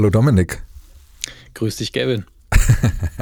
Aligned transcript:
Hallo 0.00 0.08
Dominik. 0.08 0.62
Grüß 1.52 1.76
dich, 1.76 1.92
Gavin. 1.92 2.24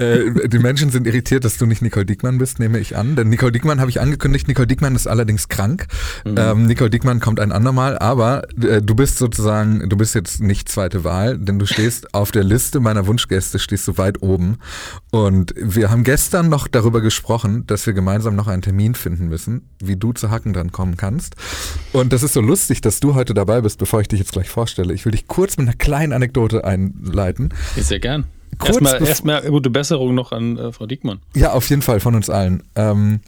Äh, 0.00 0.48
die 0.48 0.58
Menschen 0.58 0.90
sind 0.90 1.06
irritiert, 1.06 1.44
dass 1.44 1.58
du 1.58 1.66
nicht 1.66 1.82
Nicole 1.82 2.06
Diekmann 2.06 2.38
bist, 2.38 2.58
nehme 2.58 2.78
ich 2.78 2.96
an. 2.96 3.16
Denn 3.16 3.28
Nicole 3.28 3.52
Diekmann 3.52 3.80
habe 3.80 3.90
ich 3.90 4.00
angekündigt. 4.00 4.48
Nicole 4.48 4.66
Diekmann 4.66 4.96
ist 4.96 5.06
allerdings 5.06 5.48
krank. 5.48 5.86
Mhm. 6.24 6.34
Ähm, 6.36 6.66
Nicole 6.66 6.90
Diekmann 6.90 7.20
kommt 7.20 7.38
ein 7.38 7.52
andermal, 7.52 7.98
aber 7.98 8.42
äh, 8.60 8.80
du 8.80 8.94
bist 8.94 9.18
sozusagen, 9.18 9.88
du 9.88 9.96
bist 9.96 10.14
jetzt 10.14 10.40
nicht 10.40 10.68
zweite 10.68 11.04
Wahl, 11.04 11.38
denn 11.38 11.58
du 11.58 11.66
stehst 11.66 12.14
auf 12.14 12.32
der 12.32 12.44
Liste 12.44 12.80
meiner 12.80 13.06
Wunschgäste, 13.06 13.58
stehst 13.58 13.86
du 13.88 13.98
weit 13.98 14.22
oben. 14.22 14.58
Und 15.10 15.54
wir 15.56 15.90
haben 15.90 16.04
gestern 16.04 16.48
noch 16.48 16.66
darüber 16.66 17.00
gesprochen, 17.00 17.66
dass 17.66 17.86
wir 17.86 17.92
gemeinsam 17.92 18.36
noch 18.36 18.48
einen 18.48 18.62
Termin 18.62 18.94
finden 18.94 19.28
müssen, 19.28 19.68
wie 19.82 19.96
du 19.96 20.12
zu 20.12 20.30
Hacken 20.30 20.52
dran 20.52 20.72
kommen 20.72 20.96
kannst. 20.96 21.36
Und 21.92 22.12
das 22.12 22.22
ist 22.22 22.32
so 22.32 22.40
lustig, 22.40 22.80
dass 22.80 23.00
du 23.00 23.14
heute 23.14 23.34
dabei 23.34 23.60
bist, 23.60 23.78
bevor 23.78 24.00
ich 24.00 24.08
dich 24.08 24.20
jetzt 24.20 24.32
gleich 24.32 24.48
vorstelle. 24.48 24.94
Ich 24.94 25.04
will 25.04 25.12
dich 25.12 25.26
kurz 25.26 25.58
mit 25.58 25.68
einer 25.68 25.76
kleinen 25.76 26.12
Anekdote 26.12 26.64
einleiten. 26.64 27.50
Sehr 27.76 28.00
gern. 28.00 28.24
Erstmal, 28.64 29.06
erstmal 29.06 29.42
gute 29.42 29.70
Besserung 29.70 30.14
noch 30.14 30.32
an 30.32 30.58
äh, 30.58 30.72
Frau 30.72 30.86
Diekmann. 30.86 31.20
Ja, 31.34 31.52
auf 31.52 31.68
jeden 31.70 31.82
Fall 31.82 32.00
von 32.00 32.14
uns 32.14 32.30
allen. 32.30 32.62
Ähm, 32.74 33.20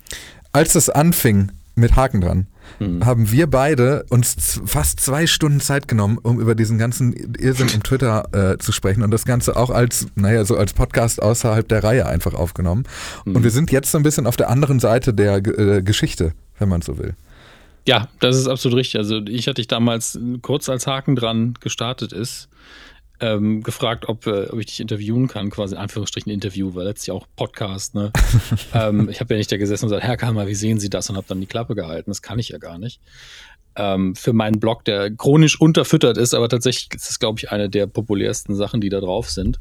als 0.53 0.75
das 0.75 0.91
anfing 0.91 1.51
mit 1.75 1.97
Haken 1.97 2.21
dran, 2.21 2.47
mhm. 2.79 3.05
haben 3.05 3.31
wir 3.31 3.47
beide 3.47 4.05
uns 4.11 4.61
fast 4.67 5.01
zwei 5.01 5.27
Stunden 5.27 5.61
Zeit 5.61 5.89
genommen, 5.89 6.19
um 6.23 6.41
über 6.41 6.55
diesen 6.55 6.79
ganzen 6.79 7.13
Irrsinn 7.39 7.71
um 7.75 7.83
Twitter 7.83 8.29
äh, 8.33 8.59
zu 8.59 8.73
sprechen 8.73 9.03
und 9.03 9.11
das 9.11 9.25
Ganze 9.25 9.57
auch 9.57 9.71
als, 9.71 10.07
naja, 10.15 10.45
so 10.45 10.57
als 10.57 10.75
Podcast 10.75 11.23
außerhalb 11.23 11.67
der 11.67 11.83
Reihe 11.83 12.07
einfach 12.07 12.35
aufgenommen. 12.35 12.85
Mhm. 13.25 13.37
Und 13.37 13.43
wir 13.45 13.51
sind 13.51 13.73
jetzt 13.73 13.91
so 13.91 13.99
ein 13.99 14.03
bisschen 14.03 14.27
auf 14.27 14.37
der 14.37 14.51
anderen 14.51 14.81
Seite 14.81 15.15
der 15.15 15.37
äh, 15.37 15.83
Geschichte, 15.83 16.33
wenn 16.59 16.69
man 16.69 16.83
so 16.83 16.99
will. 16.99 17.15
Ja, 17.87 18.09
das 18.21 18.37
ist 18.37 18.47
absolut 18.47 18.79
richtig. 18.79 18.99
Also 18.99 19.21
ich 19.27 19.49
hatte 19.49 19.57
dich 19.57 19.67
damals 19.67 20.19
kurz 20.43 20.69
als 20.69 20.87
Haken 20.87 21.17
dran 21.17 21.55
gestartet 21.61 22.13
ist 22.13 22.49
ähm, 23.23 23.63
gefragt, 23.63 24.09
ob, 24.09 24.27
äh, 24.27 24.49
ob 24.51 24.59
ich 24.59 24.67
dich 24.67 24.81
interviewen 24.81 25.29
kann, 25.29 25.49
quasi 25.49 25.77
in 25.77 25.81
Anführungsstrichen 25.81 26.31
Interview, 26.31 26.75
weil 26.75 26.85
letztlich 26.85 27.13
auch 27.13 27.27
Podcast, 27.37 27.95
ne? 27.95 28.13
ähm, 28.75 29.09
ich 29.09 29.21
habe 29.21 29.35
ja 29.35 29.39
nicht 29.39 29.51
da 29.51 29.57
gesessen 29.57 29.85
und 29.85 29.91
gesagt, 29.91 30.05
Herr 30.05 30.17
Kammer, 30.17 30.49
wie 30.49 30.57
sehen 30.57 30.81
Sie 30.81 30.91
das? 30.91 31.09
Und 31.09 31.17
habe 31.17 31.27
dann 31.29 31.41
die 31.41 31.47
Klappe 31.47 31.77
gehalten. 31.77 32.11
Das 32.11 32.21
kann 32.21 32.41
ich 32.41 32.49
ja 32.49 32.59
gar 32.59 32.79
nicht. 32.79 33.01
Ähm, 33.77 34.17
für 34.17 34.33
meinen 34.33 34.59
Blog, 34.59 34.85
der 34.85 35.11
chronisch 35.15 35.59
unterfüttert 35.59 36.19
ist, 36.19 36.35
aber 36.35 36.49
tatsächlich 36.49 36.93
ist 36.95 37.09
das, 37.09 37.21
glaube 37.21 37.39
ich, 37.39 37.53
eine 37.53 37.71
der 37.71 37.87
populärsten 37.87 38.57
Sachen, 38.57 38.81
die 38.81 38.89
da 38.89 39.01
drauf 39.01 39.31
sind. 39.31 39.61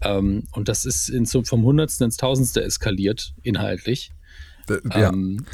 Ähm, 0.00 0.44
und 0.52 0.68
das 0.68 0.86
ist 0.86 1.10
in, 1.10 1.26
vom 1.26 1.64
Hundertsten 1.64 2.06
ins 2.06 2.16
Tausendste 2.16 2.64
eskaliert, 2.64 3.34
inhaltlich. 3.42 4.10
Ja. 4.68 5.10
Ähm, 5.10 5.44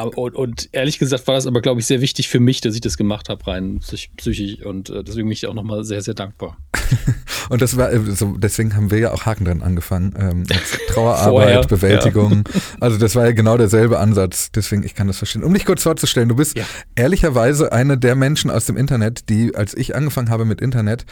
und, 0.00 0.34
und, 0.34 0.68
ehrlich 0.72 0.98
gesagt 0.98 1.26
war 1.26 1.34
das 1.34 1.46
aber, 1.46 1.60
glaube 1.60 1.80
ich, 1.80 1.86
sehr 1.86 2.00
wichtig 2.00 2.28
für 2.28 2.40
mich, 2.40 2.60
dass 2.60 2.74
ich 2.74 2.80
das 2.80 2.96
gemacht 2.96 3.28
habe, 3.28 3.46
rein 3.46 3.80
psychisch. 3.80 4.64
Und 4.64 4.90
äh, 4.90 5.04
deswegen 5.04 5.28
bin 5.28 5.32
ich 5.32 5.46
auch 5.46 5.54
nochmal 5.54 5.84
sehr, 5.84 6.00
sehr 6.02 6.14
dankbar. 6.14 6.56
und 7.50 7.62
das 7.62 7.76
war, 7.76 7.92
äh, 7.92 8.00
so, 8.12 8.36
deswegen 8.38 8.74
haben 8.74 8.90
wir 8.90 8.98
ja 8.98 9.12
auch 9.12 9.26
Haken 9.26 9.44
dran 9.44 9.62
angefangen. 9.62 10.14
Ähm, 10.18 10.44
Trauerarbeit, 10.88 11.68
Bewältigung. 11.68 12.44
Ja. 12.52 12.60
Also 12.80 12.98
das 12.98 13.14
war 13.14 13.26
ja 13.26 13.32
genau 13.32 13.56
derselbe 13.56 13.98
Ansatz. 14.00 14.50
Deswegen, 14.50 14.82
ich 14.82 14.94
kann 14.94 15.06
das 15.06 15.18
verstehen. 15.18 15.44
Um 15.44 15.54
dich 15.54 15.64
kurz 15.64 15.82
vorzustellen, 15.82 16.28
du 16.28 16.34
bist 16.34 16.56
ja. 16.56 16.64
ehrlicherweise 16.96 17.72
einer 17.72 17.96
der 17.96 18.16
Menschen 18.16 18.50
aus 18.50 18.66
dem 18.66 18.76
Internet, 18.76 19.28
die, 19.28 19.54
als 19.54 19.74
ich 19.74 19.94
angefangen 19.94 20.30
habe 20.30 20.44
mit 20.44 20.60
Internet, 20.60 21.06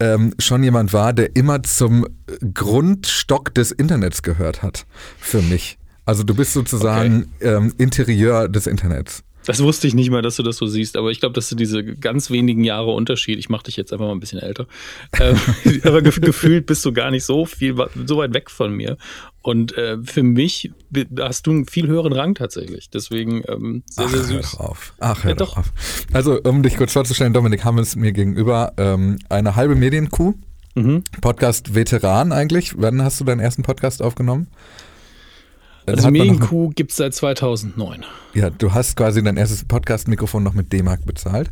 ähm, 0.00 0.34
schon 0.38 0.62
jemand 0.62 0.92
war, 0.92 1.14
der 1.14 1.34
immer 1.34 1.62
zum 1.62 2.06
Grundstock 2.52 3.54
des 3.54 3.72
Internets 3.72 4.22
gehört 4.22 4.62
hat. 4.62 4.86
Für 5.18 5.40
mich. 5.40 5.78
Also 6.04 6.22
du 6.22 6.34
bist 6.34 6.52
sozusagen 6.52 7.32
okay. 7.36 7.54
ähm, 7.54 7.74
Interieur 7.78 8.48
des 8.48 8.66
Internets. 8.66 9.24
Das 9.46 9.62
wusste 9.62 9.86
ich 9.86 9.94
nicht 9.94 10.10
mal, 10.10 10.22
dass 10.22 10.36
du 10.36 10.42
das 10.42 10.56
so 10.56 10.66
siehst, 10.66 10.96
aber 10.96 11.10
ich 11.10 11.20
glaube, 11.20 11.34
dass 11.34 11.48
du 11.48 11.54
diese 11.54 11.84
ganz 11.84 12.30
wenigen 12.30 12.64
Jahre 12.64 12.92
Unterschied, 12.92 13.38
ich 13.38 13.50
mache 13.50 13.64
dich 13.64 13.76
jetzt 13.76 13.92
einfach 13.92 14.06
mal 14.06 14.12
ein 14.12 14.20
bisschen 14.20 14.38
älter, 14.38 14.66
ähm, 15.20 15.36
aber 15.84 16.00
gef 16.00 16.20
gefühlt 16.20 16.66
bist 16.66 16.84
du 16.84 16.92
gar 16.92 17.10
nicht 17.10 17.24
so 17.24 17.44
viel, 17.44 17.74
so 18.06 18.16
weit 18.16 18.32
weg 18.32 18.50
von 18.50 18.72
mir. 18.72 18.96
Und 19.42 19.76
äh, 19.76 19.98
für 20.02 20.22
mich 20.22 20.72
hast 21.18 21.46
du 21.46 21.50
einen 21.50 21.66
viel 21.66 21.86
höheren 21.86 22.14
Rang 22.14 22.34
tatsächlich. 22.34 22.88
Deswegen 22.88 23.42
ähm, 23.46 23.82
sehr, 23.90 24.06
Ach, 24.06 24.10
sehr 24.10 24.22
süß. 24.22 24.30
Hör 24.30 24.40
doch 24.40 24.60
auf. 24.60 24.94
Ach, 25.00 25.24
hör 25.24 25.30
ja, 25.32 25.36
doch. 25.36 25.58
auf. 25.58 25.72
Also, 26.14 26.40
um 26.40 26.62
dich 26.62 26.78
kurz 26.78 26.94
vorzustellen, 26.94 27.34
Dominik 27.34 27.62
haben 27.62 27.78
es 27.78 27.94
mir 27.94 28.12
gegenüber 28.12 28.72
ähm, 28.78 29.18
eine 29.28 29.54
halbe 29.54 29.74
Medienkuh. 29.74 30.32
Mhm. 30.74 31.04
Podcast-Veteran 31.20 32.32
eigentlich. 32.32 32.72
Wann 32.78 33.02
hast 33.02 33.20
du 33.20 33.24
deinen 33.24 33.40
ersten 33.40 33.62
Podcast 33.62 34.02
aufgenommen? 34.02 34.48
Also 35.86 36.10
Medienkuh 36.10 36.70
gibt 36.70 36.92
es 36.92 36.96
seit 36.96 37.14
2009. 37.14 38.04
Ja, 38.32 38.50
du 38.50 38.72
hast 38.72 38.96
quasi 38.96 39.22
dein 39.22 39.36
erstes 39.36 39.64
Podcast-Mikrofon 39.64 40.42
noch 40.42 40.54
mit 40.54 40.72
D-Mark 40.72 41.04
bezahlt. 41.04 41.50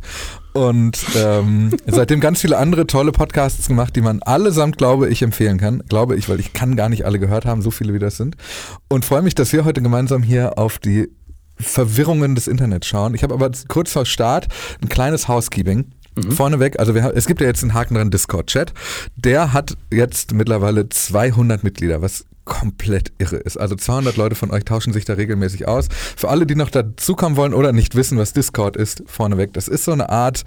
Und 0.53 0.97
ähm, 1.15 1.71
seitdem 1.85 2.19
ganz 2.19 2.41
viele 2.41 2.57
andere 2.57 2.87
tolle 2.87 3.11
Podcasts 3.11 3.67
gemacht, 3.67 3.95
die 3.95 4.01
man 4.01 4.21
allesamt, 4.23 4.77
glaube 4.77 5.09
ich, 5.09 5.21
empfehlen 5.21 5.57
kann. 5.57 5.83
Glaube 5.87 6.15
ich, 6.15 6.29
weil 6.29 6.39
ich 6.39 6.53
kann 6.53 6.75
gar 6.75 6.89
nicht 6.89 7.05
alle 7.05 7.19
gehört 7.19 7.45
haben, 7.45 7.61
so 7.61 7.71
viele 7.71 7.93
wie 7.93 7.99
das 7.99 8.17
sind. 8.17 8.35
Und 8.89 9.05
freue 9.05 9.21
mich, 9.21 9.35
dass 9.35 9.53
wir 9.53 9.65
heute 9.65 9.81
gemeinsam 9.81 10.23
hier 10.23 10.57
auf 10.57 10.79
die 10.79 11.09
Verwirrungen 11.55 12.33
des 12.35 12.47
Internets 12.47 12.87
schauen. 12.87 13.13
Ich 13.13 13.23
habe 13.23 13.33
aber 13.33 13.51
kurz 13.67 13.91
vor 13.91 14.05
Start 14.05 14.47
ein 14.81 14.89
kleines 14.89 15.27
Housekeeping. 15.27 15.91
Mhm. 16.15 16.31
Vorneweg, 16.31 16.79
also 16.79 16.93
wir, 16.95 17.13
es 17.15 17.25
gibt 17.25 17.41
ja 17.41 17.47
jetzt 17.47 17.63
einen 17.63 17.73
Haken 17.73 17.95
dran 17.95 18.11
Discord-Chat. 18.11 18.73
Der 19.15 19.53
hat 19.53 19.77
jetzt 19.91 20.33
mittlerweile 20.33 20.89
200 20.89 21.63
Mitglieder, 21.63 22.01
was 22.01 22.25
komplett 22.45 23.11
irre 23.17 23.37
ist. 23.37 23.57
Also 23.57 23.75
200 23.75 24.17
Leute 24.17 24.35
von 24.35 24.51
euch 24.51 24.65
tauschen 24.65 24.93
sich 24.93 25.05
da 25.05 25.13
regelmäßig 25.13 25.67
aus. 25.67 25.87
Für 25.91 26.29
alle, 26.29 26.45
die 26.45 26.55
noch 26.55 26.69
dazukommen 26.69 27.37
wollen 27.37 27.53
oder 27.53 27.71
nicht 27.71 27.95
wissen, 27.95 28.17
was 28.17 28.33
Discord 28.33 28.75
ist, 28.77 29.03
vorneweg, 29.05 29.53
das 29.53 29.67
ist 29.67 29.85
so 29.85 29.91
eine 29.91 30.09
Art, 30.09 30.43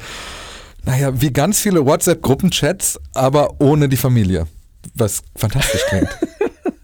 naja, 0.85 1.21
wie 1.21 1.33
ganz 1.33 1.61
viele 1.61 1.85
WhatsApp-Gruppenchats, 1.85 3.01
aber 3.15 3.61
ohne 3.61 3.89
die 3.89 3.97
Familie. 3.97 4.47
Was 4.95 5.23
fantastisch 5.35 5.83
klingt. 5.89 6.09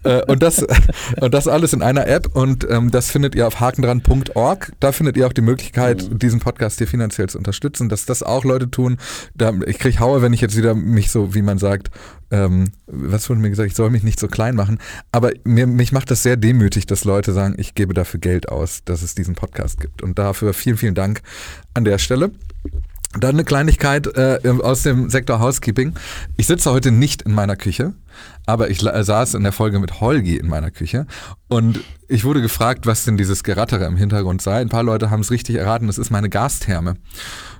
Äh, 0.03 0.23
und, 0.27 0.43
das, 0.43 0.65
und 1.21 1.33
das 1.33 1.47
alles 1.47 1.73
in 1.73 1.81
einer 1.81 2.07
App 2.07 2.35
und 2.35 2.69
ähm, 2.69 2.91
das 2.91 3.11
findet 3.11 3.35
ihr 3.35 3.47
auf 3.47 3.59
hakendran.org. 3.59 4.73
Da 4.79 4.91
findet 4.91 5.17
ihr 5.17 5.27
auch 5.27 5.33
die 5.33 5.41
Möglichkeit, 5.41 6.09
mhm. 6.09 6.19
diesen 6.19 6.39
Podcast 6.39 6.77
hier 6.77 6.87
finanziell 6.87 7.29
zu 7.29 7.37
unterstützen, 7.37 7.89
dass 7.89 8.05
das 8.05 8.23
auch 8.23 8.43
Leute 8.43 8.69
tun. 8.69 8.97
Da, 9.35 9.51
ich 9.65 9.79
kriege 9.79 9.99
Haue, 9.99 10.21
wenn 10.21 10.33
ich 10.33 10.41
jetzt 10.41 10.57
wieder 10.57 10.75
mich 10.75 11.11
so, 11.11 11.33
wie 11.33 11.41
man 11.41 11.57
sagt, 11.57 11.89
ähm, 12.31 12.71
was 12.87 13.29
wurde 13.29 13.41
mir 13.41 13.49
gesagt, 13.49 13.69
ich 13.69 13.75
soll 13.75 13.89
mich 13.89 14.03
nicht 14.03 14.19
so 14.19 14.27
klein 14.27 14.55
machen. 14.55 14.79
Aber 15.11 15.31
mir, 15.43 15.67
mich 15.67 15.91
macht 15.91 16.11
das 16.11 16.23
sehr 16.23 16.35
demütig, 16.35 16.85
dass 16.85 17.05
Leute 17.05 17.31
sagen, 17.31 17.55
ich 17.57 17.75
gebe 17.75 17.93
dafür 17.93 18.19
Geld 18.19 18.49
aus, 18.49 18.83
dass 18.85 19.03
es 19.03 19.15
diesen 19.15 19.35
Podcast 19.35 19.79
gibt. 19.79 20.01
Und 20.01 20.19
dafür 20.19 20.53
vielen, 20.53 20.77
vielen 20.77 20.95
Dank 20.95 21.21
an 21.73 21.85
der 21.85 21.97
Stelle. 21.97 22.31
Dann 23.19 23.35
eine 23.35 23.43
Kleinigkeit 23.43 24.07
äh, 24.17 24.39
aus 24.61 24.83
dem 24.83 25.09
Sektor 25.09 25.39
Housekeeping. 25.39 25.93
Ich 26.35 26.47
sitze 26.47 26.71
heute 26.71 26.91
nicht 26.91 27.21
in 27.21 27.33
meiner 27.33 27.55
Küche, 27.55 27.93
aber 28.45 28.69
ich 28.69 28.79
saß 28.79 29.35
in 29.35 29.43
der 29.43 29.51
Folge 29.51 29.79
mit 29.79 30.01
Holgi 30.01 30.37
in 30.37 30.47
meiner 30.47 30.71
Küche 30.71 31.05
und 31.47 31.79
ich 32.07 32.23
wurde 32.23 32.41
gefragt, 32.41 32.87
was 32.87 33.05
denn 33.05 33.17
dieses 33.17 33.43
Gerattere 33.43 33.85
im 33.85 33.97
Hintergrund 33.97 34.41
sei. 34.41 34.59
Ein 34.59 34.69
paar 34.69 34.83
Leute 34.83 35.11
haben 35.11 35.21
es 35.21 35.31
richtig 35.31 35.57
erraten, 35.57 35.87
das 35.87 35.97
ist 35.97 36.09
meine 36.09 36.29
Gastherme. 36.29 36.95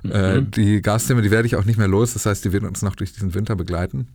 Mhm. 0.02 0.12
Äh, 0.12 0.42
die 0.42 0.82
Gastherme, 0.82 1.22
die 1.22 1.30
werde 1.30 1.46
ich 1.46 1.56
auch 1.56 1.64
nicht 1.64 1.78
mehr 1.78 1.88
los, 1.88 2.14
das 2.14 2.26
heißt, 2.26 2.44
die 2.44 2.52
wird 2.52 2.64
uns 2.64 2.82
noch 2.82 2.96
durch 2.96 3.12
diesen 3.12 3.34
Winter 3.34 3.54
begleiten. 3.54 4.08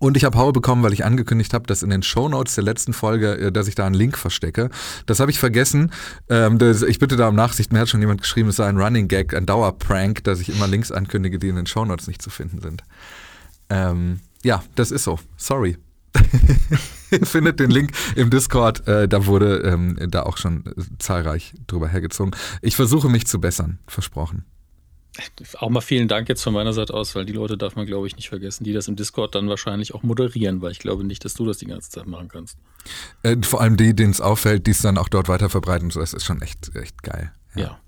Und 0.00 0.16
ich 0.16 0.24
habe 0.24 0.38
Haue 0.38 0.52
bekommen, 0.52 0.82
weil 0.82 0.92
ich 0.92 1.04
angekündigt 1.04 1.54
habe, 1.54 1.66
dass 1.66 1.82
in 1.82 1.90
den 1.90 2.02
Shownotes 2.02 2.54
der 2.54 2.64
letzten 2.64 2.92
Folge, 2.92 3.38
äh, 3.38 3.52
dass 3.52 3.68
ich 3.68 3.74
da 3.74 3.86
einen 3.86 3.94
Link 3.94 4.16
verstecke. 4.16 4.70
Das 5.06 5.20
habe 5.20 5.30
ich 5.30 5.38
vergessen. 5.38 5.92
Ähm, 6.28 6.58
das, 6.58 6.82
ich 6.82 6.98
bitte 6.98 7.16
da 7.16 7.28
um 7.28 7.34
Nachsicht. 7.34 7.72
Mir 7.72 7.80
hat 7.80 7.88
schon 7.88 8.00
jemand 8.00 8.20
geschrieben, 8.20 8.48
es 8.48 8.56
sei 8.56 8.66
ein 8.66 8.78
Running 8.78 9.08
Gag, 9.08 9.34
ein 9.34 9.46
Dauerprank, 9.46 10.24
dass 10.24 10.40
ich 10.40 10.50
immer 10.50 10.68
Links 10.68 10.92
ankündige, 10.92 11.38
die 11.38 11.48
in 11.48 11.56
den 11.56 11.66
Shownotes 11.66 12.06
nicht 12.06 12.22
zu 12.22 12.30
finden 12.30 12.60
sind. 12.60 12.82
Ähm, 13.70 14.20
ja, 14.42 14.62
das 14.74 14.90
ist 14.90 15.04
so. 15.04 15.18
Sorry. 15.36 15.76
Findet 17.24 17.60
den 17.60 17.70
Link 17.70 17.92
im 18.14 18.30
Discord. 18.30 18.86
Äh, 18.86 19.08
da 19.08 19.26
wurde 19.26 19.58
ähm, 19.58 19.98
da 20.10 20.22
auch 20.22 20.36
schon 20.36 20.64
äh, 20.66 20.82
zahlreich 20.98 21.54
drüber 21.66 21.88
hergezogen. 21.88 22.34
Ich 22.62 22.76
versuche 22.76 23.08
mich 23.08 23.26
zu 23.26 23.40
bessern, 23.40 23.78
versprochen. 23.86 24.44
Auch 25.58 25.70
mal 25.70 25.80
vielen 25.80 26.06
Dank 26.06 26.28
jetzt 26.28 26.42
von 26.42 26.52
meiner 26.52 26.72
Seite 26.72 26.94
aus, 26.94 27.14
weil 27.14 27.24
die 27.24 27.32
Leute 27.32 27.56
darf 27.56 27.74
man, 27.74 27.86
glaube 27.86 28.06
ich, 28.06 28.16
nicht 28.16 28.28
vergessen, 28.28 28.64
die 28.64 28.72
das 28.72 28.86
im 28.88 28.96
Discord 28.96 29.34
dann 29.34 29.48
wahrscheinlich 29.48 29.94
auch 29.94 30.02
moderieren, 30.02 30.62
weil 30.62 30.70
ich 30.70 30.78
glaube 30.78 31.04
nicht, 31.04 31.24
dass 31.24 31.34
du 31.34 31.44
das 31.44 31.58
die 31.58 31.66
ganze 31.66 31.90
Zeit 31.90 32.06
machen 32.06 32.28
kannst. 32.28 32.56
Äh, 33.22 33.36
vor 33.42 33.60
allem 33.60 33.76
die, 33.76 33.94
denen 33.94 34.12
es 34.12 34.20
auffällt, 34.20 34.66
die 34.66 34.70
es 34.70 34.82
dann 34.82 34.96
auch 34.96 35.08
dort 35.08 35.28
weiter 35.28 35.48
verbreiten. 35.48 35.90
Das 35.90 36.12
ist 36.12 36.24
schon 36.24 36.40
echt, 36.40 36.74
echt 36.76 37.02
geil. 37.02 37.32
Ja. 37.54 37.62
ja. 37.62 37.78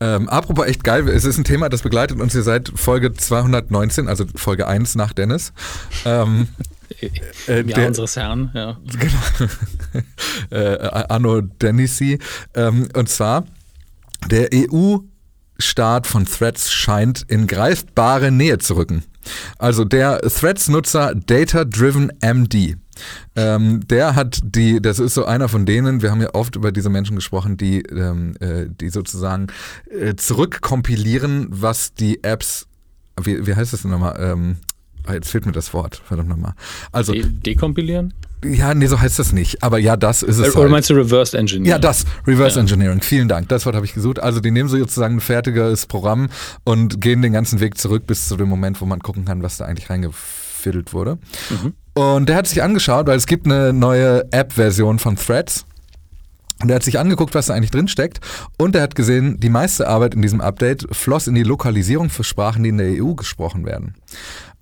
Ähm, 0.00 0.28
apropos 0.28 0.66
echt 0.66 0.84
geil, 0.84 1.08
es 1.08 1.24
ist 1.24 1.38
ein 1.38 1.44
Thema, 1.44 1.68
das 1.68 1.82
begleitet 1.82 2.20
uns 2.20 2.32
hier 2.32 2.42
seit 2.42 2.68
Folge 2.68 3.12
219, 3.12 4.06
also 4.06 4.26
Folge 4.36 4.66
1 4.66 4.94
nach 4.94 5.12
Dennis. 5.12 5.52
Ähm, 6.04 6.48
äh, 7.48 7.56
ja, 7.56 7.62
der, 7.62 7.88
unseres 7.88 8.16
Herrn, 8.16 8.50
ja. 8.54 8.78
Genau. 8.98 10.62
äh, 10.62 11.04
Anno 11.08 11.40
Denisi. 11.40 12.18
Ähm, 12.54 12.88
und 12.94 13.08
zwar 13.08 13.46
der 14.30 14.50
EU 14.52 14.98
Start 15.58 16.06
von 16.06 16.24
Threads 16.26 16.72
scheint 16.72 17.24
in 17.28 17.46
greifbare 17.46 18.30
Nähe 18.30 18.58
zu 18.58 18.76
rücken. 18.76 19.02
Also 19.58 19.84
der 19.84 20.20
Threads-Nutzer 20.20 21.14
Data 21.14 21.64
Driven 21.64 22.10
MD. 22.20 22.76
Ähm, 23.36 23.86
der 23.86 24.16
hat 24.16 24.40
die, 24.42 24.80
das 24.80 24.98
ist 24.98 25.14
so 25.14 25.24
einer 25.24 25.48
von 25.48 25.66
denen, 25.66 26.02
wir 26.02 26.10
haben 26.10 26.20
ja 26.20 26.34
oft 26.34 26.56
über 26.56 26.72
diese 26.72 26.90
Menschen 26.90 27.14
gesprochen, 27.14 27.56
die, 27.56 27.82
ähm, 27.82 28.34
äh, 28.40 28.66
die 28.68 28.88
sozusagen 28.88 29.48
äh, 29.90 30.16
zurückkompilieren, 30.16 31.46
was 31.50 31.94
die 31.94 32.24
Apps 32.24 32.68
wie, 33.24 33.46
wie 33.46 33.54
heißt 33.54 33.72
das 33.72 33.82
denn 33.82 33.90
nochmal? 33.90 34.16
Ähm, 34.18 34.56
ah, 35.06 35.14
jetzt 35.14 35.30
fehlt 35.30 35.46
mir 35.46 35.52
das 35.52 35.72
Wort, 35.74 35.96
verdammt 36.04 36.28
nochmal. 36.28 36.54
Also, 36.92 37.12
De 37.12 37.24
dekompilieren? 37.24 38.14
Ja, 38.44 38.74
nee, 38.74 38.86
so 38.86 39.00
heißt 39.00 39.18
das 39.18 39.32
nicht. 39.32 39.62
Aber 39.62 39.78
ja, 39.78 39.96
das 39.96 40.22
ist 40.22 40.38
es. 40.38 40.54
Oder 40.54 40.62
halt. 40.62 40.70
meinst 40.70 40.90
du 40.90 40.94
Reverse 40.94 41.36
Engineering? 41.36 41.70
Ja, 41.70 41.78
das, 41.78 42.04
Reverse 42.26 42.56
ja. 42.56 42.62
Engineering. 42.62 43.00
Vielen 43.00 43.28
Dank. 43.28 43.48
Das 43.48 43.66
Wort 43.66 43.74
habe 43.74 43.84
ich 43.84 43.94
gesucht. 43.94 44.20
Also 44.20 44.40
die 44.40 44.50
nehmen 44.50 44.68
so 44.68 44.78
sozusagen 44.78 45.16
ein 45.16 45.20
fertiges 45.20 45.86
Programm 45.86 46.28
und 46.64 47.00
gehen 47.00 47.22
den 47.22 47.32
ganzen 47.32 47.60
Weg 47.60 47.78
zurück 47.78 48.06
bis 48.06 48.28
zu 48.28 48.36
dem 48.36 48.48
Moment, 48.48 48.80
wo 48.80 48.86
man 48.86 49.00
gucken 49.00 49.24
kann, 49.24 49.42
was 49.42 49.56
da 49.56 49.64
eigentlich 49.64 49.90
reingefiddelt 49.90 50.92
wurde. 50.92 51.18
Mhm. 51.50 51.74
Und 51.94 52.28
der 52.28 52.36
hat 52.36 52.46
sich 52.46 52.62
angeschaut, 52.62 53.06
weil 53.06 53.16
es 53.16 53.26
gibt 53.26 53.46
eine 53.46 53.72
neue 53.72 54.30
App-Version 54.30 55.00
von 55.00 55.16
Threads. 55.16 55.64
Und 56.60 56.70
er 56.70 56.76
hat 56.76 56.82
sich 56.82 56.98
angeguckt, 56.98 57.34
was 57.34 57.46
da 57.46 57.54
eigentlich 57.54 57.70
drin 57.70 57.86
steckt. 57.86 58.20
Und 58.56 58.74
er 58.74 58.82
hat 58.82 58.96
gesehen, 58.96 59.38
die 59.38 59.48
meiste 59.48 59.88
Arbeit 59.88 60.14
in 60.14 60.22
diesem 60.22 60.40
Update 60.40 60.86
floss 60.90 61.28
in 61.28 61.34
die 61.34 61.44
Lokalisierung 61.44 62.10
für 62.10 62.24
Sprachen, 62.24 62.64
die 62.64 62.70
in 62.70 62.78
der 62.78 63.02
EU 63.02 63.14
gesprochen 63.14 63.64
werden. 63.64 63.94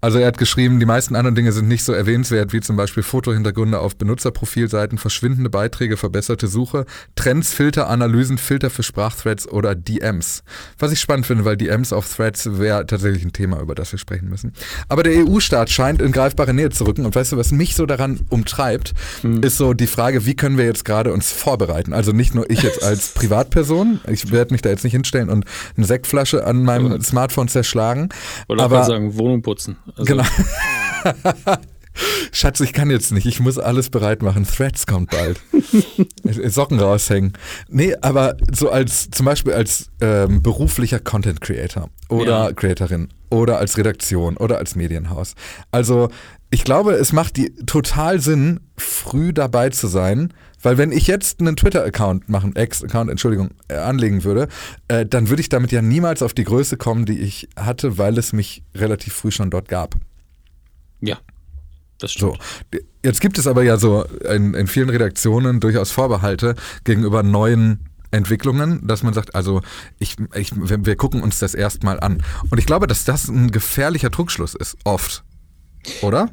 Also 0.06 0.20
er 0.20 0.28
hat 0.28 0.38
geschrieben, 0.38 0.78
die 0.78 0.86
meisten 0.86 1.16
anderen 1.16 1.34
Dinge 1.34 1.50
sind 1.50 1.66
nicht 1.66 1.82
so 1.82 1.92
erwähnenswert, 1.92 2.52
wie 2.52 2.60
zum 2.60 2.76
Beispiel 2.76 3.02
Fotohintergründe 3.02 3.80
auf 3.80 3.96
Benutzerprofilseiten, 3.96 4.98
verschwindende 4.98 5.50
Beiträge, 5.50 5.96
verbesserte 5.96 6.46
Suche, 6.46 6.86
Trends, 7.16 7.52
Filter, 7.52 7.88
Analysen, 7.88 8.38
Filter 8.38 8.70
für 8.70 8.84
Sprachthreads 8.84 9.48
oder 9.48 9.74
DMs. 9.74 10.44
Was 10.78 10.92
ich 10.92 11.00
spannend 11.00 11.26
finde, 11.26 11.44
weil 11.44 11.56
DMs 11.56 11.92
auf 11.92 12.08
Threads 12.08 12.56
wäre 12.60 12.86
tatsächlich 12.86 13.24
ein 13.24 13.32
Thema, 13.32 13.58
über 13.58 13.74
das 13.74 13.90
wir 13.90 13.98
sprechen 13.98 14.28
müssen. 14.28 14.52
Aber 14.88 15.02
der 15.02 15.26
EU-Staat 15.26 15.70
scheint 15.70 16.00
in 16.00 16.12
greifbare 16.12 16.54
Nähe 16.54 16.70
zu 16.70 16.84
rücken. 16.86 17.04
Und 17.04 17.16
weißt 17.16 17.32
du, 17.32 17.36
was 17.36 17.50
mich 17.50 17.74
so 17.74 17.84
daran 17.84 18.20
umtreibt, 18.28 18.92
hm. 19.22 19.42
ist 19.42 19.56
so 19.56 19.74
die 19.74 19.88
Frage, 19.88 20.24
wie 20.24 20.36
können 20.36 20.56
wir 20.56 20.66
jetzt 20.66 20.84
gerade 20.84 21.12
uns 21.12 21.32
vorbereiten? 21.32 21.92
Also 21.92 22.12
nicht 22.12 22.32
nur 22.32 22.48
ich 22.48 22.62
jetzt 22.62 22.84
als 22.84 23.08
Privatperson, 23.14 23.98
ich 24.06 24.30
werde 24.30 24.54
mich 24.54 24.62
da 24.62 24.68
jetzt 24.68 24.84
nicht 24.84 24.92
hinstellen 24.92 25.30
und 25.30 25.46
eine 25.76 25.84
Sektflasche 25.84 26.46
an 26.46 26.62
meinem 26.62 27.02
Smartphone 27.02 27.48
zerschlagen. 27.48 28.10
Oder 28.46 28.62
aber 28.62 28.84
sagen, 28.84 29.18
Wohnung 29.18 29.42
putzen. 29.42 29.76
Also 29.96 30.14
genau. 30.14 30.25
Schatz, 32.32 32.60
ich 32.60 32.72
kann 32.75 32.90
jetzt 32.90 33.12
nicht. 33.12 33.26
Ich 33.26 33.40
muss 33.40 33.58
alles 33.58 33.88
bereit 33.88 34.22
machen. 34.22 34.44
Threads 34.44 34.87
kommt 34.87 35.10
bald. 35.10 35.40
Socken 36.52 36.78
raushängen. 36.78 37.32
Nee, 37.69 37.94
aber 38.02 38.37
so 38.52 38.70
als 38.70 39.10
zum 39.10 39.25
Beispiel 39.25 39.54
als 39.54 39.90
ähm, 40.00 40.43
beruflicher 40.43 40.98
Content 40.98 41.40
Creator 41.40 41.88
oder 42.10 42.48
ja. 42.48 42.52
Creatorin 42.52 43.08
oder 43.31 43.58
als 43.58 43.78
Redaktion 43.78 44.37
oder 44.37 44.58
als 44.58 44.76
Medienhaus. 44.76 45.34
Also 45.70 46.10
ich 46.50 46.64
glaube, 46.64 46.93
es 46.93 47.12
macht 47.12 47.37
die 47.37 47.54
total 47.66 48.20
Sinn, 48.20 48.60
früh 48.76 49.32
dabei 49.32 49.70
zu 49.70 49.88
sein, 49.88 50.32
weil 50.62 50.78
wenn 50.78 50.93
ich 50.93 51.06
jetzt 51.06 51.40
einen 51.40 51.56
Twitter-Account 51.56 52.28
machen, 52.28 52.54
Ex-Account, 52.56 53.10
Entschuldigung, 53.10 53.50
äh, 53.69 53.76
anlegen 53.76 54.25
würde, 54.25 54.48
äh, 54.88 55.04
dann 55.04 55.28
würde 55.28 55.40
ich 55.40 55.48
damit 55.48 55.72
ja 55.72 55.82
niemals 55.82 56.22
auf 56.22 56.34
die 56.34 56.44
Größe 56.44 56.76
kommen, 56.76 57.04
die 57.04 57.19
ich 57.19 57.48
hatte, 57.56 57.98
weil 57.98 58.16
es 58.19 58.32
mich 58.32 58.62
relativ 58.75 59.14
früh 59.14 59.31
schon 59.31 59.50
dort 59.50 59.69
gab. 59.69 59.96
Ja, 61.00 61.19
das 61.98 62.12
stimmt. 62.12 62.38
So. 62.72 62.78
Jetzt 63.04 63.20
gibt 63.20 63.38
es 63.38 63.46
aber 63.46 63.62
ja 63.62 63.76
so 63.76 64.04
in, 64.04 64.54
in 64.54 64.66
vielen 64.66 64.90
Redaktionen 64.90 65.60
durchaus 65.60 65.90
Vorbehalte 65.90 66.54
gegenüber 66.84 67.22
neuen 67.22 67.88
Entwicklungen, 68.10 68.87
dass 68.87 69.02
man 69.02 69.14
sagt, 69.14 69.34
also 69.34 69.62
ich, 69.99 70.16
ich, 70.34 70.52
wir 70.54 70.96
gucken 70.96 71.22
uns 71.22 71.38
das 71.38 71.54
erstmal 71.54 72.00
an. 72.00 72.22
Und 72.50 72.58
ich 72.58 72.66
glaube, 72.66 72.87
dass 72.87 73.04
das 73.04 73.28
ein 73.28 73.50
gefährlicher 73.50 74.10
Druckschluss 74.10 74.54
ist, 74.54 74.76
oft. 74.84 75.25
Oder? 76.02 76.30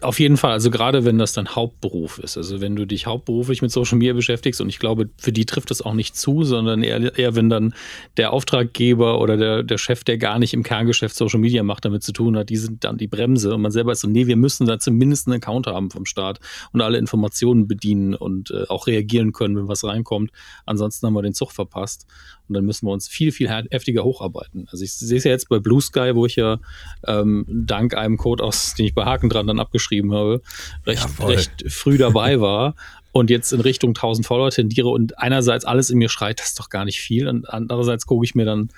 Auf 0.00 0.18
jeden 0.18 0.36
Fall, 0.36 0.52
also 0.52 0.70
gerade 0.70 1.04
wenn 1.04 1.18
das 1.18 1.32
dein 1.32 1.54
Hauptberuf 1.54 2.18
ist, 2.18 2.36
also 2.36 2.60
wenn 2.60 2.74
du 2.74 2.86
dich 2.86 3.06
hauptberuflich 3.06 3.62
mit 3.62 3.70
Social 3.70 3.98
Media 3.98 4.14
beschäftigst 4.14 4.60
und 4.60 4.68
ich 4.68 4.80
glaube, 4.80 5.10
für 5.16 5.32
die 5.32 5.46
trifft 5.46 5.70
das 5.70 5.80
auch 5.80 5.94
nicht 5.94 6.16
zu, 6.16 6.42
sondern 6.42 6.82
eher, 6.82 7.16
eher 7.16 7.36
wenn 7.36 7.48
dann 7.48 7.72
der 8.16 8.32
Auftraggeber 8.32 9.20
oder 9.20 9.36
der, 9.36 9.62
der 9.62 9.78
Chef, 9.78 10.02
der 10.02 10.18
gar 10.18 10.38
nicht 10.38 10.54
im 10.54 10.64
Kerngeschäft 10.64 11.14
Social 11.14 11.38
Media 11.38 11.62
macht, 11.62 11.84
damit 11.84 12.02
zu 12.02 12.12
tun 12.12 12.36
hat, 12.36 12.50
die 12.50 12.56
sind 12.56 12.82
dann 12.82 12.98
die 12.98 13.06
Bremse 13.06 13.54
und 13.54 13.62
man 13.62 13.70
selber 13.70 13.92
ist 13.92 14.00
so, 14.00 14.08
nee, 14.08 14.26
wir 14.26 14.36
müssen 14.36 14.66
da 14.66 14.78
zumindest 14.78 15.28
einen 15.28 15.36
Account 15.36 15.68
haben 15.68 15.90
vom 15.90 16.04
Staat 16.04 16.40
und 16.72 16.80
alle 16.80 16.98
Informationen 16.98 17.68
bedienen 17.68 18.14
und 18.14 18.50
äh, 18.50 18.64
auch 18.68 18.88
reagieren 18.88 19.32
können, 19.32 19.56
wenn 19.56 19.68
was 19.68 19.84
reinkommt. 19.84 20.32
Ansonsten 20.64 21.06
haben 21.06 21.14
wir 21.14 21.22
den 21.22 21.34
Zug 21.34 21.52
verpasst 21.52 22.06
und 22.48 22.54
dann 22.54 22.64
müssen 22.64 22.86
wir 22.86 22.92
uns 22.92 23.08
viel, 23.08 23.32
viel 23.32 23.48
heftiger 23.48 24.04
hocharbeiten. 24.04 24.68
Also 24.70 24.84
ich 24.84 24.92
sehe 24.94 25.18
es 25.18 25.24
ja 25.24 25.30
jetzt 25.30 25.48
bei 25.48 25.58
Blue 25.58 25.80
Sky, 25.80 26.12
wo 26.14 26.26
ich 26.26 26.36
ja 26.36 26.58
ähm, 27.06 27.44
dank 27.48 27.94
einem 27.94 28.16
Code 28.16 28.44
aus, 28.44 28.74
den 28.74 28.86
ich 28.86 28.94
bei 28.94 29.04
Haken 29.04 29.28
dran 29.28 29.46
dann 29.46 29.60
abgeschrieben 29.60 30.12
habe, 30.12 30.42
recht, 30.86 31.06
recht 31.20 31.64
früh 31.68 31.98
dabei 31.98 32.40
war 32.40 32.74
und 33.12 33.30
jetzt 33.30 33.52
in 33.52 33.60
Richtung 33.60 33.90
1000 33.90 34.26
Follower 34.26 34.50
tendiere 34.50 34.88
und 34.88 35.18
einerseits 35.18 35.64
alles 35.64 35.90
in 35.90 35.98
mir 35.98 36.08
schreit, 36.08 36.40
das 36.40 36.48
ist 36.48 36.60
doch 36.60 36.68
gar 36.68 36.84
nicht 36.84 37.00
viel 37.00 37.28
und 37.28 37.48
andererseits 37.48 38.06
gucke 38.06 38.24
ich 38.24 38.34
mir 38.34 38.44
dann 38.44 38.70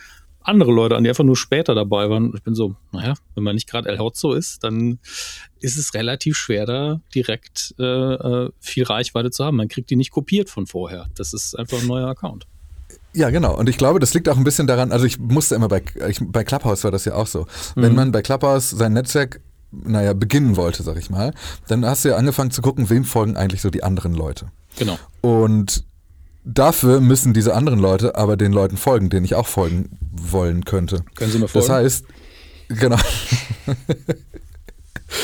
andere 0.49 0.73
Leute 0.73 0.97
an, 0.97 1.05
die 1.05 1.11
einfach 1.11 1.25
nur 1.25 1.37
später 1.37 1.75
dabei 1.75 2.09
waren. 2.09 2.33
Ich 2.35 2.43
bin 2.43 2.55
so, 2.55 2.75
naja, 2.91 3.15
wenn 3.35 3.45
man 3.45 3.55
nicht 3.55 3.69
gerade 3.69 3.89
El 3.89 3.99
Hotzo 3.99 4.33
ist, 4.33 4.65
dann 4.65 4.99
ist 5.61 5.77
es 5.77 5.95
relativ 5.95 6.37
schwer, 6.37 6.65
da 6.65 7.01
direkt 7.15 7.75
äh, 7.79 7.85
äh, 7.85 8.51
viel 8.59 8.85
Reichweite 8.85 9.31
zu 9.31 9.45
haben. 9.45 9.59
Man 9.59 9.69
kriegt 9.69 9.91
die 9.91 9.97
nicht 9.97 10.11
kopiert 10.11 10.49
von 10.49 10.67
vorher. 10.67 11.09
Das 11.15 11.35
ist 11.35 11.55
einfach 11.55 11.81
ein 11.81 11.87
neuer 11.87 12.09
Account. 12.09 12.47
Ja, 13.15 13.31
genau. 13.31 13.57
Und 13.57 13.69
ich 13.69 13.79
glaube, 13.79 14.01
das 14.01 14.15
liegt 14.15 14.29
auch 14.29 14.37
ein 14.37 14.45
bisschen 14.45 14.67
daran, 14.67 14.93
also 14.93 15.05
ich 15.05 15.19
musste 15.19 15.55
immer 15.55 15.69
bei, 15.69 15.83
ich, 16.09 16.21
bei 16.21 16.45
Clubhouse 16.45 16.85
war 16.85 16.91
das 16.91 17.05
ja 17.05 17.15
auch 17.15 17.27
so. 17.27 17.47
Mhm. 17.75 17.83
Wenn 17.83 17.95
man 17.95 18.13
bei 18.13 18.23
Clubhouse 18.23 18.71
sein 18.71 18.93
Netzwerk, 18.93 19.41
naja, 19.71 20.13
beginnen 20.13 20.57
wollte, 20.57 20.83
sag 20.83 20.97
ich 20.97 21.11
mal, 21.11 21.33
dann 21.67 21.85
hast 21.85 22.05
du 22.05 22.11
ja 22.11 22.17
angefangen 22.17 22.51
zu 22.51 22.63
gucken, 22.63 22.89
wem 22.91 23.05
folgen 23.05 23.37
eigentlich 23.37 23.61
so 23.61 23.71
die 23.71 23.83
anderen 23.83 24.15
Leute. 24.15 24.47
Genau. 24.79 24.99
Und 25.21 25.85
dafür 26.45 27.01
müssen 27.01 27.35
diese 27.35 27.55
anderen 27.55 27.79
Leute 27.79 28.17
aber 28.17 28.37
den 28.37 28.53
Leuten 28.53 28.77
folgen, 28.77 29.11
denen 29.11 29.25
ich 29.25 29.35
auch 29.35 29.47
folgen 29.47 29.99
wollen 30.13 30.65
könnte. 30.65 31.05
Können 31.15 31.33
Sie 31.33 31.39
mir 31.39 31.49
folgen? 31.49 31.69
Das 31.69 31.77
heißt, 31.77 32.05
genau. 32.69 32.97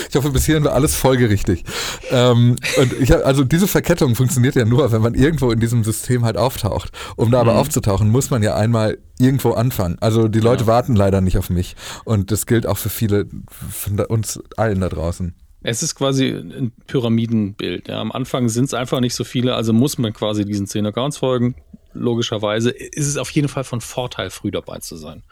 Ich 0.08 0.16
hoffe, 0.16 0.30
bis 0.30 0.44
hierhin 0.46 0.64
war 0.64 0.72
alles 0.72 0.94
folgerichtig. 0.94 1.64
Ähm, 2.10 2.56
und 2.78 2.92
ich 2.94 3.12
hab, 3.12 3.24
also 3.24 3.44
diese 3.44 3.68
Verkettung 3.68 4.14
funktioniert 4.14 4.54
ja 4.54 4.64
nur, 4.64 4.90
wenn 4.92 5.02
man 5.02 5.14
irgendwo 5.14 5.50
in 5.50 5.60
diesem 5.60 5.84
System 5.84 6.24
halt 6.24 6.36
auftaucht. 6.36 6.90
Um 7.16 7.30
da 7.30 7.42
mhm. 7.42 7.48
aber 7.48 7.58
aufzutauchen, 7.58 8.10
muss 8.10 8.30
man 8.30 8.42
ja 8.42 8.54
einmal 8.54 8.98
irgendwo 9.18 9.52
anfangen. 9.52 9.96
Also 10.00 10.28
die 10.28 10.40
Leute 10.40 10.64
ja. 10.64 10.68
warten 10.68 10.96
leider 10.96 11.20
nicht 11.20 11.38
auf 11.38 11.50
mich. 11.50 11.76
Und 12.04 12.30
das 12.30 12.46
gilt 12.46 12.66
auch 12.66 12.78
für 12.78 12.90
viele 12.90 13.26
von 13.50 14.00
uns 14.00 14.40
allen 14.56 14.80
da 14.80 14.88
draußen. 14.88 15.34
Es 15.62 15.82
ist 15.82 15.94
quasi 15.94 16.28
ein 16.28 16.72
Pyramidenbild. 16.86 17.88
Ja. 17.88 18.00
Am 18.00 18.12
Anfang 18.12 18.50
sind 18.50 18.64
es 18.66 18.74
einfach 18.74 19.00
nicht 19.00 19.14
so 19.14 19.24
viele, 19.24 19.54
also 19.54 19.72
muss 19.72 19.96
man 19.96 20.12
quasi 20.12 20.44
diesen 20.44 20.66
zehn 20.66 20.84
Accounts 20.84 21.16
folgen. 21.16 21.54
Logischerweise 21.94 22.70
ist 22.70 23.06
es 23.06 23.16
auf 23.16 23.30
jeden 23.30 23.48
Fall 23.48 23.64
von 23.64 23.80
Vorteil, 23.80 24.28
früh 24.28 24.50
dabei 24.50 24.78
zu 24.80 24.96
sein. 24.96 25.22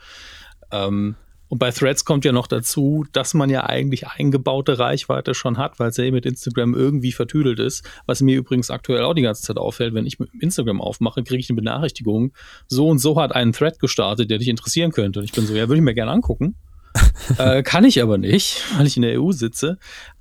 Ähm, 0.71 1.17
und 1.53 1.59
bei 1.59 1.71
Threads 1.71 2.07
kommt 2.07 2.25
ja 2.25 2.33
noch 2.33 2.47
dazu, 2.47 3.05
dass 3.13 3.35
man 3.35 3.51
ja 3.51 3.67
eigentlich 3.67 4.07
eingebaute 4.07 4.79
Reichweite 4.79 5.35
schon 5.35 5.59
hat, 5.59 5.79
weil 5.79 5.91
es 5.91 5.99
ja 5.99 6.11
mit 6.11 6.25
Instagram 6.25 6.73
irgendwie 6.73 7.13
vertüdelt 7.13 7.59
ist. 7.59 7.85
Was 8.07 8.23
mir 8.23 8.39
übrigens 8.39 8.71
aktuell 8.71 9.03
auch 9.03 9.13
die 9.13 9.21
ganze 9.21 9.43
Zeit 9.43 9.59
auffällt, 9.59 9.93
wenn 9.93 10.07
ich 10.07 10.19
mit 10.19 10.31
Instagram 10.41 10.81
aufmache, 10.81 11.23
kriege 11.23 11.41
ich 11.41 11.51
eine 11.51 11.57
Benachrichtigung. 11.57 12.33
So 12.69 12.89
und 12.89 13.01
so 13.01 13.21
hat 13.21 13.35
einen 13.35 13.53
Thread 13.53 13.81
gestartet, 13.81 14.31
der 14.31 14.39
dich 14.39 14.49
interessieren 14.49 14.93
könnte. 14.93 15.19
Und 15.19 15.27
ich 15.27 15.33
bin 15.33 15.47
so, 15.47 15.53
ja, 15.53 15.69
würde 15.69 15.77
ich 15.77 15.83
mir 15.83 15.93
gerne 15.93 16.13
angucken. 16.13 16.55
äh, 17.37 17.63
kann 17.63 17.85
ich 17.85 18.01
aber 18.01 18.17
nicht, 18.17 18.65
weil 18.79 18.87
ich 18.87 18.97
in 18.97 19.03
der 19.03 19.21
EU 19.21 19.33
sitze. 19.33 19.77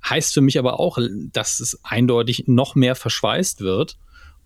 Heißt 0.06 0.34
für 0.34 0.42
mich 0.42 0.58
aber 0.58 0.80
auch, 0.80 0.98
dass 1.32 1.60
es 1.60 1.80
eindeutig 1.82 2.44
noch 2.46 2.74
mehr 2.74 2.94
verschweißt 2.94 3.62
wird 3.62 3.96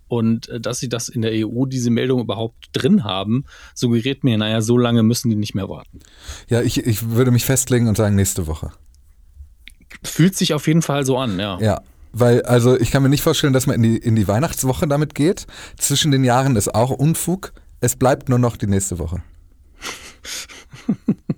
und 0.09 0.49
äh, 0.49 0.61
dass 0.61 0.79
sie 0.79 0.89
das 0.89 1.09
in 1.09 1.23
der 1.23 1.33
EU, 1.35 1.67
diese 1.67 1.91
Meldung 1.91 2.21
überhaupt 2.21 2.69
drin 2.73 3.05
haben, 3.05 3.45
suggeriert 3.75 4.25
mir, 4.25 4.39
naja, 4.39 4.61
so 4.61 4.79
lange 4.79 5.03
müssen 5.03 5.31
die 5.31 5.37
nicht 5.37 5.55
mehr 5.55 5.69
warten. 5.69 6.01
Ja, 6.49 6.63
ich, 6.63 6.79
ich 6.79 7.11
würde 7.11 7.31
mich 7.31 7.45
festlegen 7.45 7.89
und 7.89 7.97
sagen, 7.97 8.15
nächste 8.15 8.47
Woche. 8.47 8.73
Fühlt 10.03 10.37
sich 10.37 10.55
auf 10.55 10.67
jeden 10.67 10.83
Fall 10.83 11.05
so 11.05 11.17
an, 11.19 11.39
ja. 11.39 11.59
Ja, 11.61 11.83
weil, 12.13 12.43
also 12.43 12.79
ich 12.79 12.91
kann 12.91 13.03
mir 13.03 13.09
nicht 13.09 13.23
vorstellen, 13.23 13.53
dass 13.53 13.67
man 13.67 13.77
in 13.77 13.83
die, 13.83 13.97
in 13.99 14.17
die 14.17 14.27
Weihnachtswoche 14.27 14.87
damit 14.87 15.15
geht. 15.15 15.47
Zwischen 15.77 16.11
den 16.11 16.25
Jahren 16.25 16.57
ist 16.57 16.75
auch 16.75 16.91
Unfug. 16.91 17.53
Es 17.81 17.97
bleibt 17.97 18.29
nur 18.29 18.39
noch 18.39 18.57
die 18.57 18.67
nächste 18.67 18.99
Woche. 18.99 19.23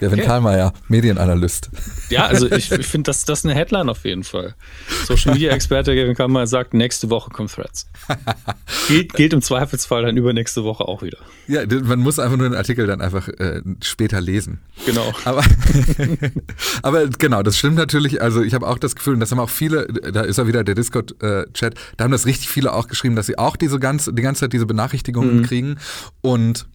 Gavin 0.00 0.18
okay. 0.18 0.26
Karlmeier, 0.26 0.72
Medienanalyst. 0.88 1.70
Ja, 2.10 2.26
also 2.26 2.50
ich, 2.50 2.70
ich 2.70 2.86
finde, 2.86 3.10
das, 3.10 3.24
das 3.24 3.40
ist 3.40 3.44
eine 3.44 3.54
Headline 3.54 3.88
auf 3.88 4.04
jeden 4.04 4.24
Fall. 4.24 4.54
Social 5.06 5.32
Media 5.32 5.52
Experte 5.52 5.94
Gavin 5.94 6.14
Karlmeier 6.14 6.46
sagt, 6.46 6.74
nächste 6.74 7.10
Woche 7.10 7.30
kommen 7.30 7.48
Threads. 7.48 7.88
gilt, 8.88 9.12
gilt 9.14 9.32
im 9.32 9.42
Zweifelsfall 9.42 10.04
dann 10.04 10.16
übernächste 10.16 10.64
Woche 10.64 10.84
auch 10.86 11.02
wieder. 11.02 11.18
Ja, 11.48 11.62
man 11.84 12.00
muss 12.00 12.18
einfach 12.18 12.36
nur 12.36 12.48
den 12.48 12.56
Artikel 12.56 12.86
dann 12.86 13.00
einfach 13.00 13.28
äh, 13.28 13.62
später 13.82 14.20
lesen. 14.20 14.60
Genau. 14.84 15.12
Aber, 15.24 15.42
aber 16.82 17.06
genau, 17.06 17.42
das 17.42 17.58
stimmt 17.58 17.76
natürlich. 17.76 18.20
Also 18.22 18.42
ich 18.42 18.54
habe 18.54 18.66
auch 18.66 18.78
das 18.78 18.94
Gefühl, 18.96 19.14
und 19.14 19.20
das 19.20 19.30
haben 19.30 19.40
auch 19.40 19.50
viele, 19.50 19.86
da 19.86 20.22
ist 20.22 20.38
ja 20.38 20.46
wieder 20.46 20.64
der 20.64 20.74
Discord-Chat, 20.74 21.74
äh, 21.74 21.78
da 21.96 22.04
haben 22.04 22.12
das 22.12 22.26
richtig 22.26 22.48
viele 22.48 22.72
auch 22.72 22.88
geschrieben, 22.88 23.16
dass 23.16 23.26
sie 23.26 23.38
auch 23.38 23.56
diese 23.56 23.78
ganz, 23.78 24.10
die 24.12 24.22
ganze 24.22 24.40
Zeit 24.40 24.52
diese 24.52 24.66
Benachrichtigungen 24.66 25.38
mhm. 25.38 25.42
kriegen. 25.44 25.76
Und 26.20 26.66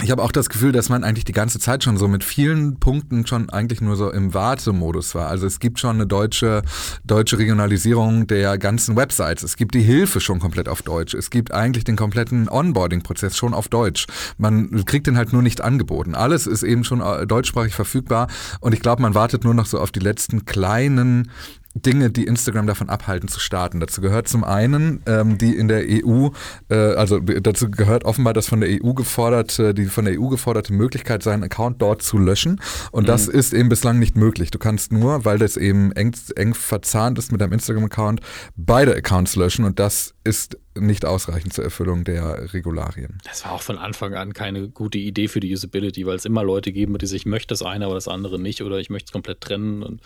ich 0.00 0.12
habe 0.12 0.22
auch 0.22 0.30
das 0.30 0.48
Gefühl, 0.48 0.70
dass 0.70 0.88
man 0.88 1.02
eigentlich 1.02 1.24
die 1.24 1.32
ganze 1.32 1.58
Zeit 1.58 1.82
schon 1.82 1.96
so 1.96 2.06
mit 2.06 2.22
vielen 2.22 2.78
Punkten 2.78 3.26
schon 3.26 3.50
eigentlich 3.50 3.80
nur 3.80 3.96
so 3.96 4.10
im 4.12 4.32
Wartemodus 4.32 5.14
war. 5.16 5.28
Also 5.28 5.46
es 5.46 5.58
gibt 5.58 5.80
schon 5.80 5.96
eine 5.96 6.06
deutsche, 6.06 6.62
deutsche 7.04 7.38
Regionalisierung 7.38 8.28
der 8.28 8.58
ganzen 8.58 8.94
Websites. 8.94 9.42
Es 9.42 9.56
gibt 9.56 9.74
die 9.74 9.82
Hilfe 9.82 10.20
schon 10.20 10.38
komplett 10.38 10.68
auf 10.68 10.82
Deutsch. 10.82 11.14
Es 11.14 11.30
gibt 11.30 11.52
eigentlich 11.52 11.82
den 11.82 11.96
kompletten 11.96 12.48
Onboarding-Prozess 12.48 13.36
schon 13.36 13.54
auf 13.54 13.68
Deutsch. 13.68 14.06
Man 14.36 14.84
kriegt 14.84 15.08
den 15.08 15.16
halt 15.16 15.32
nur 15.32 15.42
nicht 15.42 15.62
angeboten. 15.62 16.14
Alles 16.14 16.46
ist 16.46 16.62
eben 16.62 16.84
schon 16.84 17.00
äh, 17.00 17.26
deutschsprachig 17.26 17.74
verfügbar 17.74 18.28
und 18.60 18.74
ich 18.74 18.80
glaube, 18.80 19.02
man 19.02 19.14
wartet 19.14 19.42
nur 19.42 19.54
noch 19.54 19.66
so 19.66 19.80
auf 19.80 19.90
die 19.90 20.00
letzten 20.00 20.44
kleinen 20.44 21.30
Dinge, 21.74 22.10
die 22.10 22.24
Instagram 22.24 22.66
davon 22.66 22.88
abhalten 22.88 23.28
zu 23.28 23.40
starten. 23.40 23.80
Dazu 23.80 24.00
gehört 24.00 24.28
zum 24.28 24.44
einen 24.44 25.02
ähm, 25.06 25.38
die 25.38 25.54
in 25.54 25.68
der 25.68 25.84
EU, 25.86 26.28
äh, 26.68 26.74
also 26.74 27.20
dazu 27.20 27.70
gehört 27.70 28.04
offenbar 28.04 28.32
das 28.32 28.48
von 28.48 28.60
der 28.60 28.70
EU 28.82 28.94
geforderte, 28.94 29.74
die 29.74 29.86
von 29.86 30.04
der 30.04 30.20
EU 30.20 30.28
geforderte 30.28 30.72
Möglichkeit, 30.72 31.22
seinen 31.22 31.44
Account 31.44 31.80
dort 31.80 32.02
zu 32.02 32.18
löschen. 32.18 32.60
Und 32.90 33.04
mhm. 33.04 33.08
das 33.08 33.28
ist 33.28 33.52
eben 33.52 33.68
bislang 33.68 33.98
nicht 33.98 34.16
möglich. 34.16 34.50
Du 34.50 34.58
kannst 34.58 34.92
nur, 34.92 35.24
weil 35.24 35.38
das 35.38 35.56
eben 35.56 35.92
eng, 35.92 36.14
eng 36.36 36.54
verzahnt 36.54 37.18
ist 37.18 37.32
mit 37.32 37.40
deinem 37.40 37.52
Instagram-Account, 37.52 38.20
beide 38.56 38.94
Accounts 38.94 39.36
löschen 39.36 39.64
und 39.64 39.78
das 39.78 40.14
ist 40.24 40.58
nicht 40.80 41.04
ausreichend 41.04 41.52
zur 41.52 41.64
Erfüllung 41.64 42.04
der 42.04 42.52
Regularien. 42.52 43.18
Das 43.24 43.44
war 43.44 43.52
auch 43.52 43.62
von 43.62 43.78
Anfang 43.78 44.14
an 44.14 44.32
keine 44.32 44.68
gute 44.68 44.98
Idee 44.98 45.28
für 45.28 45.40
die 45.40 45.52
Usability, 45.52 46.06
weil 46.06 46.16
es 46.16 46.24
immer 46.24 46.44
Leute 46.44 46.72
geben, 46.72 46.96
die 46.98 47.06
sich, 47.06 47.22
ich 47.22 47.26
möchte 47.26 47.48
das 47.48 47.62
eine, 47.62 47.86
aber 47.86 47.94
das 47.94 48.06
andere 48.06 48.38
nicht 48.38 48.62
oder 48.62 48.78
ich 48.78 48.90
möchte 48.90 49.06
es 49.08 49.12
komplett 49.12 49.40
trennen. 49.40 49.82
Und, 49.82 50.00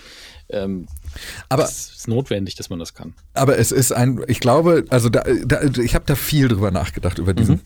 ähm, 0.53 0.87
aber 1.49 1.65
es 1.65 1.91
ist 1.97 2.09
notwendig, 2.09 2.55
dass 2.55 2.71
man 2.71 2.79
das 2.79 2.95
kann. 2.95 3.15
Aber 3.35 3.59
es 3.59 3.73
ist 3.73 3.93
ein, 3.93 4.23
ich 4.27 4.41
glaube, 4.41 4.85
also 4.91 5.09
da, 5.09 5.25
da, 5.45 5.63
ich 5.63 5.95
habe 5.95 6.05
da 6.07 6.15
viel 6.15 6.49
drüber 6.49 6.71
nachgedacht, 6.71 7.19
über 7.19 7.35
diesen, 7.35 7.57
mhm 7.57 7.61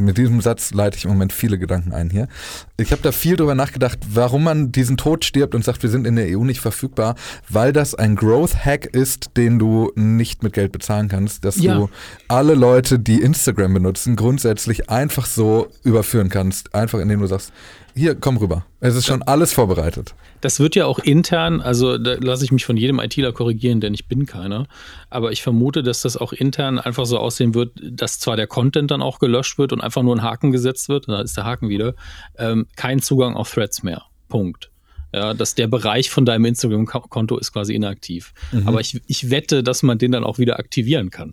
mit 0.00 0.18
diesem 0.18 0.40
Satz 0.40 0.72
leite 0.72 0.96
ich 0.96 1.04
im 1.04 1.10
Moment 1.10 1.32
viele 1.32 1.58
Gedanken 1.58 1.92
ein 1.92 2.10
hier. 2.10 2.28
Ich 2.76 2.92
habe 2.92 3.02
da 3.02 3.12
viel 3.12 3.36
drüber 3.36 3.54
nachgedacht, 3.54 3.98
warum 4.08 4.44
man 4.44 4.72
diesen 4.72 4.96
Tod 4.96 5.24
stirbt 5.24 5.54
und 5.54 5.64
sagt, 5.64 5.82
wir 5.82 5.90
sind 5.90 6.06
in 6.06 6.16
der 6.16 6.26
EU 6.36 6.44
nicht 6.44 6.60
verfügbar, 6.60 7.14
weil 7.48 7.72
das 7.72 7.94
ein 7.94 8.16
Growth-Hack 8.16 8.86
ist, 8.86 9.36
den 9.36 9.58
du 9.58 9.92
nicht 9.94 10.42
mit 10.42 10.52
Geld 10.52 10.72
bezahlen 10.72 11.08
kannst, 11.08 11.44
dass 11.44 11.60
ja. 11.60 11.74
du 11.74 11.90
alle 12.28 12.54
Leute, 12.54 12.98
die 12.98 13.20
Instagram 13.20 13.74
benutzen, 13.74 14.16
grundsätzlich 14.16 14.88
einfach 14.88 15.26
so 15.26 15.68
überführen 15.84 16.28
kannst, 16.28 16.74
einfach 16.74 16.98
indem 16.98 17.20
du 17.20 17.26
sagst, 17.26 17.52
hier, 17.96 18.14
komm 18.14 18.36
rüber. 18.36 18.66
Es 18.80 18.94
ist 18.94 19.06
schon 19.06 19.22
alles 19.22 19.54
vorbereitet. 19.54 20.14
Das 20.42 20.60
wird 20.60 20.76
ja 20.76 20.84
auch 20.84 20.98
intern, 20.98 21.62
also 21.62 21.96
da 21.96 22.14
lasse 22.20 22.44
ich 22.44 22.52
mich 22.52 22.66
von 22.66 22.76
jedem 22.76 23.00
ITler 23.00 23.32
korrigieren, 23.32 23.80
denn 23.80 23.94
ich 23.94 24.06
bin 24.06 24.26
keiner. 24.26 24.66
Aber 25.08 25.32
ich 25.32 25.42
vermute, 25.42 25.82
dass 25.82 26.02
das 26.02 26.18
auch 26.18 26.34
intern 26.34 26.78
einfach 26.78 27.06
so 27.06 27.18
aussehen 27.18 27.54
wird, 27.54 27.72
dass 27.82 28.18
zwar 28.18 28.36
der 28.36 28.46
Content 28.46 28.90
dann 28.90 29.00
auch 29.00 29.18
gelöscht 29.18 29.56
wird 29.56 29.72
und 29.72 29.80
einfach 29.80 30.02
nur 30.02 30.14
ein 30.14 30.22
Haken 30.22 30.52
gesetzt 30.52 30.90
wird, 30.90 31.08
da 31.08 31.22
ist 31.22 31.38
der 31.38 31.44
Haken 31.44 31.70
wieder, 31.70 31.94
ähm, 32.36 32.66
kein 32.76 33.00
Zugang 33.00 33.34
auf 33.34 33.50
Threads 33.50 33.82
mehr. 33.82 34.02
Punkt. 34.28 34.70
Ja, 35.14 35.32
dass 35.32 35.54
der 35.54 35.66
Bereich 35.66 36.10
von 36.10 36.26
deinem 36.26 36.44
Instagram-Konto 36.44 37.38
ist 37.38 37.52
quasi 37.52 37.74
inaktiv. 37.74 38.34
Mhm. 38.52 38.68
Aber 38.68 38.80
ich, 38.80 39.00
ich 39.06 39.30
wette, 39.30 39.62
dass 39.62 39.82
man 39.82 39.96
den 39.96 40.12
dann 40.12 40.24
auch 40.24 40.38
wieder 40.38 40.58
aktivieren 40.58 41.10
kann. 41.10 41.32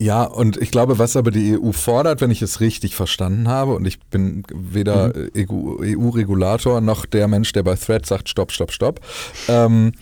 Ja, 0.00 0.24
und 0.24 0.56
ich 0.56 0.70
glaube, 0.70 0.98
was 0.98 1.14
aber 1.14 1.30
die 1.30 1.58
EU 1.60 1.72
fordert, 1.72 2.22
wenn 2.22 2.30
ich 2.30 2.40
es 2.40 2.60
richtig 2.60 2.96
verstanden 2.96 3.48
habe, 3.48 3.74
und 3.74 3.84
ich 3.84 4.00
bin 4.00 4.44
weder 4.50 5.12
mhm. 5.14 5.30
EU-Regulator 5.36 6.78
e 6.78 6.80
noch 6.80 7.04
der 7.04 7.28
Mensch, 7.28 7.52
der 7.52 7.64
bei 7.64 7.74
Thread 7.74 8.06
sagt, 8.06 8.30
stopp, 8.30 8.50
stopp, 8.50 8.72
stopp. 8.72 9.00
Ähm, 9.46 9.92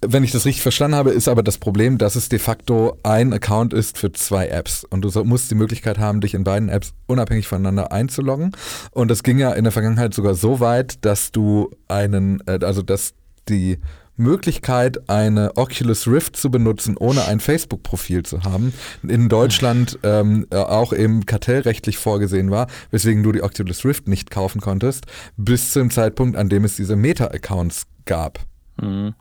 wenn 0.00 0.24
ich 0.24 0.32
das 0.32 0.46
richtig 0.46 0.62
verstanden 0.62 0.96
habe, 0.96 1.10
ist 1.10 1.28
aber 1.28 1.42
das 1.42 1.58
Problem, 1.58 1.98
dass 1.98 2.16
es 2.16 2.30
de 2.30 2.38
facto 2.38 2.96
ein 3.02 3.34
Account 3.34 3.74
ist 3.74 3.98
für 3.98 4.10
zwei 4.12 4.48
Apps. 4.48 4.84
Und 4.88 5.02
du 5.02 5.24
musst 5.24 5.50
die 5.50 5.54
Möglichkeit 5.54 5.98
haben, 5.98 6.22
dich 6.22 6.32
in 6.32 6.44
beiden 6.44 6.70
Apps 6.70 6.94
unabhängig 7.06 7.46
voneinander 7.46 7.92
einzuloggen. 7.92 8.52
Und 8.92 9.10
das 9.10 9.22
ging 9.22 9.38
ja 9.38 9.52
in 9.52 9.64
der 9.64 9.72
Vergangenheit 9.72 10.14
sogar 10.14 10.34
so 10.34 10.60
weit, 10.60 11.04
dass 11.04 11.30
du 11.30 11.70
einen, 11.88 12.42
äh, 12.46 12.58
also 12.62 12.80
dass 12.80 13.12
die 13.50 13.78
Möglichkeit, 14.22 15.08
eine 15.10 15.56
Oculus 15.56 16.06
Rift 16.06 16.36
zu 16.36 16.50
benutzen, 16.50 16.96
ohne 16.96 17.26
ein 17.26 17.40
Facebook-Profil 17.40 18.22
zu 18.22 18.44
haben, 18.44 18.72
in 19.06 19.28
Deutschland 19.28 19.98
ähm, 20.02 20.46
äh, 20.50 20.56
auch 20.56 20.92
eben 20.92 21.26
kartellrechtlich 21.26 21.98
vorgesehen 21.98 22.50
war, 22.50 22.68
weswegen 22.90 23.22
du 23.22 23.32
die 23.32 23.42
Oculus 23.42 23.84
Rift 23.84 24.08
nicht 24.08 24.30
kaufen 24.30 24.60
konntest, 24.60 25.06
bis 25.36 25.72
zum 25.72 25.90
Zeitpunkt, 25.90 26.36
an 26.36 26.48
dem 26.48 26.64
es 26.64 26.76
diese 26.76 26.96
Meta-Accounts 26.96 27.86
gab. 28.04 28.40
Mhm. 28.80 29.14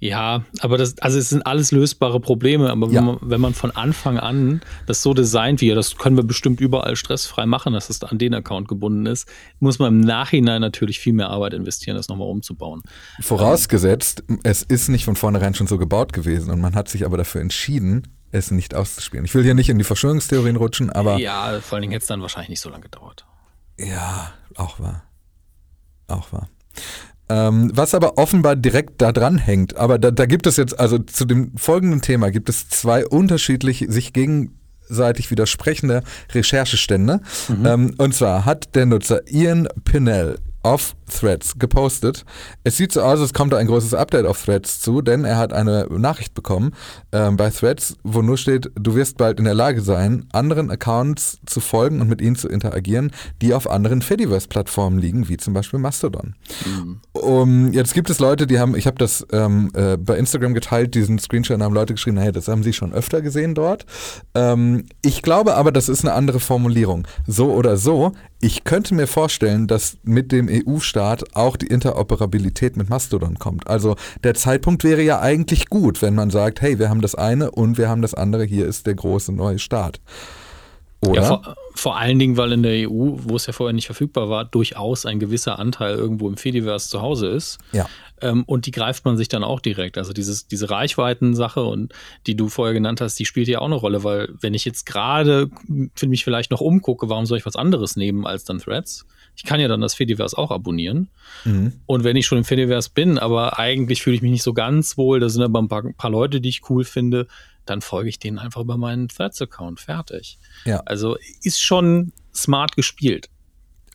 Ja, 0.00 0.44
aber 0.60 0.78
das, 0.78 0.96
also 0.98 1.18
es 1.18 1.28
sind 1.28 1.44
alles 1.44 1.72
lösbare 1.72 2.20
Probleme, 2.20 2.70
aber 2.70 2.86
ja. 2.88 2.94
wenn, 2.94 3.04
man, 3.04 3.18
wenn 3.20 3.40
man 3.40 3.54
von 3.54 3.72
Anfang 3.72 4.18
an 4.18 4.60
das 4.86 5.02
so 5.02 5.12
designt 5.12 5.60
wie, 5.60 5.70
das 5.70 5.96
können 5.96 6.16
wir 6.16 6.22
bestimmt 6.22 6.60
überall 6.60 6.94
stressfrei 6.94 7.46
machen, 7.46 7.72
dass 7.72 7.90
es 7.90 8.02
an 8.04 8.16
den 8.16 8.32
Account 8.32 8.68
gebunden 8.68 9.06
ist, 9.06 9.28
muss 9.58 9.80
man 9.80 9.94
im 9.94 10.00
Nachhinein 10.00 10.60
natürlich 10.60 11.00
viel 11.00 11.14
mehr 11.14 11.30
Arbeit 11.30 11.52
investieren, 11.52 11.96
das 11.96 12.08
nochmal 12.08 12.28
umzubauen. 12.28 12.82
Vorausgesetzt, 13.20 14.22
ähm, 14.28 14.38
es 14.44 14.62
ist 14.62 14.88
nicht 14.88 15.04
von 15.04 15.16
vornherein 15.16 15.54
schon 15.54 15.66
so 15.66 15.78
gebaut 15.78 16.12
gewesen 16.12 16.50
und 16.50 16.60
man 16.60 16.76
hat 16.76 16.88
sich 16.88 17.04
aber 17.04 17.16
dafür 17.16 17.40
entschieden, 17.40 18.06
es 18.30 18.52
nicht 18.52 18.74
auszuspielen. 18.74 19.24
Ich 19.24 19.34
will 19.34 19.42
hier 19.42 19.54
nicht 19.54 19.68
in 19.68 19.78
die 19.78 19.84
Verschwörungstheorien 19.84 20.56
rutschen, 20.56 20.90
aber. 20.90 21.18
Ja, 21.18 21.60
vor 21.60 21.76
allen 21.76 21.82
Dingen 21.82 21.92
hätte 21.92 22.02
es 22.02 22.08
dann 22.08 22.20
wahrscheinlich 22.20 22.50
nicht 22.50 22.60
so 22.60 22.68
lange 22.68 22.82
gedauert. 22.82 23.26
Ja, 23.78 24.32
auch 24.54 24.78
wahr. 24.78 25.04
Auch 26.08 26.32
wahr. 26.32 26.48
Ähm, 27.30 27.70
was 27.74 27.94
aber 27.94 28.16
offenbar 28.16 28.56
direkt 28.56 29.02
da 29.02 29.12
dran 29.12 29.38
hängt. 29.38 29.76
Aber 29.76 29.98
da, 29.98 30.10
da 30.10 30.26
gibt 30.26 30.46
es 30.46 30.56
jetzt, 30.56 30.78
also 30.78 30.98
zu 30.98 31.24
dem 31.24 31.56
folgenden 31.56 32.00
Thema 32.00 32.30
gibt 32.30 32.48
es 32.48 32.68
zwei 32.68 33.06
unterschiedlich 33.06 33.86
sich 33.88 34.12
gegenseitig 34.12 35.30
widersprechende 35.30 36.02
Recherchestände. 36.32 37.20
Mhm. 37.48 37.66
Ähm, 37.66 37.94
und 37.98 38.14
zwar 38.14 38.44
hat 38.44 38.74
der 38.74 38.86
Nutzer 38.86 39.20
Ian 39.30 39.68
Pinnell 39.84 40.38
auf 40.62 40.94
Threads 41.08 41.58
gepostet. 41.58 42.24
Es 42.64 42.76
sieht 42.76 42.92
so 42.92 43.00
aus, 43.02 43.20
es 43.20 43.32
kommt 43.32 43.52
da 43.52 43.56
ein 43.56 43.66
großes 43.66 43.94
Update 43.94 44.26
auf 44.26 44.44
Threads 44.44 44.80
zu, 44.80 45.00
denn 45.00 45.24
er 45.24 45.36
hat 45.36 45.52
eine 45.52 45.86
Nachricht 45.90 46.34
bekommen 46.34 46.72
ähm, 47.12 47.36
bei 47.36 47.50
Threads, 47.50 47.96
wo 48.02 48.22
nur 48.22 48.36
steht, 48.36 48.70
du 48.74 48.94
wirst 48.94 49.16
bald 49.16 49.38
in 49.38 49.44
der 49.44 49.54
Lage 49.54 49.80
sein, 49.80 50.26
anderen 50.32 50.70
Accounts 50.70 51.38
zu 51.46 51.60
folgen 51.60 52.00
und 52.00 52.08
mit 52.08 52.20
ihnen 52.20 52.36
zu 52.36 52.48
interagieren, 52.48 53.12
die 53.40 53.54
auf 53.54 53.70
anderen 53.70 54.02
Fediverse-Plattformen 54.02 54.98
liegen, 54.98 55.28
wie 55.28 55.36
zum 55.36 55.54
Beispiel 55.54 55.78
Mastodon. 55.78 56.34
Mhm. 56.66 57.00
Um, 57.12 57.72
jetzt 57.72 57.94
gibt 57.94 58.10
es 58.10 58.18
Leute, 58.18 58.46
die 58.46 58.58
haben, 58.58 58.76
ich 58.76 58.86
habe 58.86 58.98
das 58.98 59.26
ähm, 59.32 59.70
äh, 59.74 59.96
bei 59.96 60.16
Instagram 60.16 60.54
geteilt, 60.54 60.94
diesen 60.94 61.18
Screenshot 61.18 61.60
haben 61.60 61.74
Leute 61.74 61.94
geschrieben, 61.94 62.18
hey, 62.18 62.32
das 62.32 62.48
haben 62.48 62.62
sie 62.62 62.72
schon 62.72 62.92
öfter 62.92 63.22
gesehen 63.22 63.54
dort. 63.54 63.86
Ähm, 64.34 64.86
ich 65.02 65.22
glaube 65.22 65.54
aber, 65.54 65.72
das 65.72 65.88
ist 65.88 66.04
eine 66.04 66.14
andere 66.14 66.40
Formulierung. 66.40 67.06
So 67.26 67.52
oder 67.52 67.76
so, 67.76 68.12
ich 68.40 68.64
könnte 68.64 68.94
mir 68.94 69.06
vorstellen, 69.06 69.66
dass 69.66 69.98
mit 70.04 70.30
dem 70.30 70.48
EU-Staat 70.48 71.34
auch 71.34 71.56
die 71.56 71.66
Interoperabilität 71.66 72.76
mit 72.76 72.88
Mastodon 72.88 73.38
kommt. 73.38 73.66
Also 73.66 73.96
der 74.22 74.34
Zeitpunkt 74.34 74.84
wäre 74.84 75.02
ja 75.02 75.20
eigentlich 75.20 75.68
gut, 75.68 76.02
wenn 76.02 76.14
man 76.14 76.30
sagt, 76.30 76.60
hey, 76.60 76.78
wir 76.78 76.88
haben 76.88 77.00
das 77.00 77.16
eine 77.16 77.50
und 77.50 77.78
wir 77.78 77.88
haben 77.88 78.02
das 78.02 78.14
andere, 78.14 78.44
hier 78.44 78.66
ist 78.66 78.86
der 78.86 78.94
große 78.94 79.32
neue 79.32 79.58
Staat. 79.58 80.00
Oder? 81.00 81.22
Ja, 81.22 81.26
vor, 81.28 81.56
vor, 81.74 81.96
allen 81.96 82.18
Dingen, 82.18 82.36
weil 82.36 82.52
in 82.52 82.62
der 82.64 82.88
EU, 82.88 83.18
wo 83.22 83.36
es 83.36 83.46
ja 83.46 83.52
vorher 83.52 83.72
nicht 83.72 83.86
verfügbar 83.86 84.28
war, 84.28 84.44
durchaus 84.44 85.06
ein 85.06 85.20
gewisser 85.20 85.58
Anteil 85.58 85.94
irgendwo 85.94 86.28
im 86.28 86.36
Fediverse 86.36 86.88
zu 86.88 87.00
Hause 87.00 87.28
ist. 87.28 87.58
Ja. 87.72 87.88
Ähm, 88.20 88.42
und 88.44 88.66
die 88.66 88.72
greift 88.72 89.04
man 89.04 89.16
sich 89.16 89.28
dann 89.28 89.44
auch 89.44 89.60
direkt. 89.60 89.96
Also 89.96 90.12
dieses, 90.12 90.48
diese 90.48 90.70
Reichweiten-Sache 90.70 91.62
und 91.62 91.92
die 92.26 92.36
du 92.36 92.48
vorher 92.48 92.74
genannt 92.74 93.00
hast, 93.00 93.16
die 93.18 93.26
spielt 93.26 93.46
ja 93.46 93.60
auch 93.60 93.66
eine 93.66 93.76
Rolle, 93.76 94.02
weil 94.02 94.28
wenn 94.40 94.54
ich 94.54 94.64
jetzt 94.64 94.86
gerade 94.86 95.50
für 95.94 96.08
mich 96.08 96.24
vielleicht 96.24 96.50
noch 96.50 96.60
umgucke, 96.60 97.08
warum 97.08 97.26
soll 97.26 97.38
ich 97.38 97.46
was 97.46 97.54
anderes 97.56 97.94
nehmen 97.94 98.26
als 98.26 98.42
dann 98.44 98.58
Threads? 98.58 99.06
Ich 99.36 99.44
kann 99.44 99.60
ja 99.60 99.68
dann 99.68 99.80
das 99.80 99.94
Fediverse 99.94 100.36
auch 100.36 100.50
abonnieren. 100.50 101.10
Mhm. 101.44 101.74
Und 101.86 102.02
wenn 102.02 102.16
ich 102.16 102.26
schon 102.26 102.38
im 102.38 102.44
Fediverse 102.44 102.90
bin, 102.92 103.18
aber 103.18 103.60
eigentlich 103.60 104.02
fühle 104.02 104.16
ich 104.16 104.22
mich 104.22 104.32
nicht 104.32 104.42
so 104.42 104.52
ganz 104.52 104.98
wohl, 104.98 105.20
da 105.20 105.28
sind 105.28 105.42
aber 105.42 105.62
ein 105.62 105.68
paar, 105.68 105.84
ein 105.84 105.94
paar 105.94 106.10
Leute, 106.10 106.40
die 106.40 106.48
ich 106.48 106.68
cool 106.68 106.82
finde, 106.82 107.28
dann 107.70 107.80
folge 107.80 108.08
ich 108.08 108.18
denen 108.18 108.38
einfach 108.38 108.60
über 108.60 108.76
meinen 108.76 109.08
Threads-Account. 109.08 109.80
Fertig. 109.80 110.38
Ja. 110.64 110.82
Also 110.86 111.16
ist 111.42 111.60
schon 111.60 112.12
smart 112.34 112.76
gespielt. 112.76 113.28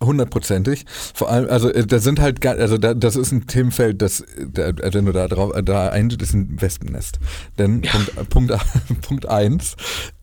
Hundertprozentig. 0.01 0.85
Vor 1.13 1.29
allem, 1.29 1.49
also 1.49 1.69
äh, 1.69 1.85
da 1.85 1.99
sind 1.99 2.19
halt, 2.19 2.45
also 2.45 2.77
da, 2.77 2.93
das 2.93 3.15
ist 3.15 3.31
ein 3.31 3.47
Themenfeld, 3.47 4.01
das, 4.01 4.23
da, 4.45 4.71
wenn 4.75 5.05
du 5.05 5.11
da 5.11 5.27
drauf, 5.27 5.53
da 5.63 5.89
ein, 5.89 6.09
das 6.09 6.29
ist 6.29 6.33
ein 6.33 6.61
Wespennest. 6.61 7.19
Denn 7.57 7.83
ja. 7.83 7.91
Punkt, 7.91 8.29
Punkt, 8.29 8.53
Punkt 9.01 9.25
eins, 9.27 9.75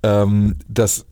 ähm, 0.03 0.57
das 0.69 1.07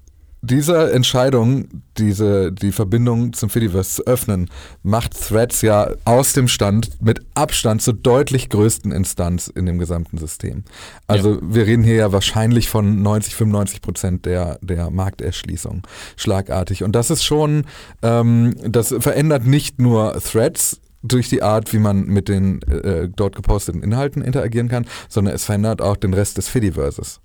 dieser 0.51 0.93
Entscheidung, 0.93 1.69
diese, 1.97 2.53
die 2.53 2.73
Verbindung 2.73 3.33
zum 3.33 3.51
Fediverse 3.51 3.97
zu 3.97 4.07
öffnen, 4.07 4.51
macht 4.83 5.29
Threads 5.29 5.63
ja 5.63 5.91
aus 6.05 6.33
dem 6.33 6.49
Stand 6.49 7.01
mit 7.01 7.21
Abstand 7.35 7.83
zur 7.83 7.95
deutlich 7.95 8.49
größten 8.49 8.93
Instanz 8.93 9.49
in 9.49 9.67
dem 9.67 9.79
gesamten 9.79 10.19
System. 10.19 10.65
Also 11.07 11.35
ja. 11.35 11.41
wir 11.43 11.67
reden 11.67 11.83
hier 11.83 11.97
ja 11.97 12.13
wahrscheinlich 12.13 12.69
von 12.69 13.03
90, 13.03 13.35
95 13.37 13.83
Prozent 13.83 14.27
der, 14.27 14.59
der 14.63 14.91
Markterschließung 14.91 15.87
schlagartig. 16.17 16.83
Und 16.83 16.93
das 16.93 17.11
ist 17.11 17.25
schon, 17.25 17.65
ähm, 18.03 18.55
das 18.67 18.95
verändert 18.99 19.47
nicht 19.47 19.81
nur 19.81 20.19
Threads, 20.21 20.81
durch 21.03 21.29
die 21.29 21.43
Art, 21.43 21.73
wie 21.73 21.79
man 21.79 22.07
mit 22.07 22.29
den 22.29 22.61
äh, 22.63 23.09
dort 23.09 23.37
geposteten 23.37 23.83
Inhalten 23.83 24.23
interagieren 24.23 24.69
kann, 24.69 24.87
sondern 25.09 25.35
es 25.35 25.45
verändert 25.45 25.81
auch 25.81 25.97
den 25.97 26.13
Rest 26.13 26.39
des 26.39 26.49
Fediverses. 26.49 27.21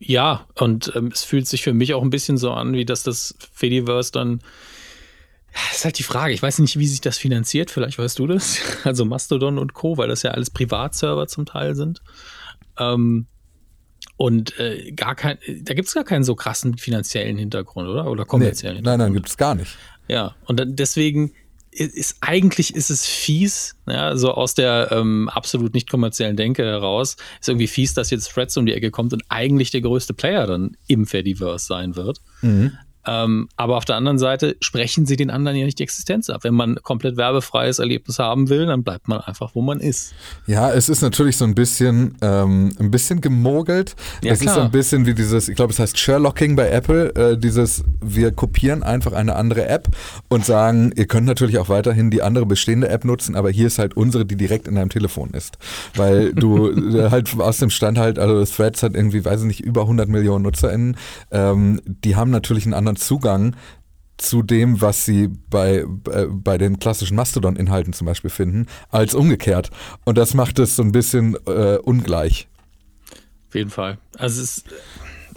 Ja, 0.00 0.46
und 0.54 0.92
ähm, 0.94 1.10
es 1.12 1.24
fühlt 1.24 1.48
sich 1.48 1.62
für 1.62 1.72
mich 1.72 1.94
auch 1.94 2.02
ein 2.02 2.10
bisschen 2.10 2.38
so 2.38 2.52
an, 2.52 2.72
wie 2.72 2.84
dass 2.84 3.02
das 3.02 3.34
Fediverse 3.52 4.12
dann. 4.12 4.40
Das 5.52 5.78
ist 5.78 5.84
halt 5.84 5.98
die 5.98 6.04
Frage. 6.04 6.34
Ich 6.34 6.42
weiß 6.42 6.60
nicht, 6.60 6.78
wie 6.78 6.86
sich 6.86 7.00
das 7.00 7.18
finanziert. 7.18 7.70
Vielleicht 7.70 7.98
weißt 7.98 8.18
du 8.18 8.26
das. 8.26 8.60
Also 8.84 9.04
Mastodon 9.04 9.58
und 9.58 9.74
Co., 9.74 9.96
weil 9.96 10.08
das 10.08 10.22
ja 10.22 10.30
alles 10.30 10.50
Privatserver 10.50 11.26
zum 11.26 11.46
Teil 11.46 11.74
sind. 11.74 12.00
Ähm, 12.78 13.26
und 14.16 14.58
äh, 14.60 14.92
gar 14.92 15.14
kein, 15.14 15.38
da 15.62 15.74
gibt 15.74 15.88
es 15.88 15.94
gar 15.94 16.04
keinen 16.04 16.22
so 16.22 16.34
krassen 16.34 16.76
finanziellen 16.76 17.38
Hintergrund, 17.38 17.88
oder? 17.88 18.08
Oder 18.10 18.24
kommerziellen 18.24 18.74
nee, 18.74 18.78
Hintergrund. 18.78 19.00
Nein, 19.00 19.08
nein, 19.08 19.14
gibt 19.14 19.28
es 19.28 19.36
gar 19.36 19.54
nicht. 19.54 19.76
Ja, 20.06 20.36
und 20.46 20.60
dann 20.60 20.76
deswegen 20.76 21.32
ist 21.78 22.16
eigentlich 22.20 22.74
ist 22.74 22.90
es 22.90 23.06
fies, 23.06 23.76
ja, 23.86 24.16
so 24.16 24.32
aus 24.32 24.54
der 24.54 24.88
ähm, 24.90 25.28
absolut 25.28 25.74
nicht 25.74 25.88
kommerziellen 25.90 26.36
Denke 26.36 26.64
heraus, 26.64 27.16
ist 27.40 27.48
irgendwie 27.48 27.66
fies, 27.66 27.94
dass 27.94 28.10
jetzt 28.10 28.32
Threads 28.32 28.56
um 28.56 28.66
die 28.66 28.74
Ecke 28.74 28.90
kommt 28.90 29.12
und 29.12 29.22
eigentlich 29.28 29.70
der 29.70 29.80
größte 29.80 30.14
Player 30.14 30.46
dann 30.46 30.76
im 30.86 31.06
Fediverse 31.06 31.66
sein 31.66 31.96
wird. 31.96 32.20
Mhm. 32.42 32.72
Ähm, 33.08 33.48
aber 33.56 33.78
auf 33.78 33.86
der 33.86 33.96
anderen 33.96 34.18
Seite 34.18 34.56
sprechen 34.60 35.06
sie 35.06 35.16
den 35.16 35.30
anderen 35.30 35.56
ja 35.56 35.64
nicht 35.64 35.78
die 35.78 35.82
Existenz 35.82 36.28
ab. 36.28 36.44
Wenn 36.44 36.54
man 36.54 36.76
komplett 36.82 37.16
werbefreies 37.16 37.78
Erlebnis 37.78 38.18
haben 38.18 38.50
will, 38.50 38.66
dann 38.66 38.84
bleibt 38.84 39.08
man 39.08 39.20
einfach, 39.20 39.54
wo 39.54 39.62
man 39.62 39.80
ist. 39.80 40.12
Ja, 40.46 40.70
es 40.70 40.90
ist 40.90 41.00
natürlich 41.00 41.38
so 41.38 41.46
ein 41.46 41.54
bisschen, 41.54 42.16
ähm, 42.20 42.76
ein 42.78 42.90
bisschen 42.90 43.22
gemogelt. 43.22 43.96
Ja, 44.22 44.32
es 44.32 44.40
klar. 44.40 44.52
ist 44.52 44.56
so 44.56 44.60
ein 44.60 44.70
bisschen 44.70 45.06
wie 45.06 45.14
dieses, 45.14 45.48
ich 45.48 45.56
glaube, 45.56 45.72
es 45.72 45.78
heißt 45.78 45.98
Sherlocking 45.98 46.54
bei 46.54 46.68
Apple, 46.68 47.14
äh, 47.14 47.38
dieses, 47.38 47.82
wir 48.04 48.30
kopieren 48.30 48.82
einfach 48.82 49.12
eine 49.12 49.36
andere 49.36 49.66
App 49.66 49.88
und 50.28 50.44
sagen, 50.44 50.92
ihr 50.94 51.06
könnt 51.06 51.26
natürlich 51.26 51.56
auch 51.56 51.70
weiterhin 51.70 52.10
die 52.10 52.20
andere 52.20 52.44
bestehende 52.44 52.90
App 52.90 53.06
nutzen, 53.06 53.36
aber 53.36 53.48
hier 53.48 53.68
ist 53.68 53.78
halt 53.78 53.96
unsere, 53.96 54.26
die 54.26 54.36
direkt 54.36 54.68
in 54.68 54.74
deinem 54.74 54.90
Telefon 54.90 55.30
ist. 55.30 55.56
Weil 55.94 56.34
du 56.34 56.68
äh, 56.98 57.10
halt 57.10 57.30
aus 57.38 57.56
dem 57.56 57.70
Stand 57.70 57.96
halt, 57.96 58.18
also 58.18 58.44
Threads 58.44 58.82
hat 58.82 58.94
irgendwie, 58.94 59.24
weiß 59.24 59.40
ich 59.40 59.46
nicht, 59.46 59.60
über 59.60 59.82
100 59.82 60.10
Millionen 60.10 60.42
NutzerInnen, 60.42 60.96
ähm, 61.30 61.80
die 61.86 62.16
haben 62.16 62.30
natürlich 62.30 62.66
einen 62.66 62.74
anderen 62.74 62.97
Zugang 62.98 63.56
zu 64.18 64.42
dem, 64.42 64.80
was 64.80 65.04
sie 65.04 65.28
bei, 65.28 65.84
äh, 66.10 66.26
bei 66.28 66.58
den 66.58 66.78
klassischen 66.78 67.16
Mastodon-Inhalten 67.16 67.92
zum 67.92 68.06
Beispiel 68.06 68.30
finden, 68.30 68.66
als 68.90 69.14
umgekehrt. 69.14 69.70
Und 70.04 70.18
das 70.18 70.34
macht 70.34 70.58
es 70.58 70.76
so 70.76 70.82
ein 70.82 70.92
bisschen 70.92 71.36
äh, 71.46 71.78
ungleich. 71.82 72.48
Auf 73.48 73.54
jeden 73.54 73.70
Fall. 73.70 73.98
Also 74.18 74.42
es 74.42 74.58
ist 74.58 74.68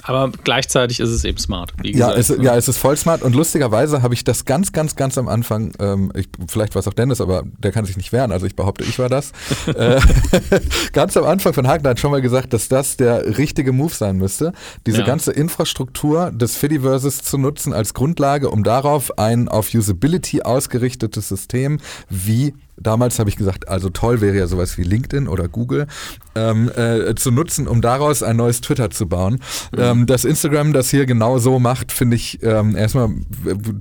aber 0.03 0.31
gleichzeitig 0.43 0.99
ist 0.99 1.09
es 1.09 1.23
eben 1.23 1.37
smart. 1.37 1.73
ja, 1.83 2.13
es, 2.13 2.33
ja, 2.39 2.55
es 2.55 2.67
ist 2.67 2.77
voll 2.77 2.97
smart 2.97 3.21
und 3.21 3.35
lustigerweise 3.35 4.01
habe 4.01 4.13
ich 4.13 4.23
das 4.23 4.45
ganz, 4.45 4.71
ganz, 4.71 4.95
ganz 4.95 5.17
am 5.17 5.27
Anfang, 5.27 5.73
ähm, 5.79 6.11
ich, 6.15 6.27
vielleicht 6.47 6.75
war 6.75 6.79
es 6.79 6.87
auch 6.87 6.93
Dennis, 6.93 7.21
aber 7.21 7.43
der 7.57 7.71
kann 7.71 7.85
sich 7.85 7.97
nicht 7.97 8.11
wehren, 8.11 8.31
also 8.31 8.45
ich 8.45 8.55
behaupte, 8.55 8.83
ich 8.83 8.99
war 8.99 9.09
das, 9.09 9.31
äh, 9.67 9.99
ganz 10.93 11.17
am 11.17 11.25
Anfang 11.25 11.53
von 11.53 11.67
Hagen 11.67 11.87
hat 11.87 11.99
schon 11.99 12.11
mal 12.11 12.21
gesagt, 12.21 12.53
dass 12.53 12.67
das 12.67 12.97
der 12.97 13.37
richtige 13.37 13.71
Move 13.71 13.93
sein 13.93 14.17
müsste, 14.17 14.53
diese 14.85 14.99
ja. 14.99 15.05
ganze 15.05 15.31
Infrastruktur 15.31 16.31
des 16.31 16.55
Fediverses 16.55 17.21
zu 17.21 17.37
nutzen 17.37 17.73
als 17.73 17.93
Grundlage, 17.93 18.49
um 18.49 18.63
darauf 18.63 19.17
ein 19.17 19.47
auf 19.47 19.73
Usability 19.73 20.41
ausgerichtetes 20.41 21.29
System 21.29 21.79
wie 22.09 22.53
damals 22.77 23.19
habe 23.19 23.29
ich 23.29 23.35
gesagt, 23.35 23.67
also 23.67 23.89
toll 23.89 24.21
wäre 24.21 24.37
ja 24.37 24.47
sowas 24.47 24.77
wie 24.77 24.83
LinkedIn 24.83 25.27
oder 25.27 25.47
Google 25.47 25.87
ähm, 26.35 26.71
äh, 26.75 27.13
zu 27.15 27.31
nutzen, 27.31 27.67
um 27.67 27.81
daraus 27.81 28.23
ein 28.23 28.37
neues 28.37 28.61
Twitter 28.61 28.89
zu 28.89 29.07
bauen. 29.07 29.39
Mhm. 29.73 29.79
Ähm, 29.79 30.05
dass 30.05 30.25
Instagram 30.25 30.73
das 30.73 30.89
hier 30.89 31.05
genau 31.05 31.37
so 31.39 31.59
macht, 31.59 31.91
finde 31.91 32.15
ich 32.15 32.41
ähm, 32.43 32.75
erstmal 32.75 33.09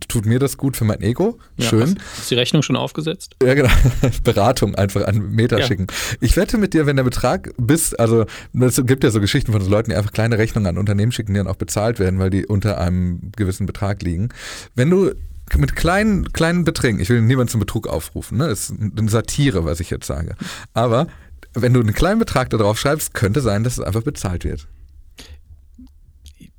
tut 0.09 0.27
mir 0.27 0.39
das 0.39 0.57
gut 0.57 0.77
für 0.77 0.85
mein 0.85 1.01
Ego. 1.01 1.39
Schön. 1.59 1.97
Ja, 1.97 2.03
ist 2.19 2.31
die 2.31 2.35
Rechnung 2.35 2.63
schon 2.63 2.77
aufgesetzt? 2.77 3.37
Ja, 3.43 3.55
genau. 3.55 3.71
Beratung 4.25 4.75
einfach 4.75 5.07
an 5.07 5.31
Meta 5.31 5.59
ja. 5.59 5.67
schicken. 5.67 5.87
Ich 6.21 6.37
wette 6.37 6.59
mit 6.59 6.75
dir, 6.75 6.87
wenn 6.87 6.97
der 6.97 7.05
Betrag 7.05 7.53
bis, 7.57 7.95
also 7.95 8.27
es 8.59 8.83
gibt 8.85 9.05
ja 9.05 9.11
so 9.11 9.21
Geschichten 9.21 9.53
von 9.53 9.61
so 9.61 9.71
Leuten, 9.71 9.91
die 9.91 9.97
einfach 9.97 10.13
kleine 10.13 10.39
Rechnungen 10.39 10.69
an 10.69 10.79
Unternehmen 10.79 11.13
schicken, 11.13 11.35
die 11.35 11.39
dann 11.39 11.49
auch 11.49 11.57
bezahlt 11.57 11.99
werden, 11.99 12.19
weil 12.19 12.31
die 12.31 12.47
unter 12.47 12.79
einem 12.79 13.33
gewissen 13.37 13.67
Betrag 13.67 14.03
liegen. 14.03 14.31
Wenn 14.75 14.91
du 14.91 15.13
mit 15.57 15.77
kleinen, 15.77 16.33
kleinen 16.33 16.65
Beträgen, 16.65 17.01
ich 17.01 17.09
will 17.09 17.21
niemanden 17.23 17.51
zum 17.51 17.61
Betrug 17.61 17.89
aufrufen, 17.89 18.39
ne? 18.39 18.49
das 18.49 18.71
ist 18.71 18.81
eine 18.81 19.09
Satire, 19.09 19.65
was 19.65 19.81
ich 19.81 19.91
jetzt 19.91 20.07
sage. 20.07 20.37
Aber 20.75 21.07
wenn 21.55 21.73
du 21.73 21.81
einen 21.81 21.95
kleinen 21.95 22.19
Betrag 22.19 22.51
da 22.51 22.57
drauf 22.57 22.79
schreibst, 22.79 23.15
könnte 23.15 23.41
sein, 23.41 23.65
dass 23.65 23.79
es 23.79 23.85
einfach 23.85 24.03
bezahlt 24.03 24.45
wird. 24.45 24.67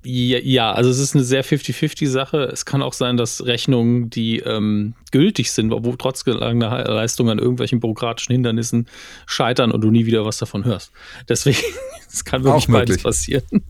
Ja, 0.03 0.71
also 0.73 0.89
es 0.89 0.97
ist 0.97 1.13
eine 1.13 1.23
sehr 1.23 1.45
50-50-Sache. 1.45 2.45
Es 2.45 2.65
kann 2.65 2.81
auch 2.81 2.93
sein, 2.93 3.17
dass 3.17 3.45
Rechnungen, 3.45 4.09
die 4.09 4.39
ähm, 4.39 4.95
gültig 5.11 5.51
sind, 5.51 5.71
obwohl 5.71 5.95
trotz 5.95 6.23
gelanger 6.23 6.85
Leistung 6.85 7.29
an 7.29 7.37
irgendwelchen 7.37 7.79
bürokratischen 7.79 8.33
Hindernissen 8.33 8.87
scheitern 9.27 9.71
und 9.71 9.81
du 9.81 9.91
nie 9.91 10.07
wieder 10.07 10.25
was 10.25 10.39
davon 10.39 10.65
hörst. 10.65 10.91
Deswegen, 11.29 11.59
es 12.11 12.25
kann 12.25 12.43
wirklich 12.43 12.67
beides 12.67 13.03
passieren. 13.03 13.63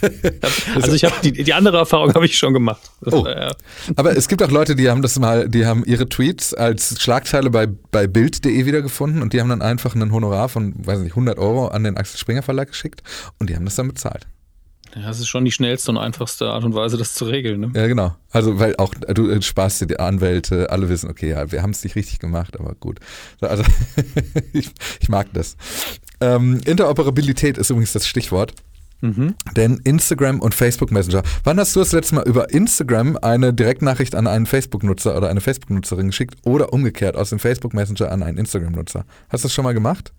also 0.74 0.92
ich 0.92 1.04
habe 1.04 1.14
die, 1.22 1.32
die 1.32 1.52
andere 1.52 1.78
Erfahrung 1.78 2.14
habe 2.14 2.26
ich 2.26 2.36
schon 2.36 2.52
gemacht. 2.52 2.90
Oh. 3.04 3.26
Aber 3.96 4.16
es 4.16 4.28
gibt 4.28 4.42
auch 4.42 4.50
Leute, 4.50 4.76
die 4.76 4.90
haben 4.90 5.02
das 5.02 5.18
mal, 5.18 5.48
die 5.48 5.66
haben 5.66 5.84
ihre 5.84 6.08
Tweets 6.08 6.54
als 6.54 7.00
Schlagzeile 7.00 7.50
bei, 7.50 7.66
bei 7.66 8.06
Bild.de 8.06 8.66
wiedergefunden 8.66 9.22
und 9.22 9.32
die 9.32 9.40
haben 9.40 9.48
dann 9.48 9.62
einfach 9.62 9.94
einen 9.94 10.12
Honorar 10.12 10.48
von, 10.48 10.74
weiß 10.76 11.00
nicht, 11.00 11.12
100 11.12 11.38
Euro 11.38 11.68
an 11.68 11.84
den 11.84 11.96
Axel 11.96 12.18
Springer 12.18 12.42
Verlag 12.42 12.68
geschickt 12.68 13.02
und 13.38 13.50
die 13.50 13.56
haben 13.56 13.64
das 13.64 13.76
dann 13.76 13.88
bezahlt. 13.88 14.26
Ja, 14.94 15.02
das 15.08 15.18
ist 15.18 15.28
schon 15.28 15.44
die 15.44 15.50
schnellste 15.50 15.90
und 15.90 15.98
einfachste 15.98 16.46
Art 16.50 16.62
und 16.62 16.74
Weise, 16.74 16.96
das 16.96 17.14
zu 17.14 17.24
regeln. 17.24 17.60
Ne? 17.60 17.72
Ja, 17.74 17.88
genau. 17.88 18.14
Also, 18.30 18.60
weil 18.60 18.76
auch 18.76 18.94
du 18.94 19.40
sparst 19.42 19.80
dir 19.80 19.86
die 19.86 19.98
Anwälte, 19.98 20.70
alle 20.70 20.88
wissen, 20.88 21.10
okay, 21.10 21.30
ja, 21.30 21.50
wir 21.50 21.62
haben 21.62 21.70
es 21.70 21.82
nicht 21.82 21.96
richtig 21.96 22.20
gemacht, 22.20 22.58
aber 22.58 22.74
gut. 22.74 23.00
Also, 23.40 23.64
ich, 24.52 24.70
ich, 25.00 25.08
mag 25.08 25.26
das. 25.32 25.56
Ähm, 26.20 26.60
Interoperabilität 26.64 27.58
ist 27.58 27.70
übrigens 27.70 27.92
das 27.92 28.06
Stichwort. 28.06 28.54
Mhm. 29.00 29.34
Denn 29.56 29.80
Instagram 29.84 30.40
und 30.40 30.54
Facebook 30.54 30.90
Messenger. 30.90 31.22
Wann 31.44 31.58
hast 31.58 31.76
du 31.76 31.80
das 31.80 31.92
letzte 31.92 32.14
Mal 32.14 32.26
über 32.26 32.50
Instagram 32.50 33.18
eine 33.20 33.52
Direktnachricht 33.52 34.14
an 34.14 34.26
einen 34.26 34.46
Facebook-Nutzer 34.46 35.16
oder 35.16 35.28
eine 35.28 35.40
Facebook-Nutzerin 35.40 36.06
geschickt 36.08 36.36
oder 36.44 36.72
umgekehrt 36.72 37.16
aus 37.16 37.30
dem 37.30 37.38
Facebook 37.38 37.74
Messenger 37.74 38.10
an 38.10 38.22
einen 38.22 38.38
Instagram-Nutzer? 38.38 39.04
Hast 39.28 39.44
du 39.44 39.46
das 39.46 39.54
schon 39.54 39.64
mal 39.64 39.74
gemacht? 39.74 40.12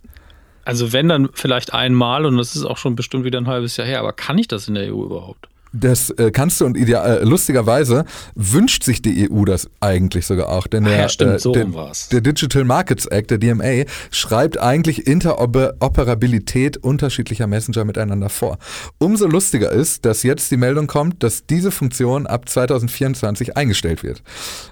Also 0.66 0.94
wenn 0.94 1.08
dann 1.08 1.30
vielleicht 1.34 1.74
einmal 1.74 2.26
und 2.26 2.38
das 2.38 2.56
ist 2.56 2.66
auch 2.66 2.78
schon 2.78 2.96
bestimmt 2.96 3.24
wieder 3.24 3.40
ein 3.40 3.48
halbes 3.48 3.78
Jahr 3.78 3.88
her, 3.88 4.00
aber 4.00 4.14
kann 4.14 4.38
ich 4.38 4.48
das 4.48 4.68
in 4.68 4.74
der 4.74 4.94
EU 4.94 5.04
überhaupt? 5.04 5.48
Das 5.80 6.10
äh, 6.12 6.32
kannst 6.32 6.62
du 6.62 6.66
und 6.66 6.78
ideal, 6.78 7.18
äh, 7.18 7.24
lustigerweise 7.24 8.06
wünscht 8.36 8.84
sich 8.84 9.02
die 9.02 9.30
EU 9.30 9.46
das 9.46 9.70
eigentlich 9.80 10.26
sogar 10.26 10.50
auch. 10.50 10.68
Denn 10.68 10.86
der, 10.86 10.98
ja, 10.98 11.10
stimmt, 11.10 11.42
so 11.42 11.52
der, 11.52 11.66
der, 12.12 12.22
Digital 12.22 12.64
Markets 12.64 13.06
Act, 13.08 13.32
der 13.32 13.38
DMA, 13.38 13.84
schreibt 14.12 14.60
eigentlich 14.60 15.08
Interoperabilität 15.08 16.78
unterschiedlicher 16.78 17.48
Messenger 17.48 17.86
miteinander 17.86 18.30
vor. 18.30 18.58
Umso 18.98 19.28
lustiger 19.28 19.72
ist, 19.72 20.06
dass 20.06 20.24
jetzt 20.24 20.50
die 20.52 20.58
Meldung 20.58 20.88
kommt, 20.88 21.24
dass 21.24 21.46
diese 21.46 21.72
Funktion 21.72 22.28
ab 22.28 22.48
2024 22.48 23.58
eingestellt 23.58 24.04
wird. 24.04 24.24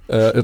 Äh, 0.07 0.43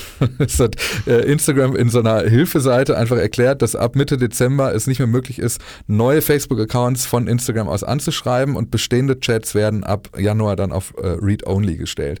es 0.38 0.58
hat 0.58 0.76
äh, 1.06 1.30
Instagram 1.30 1.76
in 1.76 1.88
so 1.88 2.00
einer 2.00 2.22
Hilfeseite 2.22 2.96
einfach 2.96 3.16
erklärt, 3.16 3.62
dass 3.62 3.76
ab 3.76 3.96
Mitte 3.96 4.16
Dezember 4.16 4.74
es 4.74 4.86
nicht 4.86 4.98
mehr 4.98 5.08
möglich 5.08 5.38
ist, 5.38 5.60
neue 5.86 6.22
Facebook-Accounts 6.22 7.06
von 7.06 7.26
Instagram 7.26 7.68
aus 7.68 7.84
anzuschreiben 7.84 8.56
und 8.56 8.70
bestehende 8.70 9.18
Chats 9.20 9.54
werden 9.54 9.84
ab 9.84 9.99
ab 10.00 10.18
Januar 10.18 10.56
dann 10.56 10.72
auf 10.72 10.94
äh, 10.96 11.06
Read-Only 11.20 11.76
gestellt. 11.76 12.20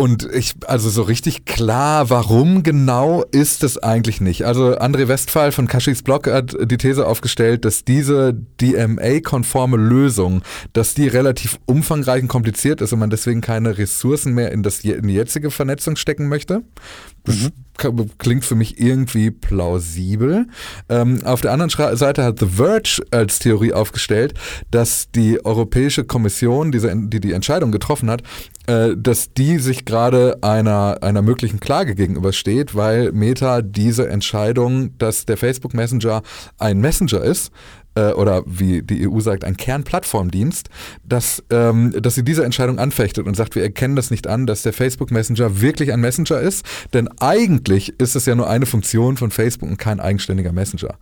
Und 0.00 0.32
ich, 0.32 0.54
also 0.64 0.90
so 0.90 1.02
richtig 1.02 1.44
klar, 1.44 2.08
warum 2.08 2.62
genau 2.62 3.24
ist 3.32 3.64
es 3.64 3.78
eigentlich 3.78 4.20
nicht. 4.20 4.46
Also 4.46 4.78
André 4.78 5.08
Westphal 5.08 5.50
von 5.50 5.66
Kashis 5.66 6.04
Blog 6.04 6.28
hat 6.28 6.56
die 6.70 6.76
These 6.76 7.04
aufgestellt, 7.04 7.64
dass 7.64 7.84
diese 7.84 8.32
DMA-konforme 8.32 9.76
Lösung, 9.76 10.42
dass 10.72 10.94
die 10.94 11.08
relativ 11.08 11.58
umfangreich 11.66 12.22
und 12.22 12.28
kompliziert 12.28 12.80
ist 12.80 12.92
und 12.92 13.00
man 13.00 13.10
deswegen 13.10 13.40
keine 13.40 13.76
Ressourcen 13.76 14.34
mehr 14.34 14.52
in, 14.52 14.62
das, 14.62 14.84
in 14.84 15.08
die 15.08 15.14
jetzige 15.14 15.50
Vernetzung 15.50 15.96
stecken 15.96 16.28
möchte. 16.28 16.62
Mhm 17.28 17.68
klingt 18.18 18.44
für 18.44 18.54
mich 18.54 18.80
irgendwie 18.80 19.30
plausibel. 19.30 20.46
Ähm, 20.88 21.20
auf 21.24 21.40
der 21.40 21.52
anderen 21.52 21.70
Seite 21.96 22.24
hat 22.24 22.38
The 22.40 22.46
Verge 22.46 23.02
als 23.10 23.38
Theorie 23.38 23.72
aufgestellt, 23.72 24.34
dass 24.70 25.10
die 25.10 25.44
Europäische 25.44 26.04
Kommission, 26.04 26.72
diese, 26.72 26.92
die 26.94 27.20
die 27.20 27.32
Entscheidung 27.32 27.70
getroffen 27.70 28.10
hat, 28.10 28.22
äh, 28.66 28.96
dass 28.96 29.32
die 29.32 29.58
sich 29.58 29.84
gerade 29.84 30.38
einer, 30.42 30.98
einer 31.02 31.22
möglichen 31.22 31.60
Klage 31.60 31.94
gegenübersteht, 31.94 32.74
weil 32.74 33.12
Meta 33.12 33.62
diese 33.62 34.08
Entscheidung, 34.08 34.96
dass 34.98 35.24
der 35.24 35.36
Facebook 35.36 35.74
Messenger 35.74 36.22
ein 36.58 36.80
Messenger 36.80 37.22
ist, 37.22 37.52
äh, 37.98 38.12
oder 38.12 38.42
wie 38.46 38.82
die 38.82 39.08
EU 39.08 39.20
sagt, 39.20 39.44
ein 39.44 39.56
Kernplattformdienst, 39.56 40.68
dass, 41.04 41.42
ähm, 41.50 41.92
dass 42.00 42.14
sie 42.14 42.22
diese 42.22 42.44
Entscheidung 42.44 42.78
anfechtet 42.78 43.26
und 43.26 43.34
sagt, 43.34 43.54
wir 43.54 43.62
erkennen 43.62 43.96
das 43.96 44.10
nicht 44.10 44.26
an, 44.26 44.46
dass 44.46 44.62
der 44.62 44.72
Facebook 44.72 45.10
Messenger 45.10 45.60
wirklich 45.60 45.92
ein 45.92 46.00
Messenger 46.00 46.40
ist, 46.40 46.64
denn 46.94 47.08
eigentlich 47.20 47.98
ist 47.98 48.14
es 48.16 48.26
ja 48.26 48.34
nur 48.34 48.48
eine 48.48 48.66
Funktion 48.66 49.16
von 49.16 49.30
Facebook 49.30 49.68
und 49.68 49.78
kein 49.78 50.00
eigenständiger 50.00 50.52
Messenger. 50.52 50.94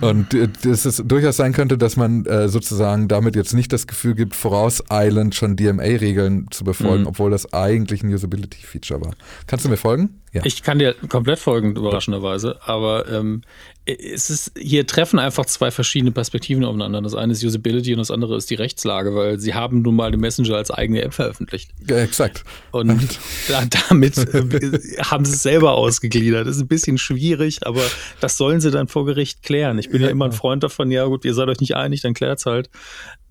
Und 0.00 0.32
äh, 0.32 0.48
dass 0.62 0.84
es 0.84 1.02
durchaus 1.04 1.36
sein 1.36 1.52
könnte, 1.52 1.76
dass 1.76 1.96
man 1.96 2.24
äh, 2.26 2.48
sozusagen 2.48 3.08
damit 3.08 3.34
jetzt 3.34 3.52
nicht 3.52 3.72
das 3.72 3.86
Gefühl 3.88 4.14
gibt, 4.14 4.36
vorauseilend 4.36 5.34
schon 5.34 5.56
DMA-Regeln 5.56 6.46
zu 6.50 6.62
befolgen, 6.64 7.02
Mhm. 7.02 7.08
obwohl 7.08 7.30
das 7.30 7.52
eigentlich 7.52 8.02
ein 8.04 8.12
Usability-Feature 8.14 9.00
war. 9.00 9.14
Kannst 9.48 9.64
du 9.64 9.68
mir 9.68 9.76
folgen? 9.76 10.20
Ja. 10.32 10.42
Ich 10.44 10.62
kann 10.62 10.78
dir 10.78 10.94
komplett 11.08 11.38
folgen, 11.38 11.74
überraschenderweise, 11.76 12.58
aber 12.62 13.08
ähm, 13.08 13.42
es 13.86 14.28
ist, 14.28 14.52
hier 14.58 14.86
treffen 14.86 15.18
einfach 15.18 15.46
zwei 15.46 15.70
verschiedene 15.70 16.12
Perspektiven 16.12 16.64
aufeinander. 16.64 17.00
Das 17.00 17.14
eine 17.14 17.32
ist 17.32 17.42
Usability 17.42 17.92
und 17.92 17.98
das 17.98 18.10
andere 18.10 18.36
ist 18.36 18.50
die 18.50 18.54
Rechtslage, 18.54 19.14
weil 19.14 19.40
sie 19.40 19.54
haben 19.54 19.80
nun 19.80 19.96
mal 19.96 20.10
den 20.10 20.20
Messenger 20.20 20.56
als 20.56 20.70
eigene 20.70 21.00
App 21.02 21.14
veröffentlicht. 21.14 21.70
ja, 21.88 21.96
exakt. 21.98 22.44
Und 22.70 23.18
da, 23.48 23.64
damit 23.88 24.18
äh, 24.18 25.02
haben 25.02 25.24
sie 25.24 25.32
es 25.32 25.42
selber 25.42 25.72
ausgegliedert. 25.72 26.46
Das 26.46 26.56
ist 26.56 26.62
ein 26.62 26.68
bisschen 26.68 26.98
schwierig, 26.98 27.66
aber 27.66 27.82
das 28.20 28.36
sollen 28.36 28.60
sie 28.60 28.70
dann 28.70 28.88
vor 28.88 29.06
Gericht 29.06 29.42
klären. 29.42 29.78
Ich 29.78 29.88
bin 29.88 30.02
ja, 30.02 30.08
immer 30.08 30.26
ein 30.26 30.32
Freund 30.32 30.62
davon, 30.62 30.90
ja 30.90 31.06
gut, 31.06 31.24
ihr 31.24 31.32
seid 31.32 31.48
euch 31.48 31.60
nicht 31.60 31.74
einig, 31.74 32.02
dann 32.02 32.12
klärt's 32.12 32.44
halt. 32.44 32.68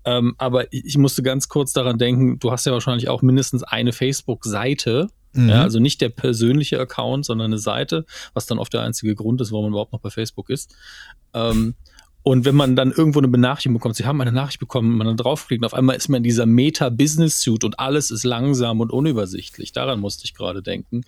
Ähm, 0.04 0.34
aber 0.38 0.72
ich 0.72 0.96
musste 0.96 1.22
ganz 1.22 1.48
kurz 1.48 1.72
daran 1.72 1.98
denken, 1.98 2.38
du 2.38 2.50
hast 2.50 2.66
ja 2.66 2.72
wahrscheinlich 2.72 3.08
auch 3.08 3.22
mindestens 3.22 3.62
eine 3.62 3.92
Facebook-Seite. 3.92 5.08
Mhm. 5.38 5.48
Ja, 5.50 5.62
also 5.62 5.78
nicht 5.78 6.00
der 6.00 6.08
persönliche 6.08 6.80
Account, 6.80 7.24
sondern 7.24 7.46
eine 7.46 7.58
Seite, 7.58 8.04
was 8.34 8.46
dann 8.46 8.58
oft 8.58 8.72
der 8.72 8.82
einzige 8.82 9.14
Grund 9.14 9.40
ist, 9.40 9.52
warum 9.52 9.66
man 9.66 9.72
überhaupt 9.72 9.92
noch 9.92 10.00
bei 10.00 10.10
Facebook 10.10 10.50
ist. 10.50 10.74
Ähm, 11.32 11.74
und 12.24 12.44
wenn 12.44 12.56
man 12.56 12.76
dann 12.76 12.90
irgendwo 12.90 13.20
eine 13.20 13.28
Benachrichtigung 13.28 13.78
bekommt, 13.78 13.96
sie 13.96 14.04
haben 14.04 14.20
eine 14.20 14.32
Nachricht 14.32 14.58
bekommen, 14.58 14.98
man 14.98 15.06
dann 15.06 15.16
draufklickt, 15.16 15.64
auf 15.64 15.72
einmal 15.72 15.96
ist 15.96 16.08
man 16.08 16.18
in 16.18 16.24
dieser 16.24 16.44
Meta-Business-Suit 16.44 17.64
und 17.64 17.78
alles 17.78 18.10
ist 18.10 18.24
langsam 18.24 18.80
und 18.80 18.92
unübersichtlich. 18.92 19.72
Daran 19.72 20.00
musste 20.00 20.24
ich 20.24 20.34
gerade 20.34 20.60
denken. 20.60 21.02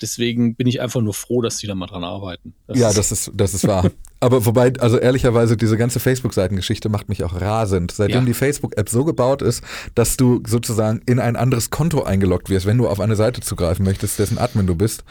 Deswegen 0.00 0.54
bin 0.56 0.66
ich 0.66 0.80
einfach 0.80 1.00
nur 1.00 1.14
froh, 1.14 1.40
dass 1.42 1.58
die 1.58 1.66
da 1.66 1.74
mal 1.74 1.86
dran 1.86 2.04
arbeiten. 2.04 2.54
ja, 2.72 2.92
das 2.92 3.12
ist, 3.12 3.30
das 3.34 3.54
ist 3.54 3.66
wahr. 3.66 3.90
Aber 4.18 4.46
wobei, 4.46 4.72
also 4.78 4.96
ehrlicherweise, 4.98 5.58
diese 5.58 5.76
ganze 5.76 6.00
Facebook-Seitengeschichte 6.00 6.88
macht 6.88 7.10
mich 7.10 7.22
auch 7.22 7.38
rasend. 7.38 7.92
Seitdem 7.92 8.20
Ja. 8.20 8.24
die 8.24 8.32
Facebook-App 8.34 8.88
so 8.88 9.04
gebaut 9.04 9.42
ist, 9.42 9.62
dass 9.94 10.16
du 10.16 10.42
sozusagen 10.46 11.02
in 11.04 11.18
ein 11.20 11.36
anderes 11.36 11.68
Konto 11.68 12.02
eingeloggt 12.02 12.48
wirst, 12.48 12.64
wenn 12.64 12.78
du 12.78 12.88
auf 12.88 12.98
eine 12.98 13.14
Seite 13.14 13.42
zugreifen 13.42 13.84
möchtest, 13.84 14.18
dessen 14.18 14.38
Admin 14.38 14.66
du 14.66 14.74
bist. 14.74 15.04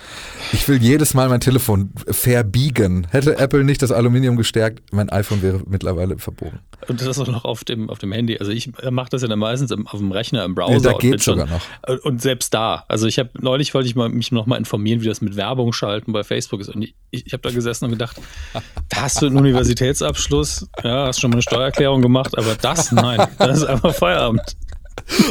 Ich 0.53 0.67
will 0.67 0.81
jedes 0.81 1.13
Mal 1.13 1.29
mein 1.29 1.39
Telefon 1.39 1.91
verbiegen. 2.35 3.07
Hätte 3.11 3.37
Apple 3.37 3.63
nicht 3.63 3.81
das 3.81 3.91
Aluminium 3.91 4.35
gestärkt, 4.37 4.81
mein 4.91 5.09
iPhone 5.09 5.41
wäre 5.41 5.61
mittlerweile 5.67 6.17
verbogen. 6.17 6.59
Und 6.87 7.01
das 7.01 7.17
auch 7.19 7.27
noch 7.27 7.45
auf 7.45 7.63
dem, 7.63 7.89
auf 7.89 7.99
dem 7.99 8.11
Handy. 8.11 8.37
Also 8.39 8.51
ich 8.51 8.71
mache 8.91 9.09
das 9.09 9.21
ja 9.21 9.27
dann 9.27 9.39
meistens 9.39 9.71
auf 9.71 9.99
dem 9.99 10.11
Rechner, 10.11 10.43
im 10.45 10.55
Browser. 10.55 10.73
Ja, 10.73 10.79
da 10.93 10.97
geht 10.97 11.21
sogar 11.21 11.45
noch. 11.47 11.61
Und- 11.87 12.03
Und 12.05 12.21
selbst 12.21 12.53
da. 12.53 12.83
Also 12.87 13.07
ich 13.07 13.19
habe 13.19 13.29
neulich 13.39 13.73
wollte 13.73 13.87
ich 13.87 13.95
mal, 13.95 14.09
mich 14.09 14.31
noch 14.31 14.45
mal 14.47 14.57
informieren, 14.75 15.01
wie 15.01 15.07
das 15.07 15.21
mit 15.21 15.35
Werbung 15.35 15.73
schalten 15.73 16.11
bei 16.11 16.23
Facebook 16.23 16.61
ist. 16.61 16.69
Und 16.69 16.83
ich, 16.83 16.95
ich 17.11 17.33
habe 17.33 17.41
da 17.41 17.51
gesessen 17.51 17.85
und 17.85 17.91
gedacht, 17.91 18.17
da 18.89 19.01
hast 19.01 19.21
du 19.21 19.27
einen 19.27 19.37
Universitätsabschluss, 19.37 20.67
ja, 20.83 21.07
hast 21.07 21.21
schon 21.21 21.31
mal 21.31 21.35
eine 21.35 21.41
Steuererklärung 21.41 22.01
gemacht, 22.01 22.37
aber 22.37 22.55
das, 22.55 22.91
nein, 22.91 23.25
das 23.37 23.59
ist 23.59 23.65
einfach 23.65 23.93
Feierabend. 23.93 24.55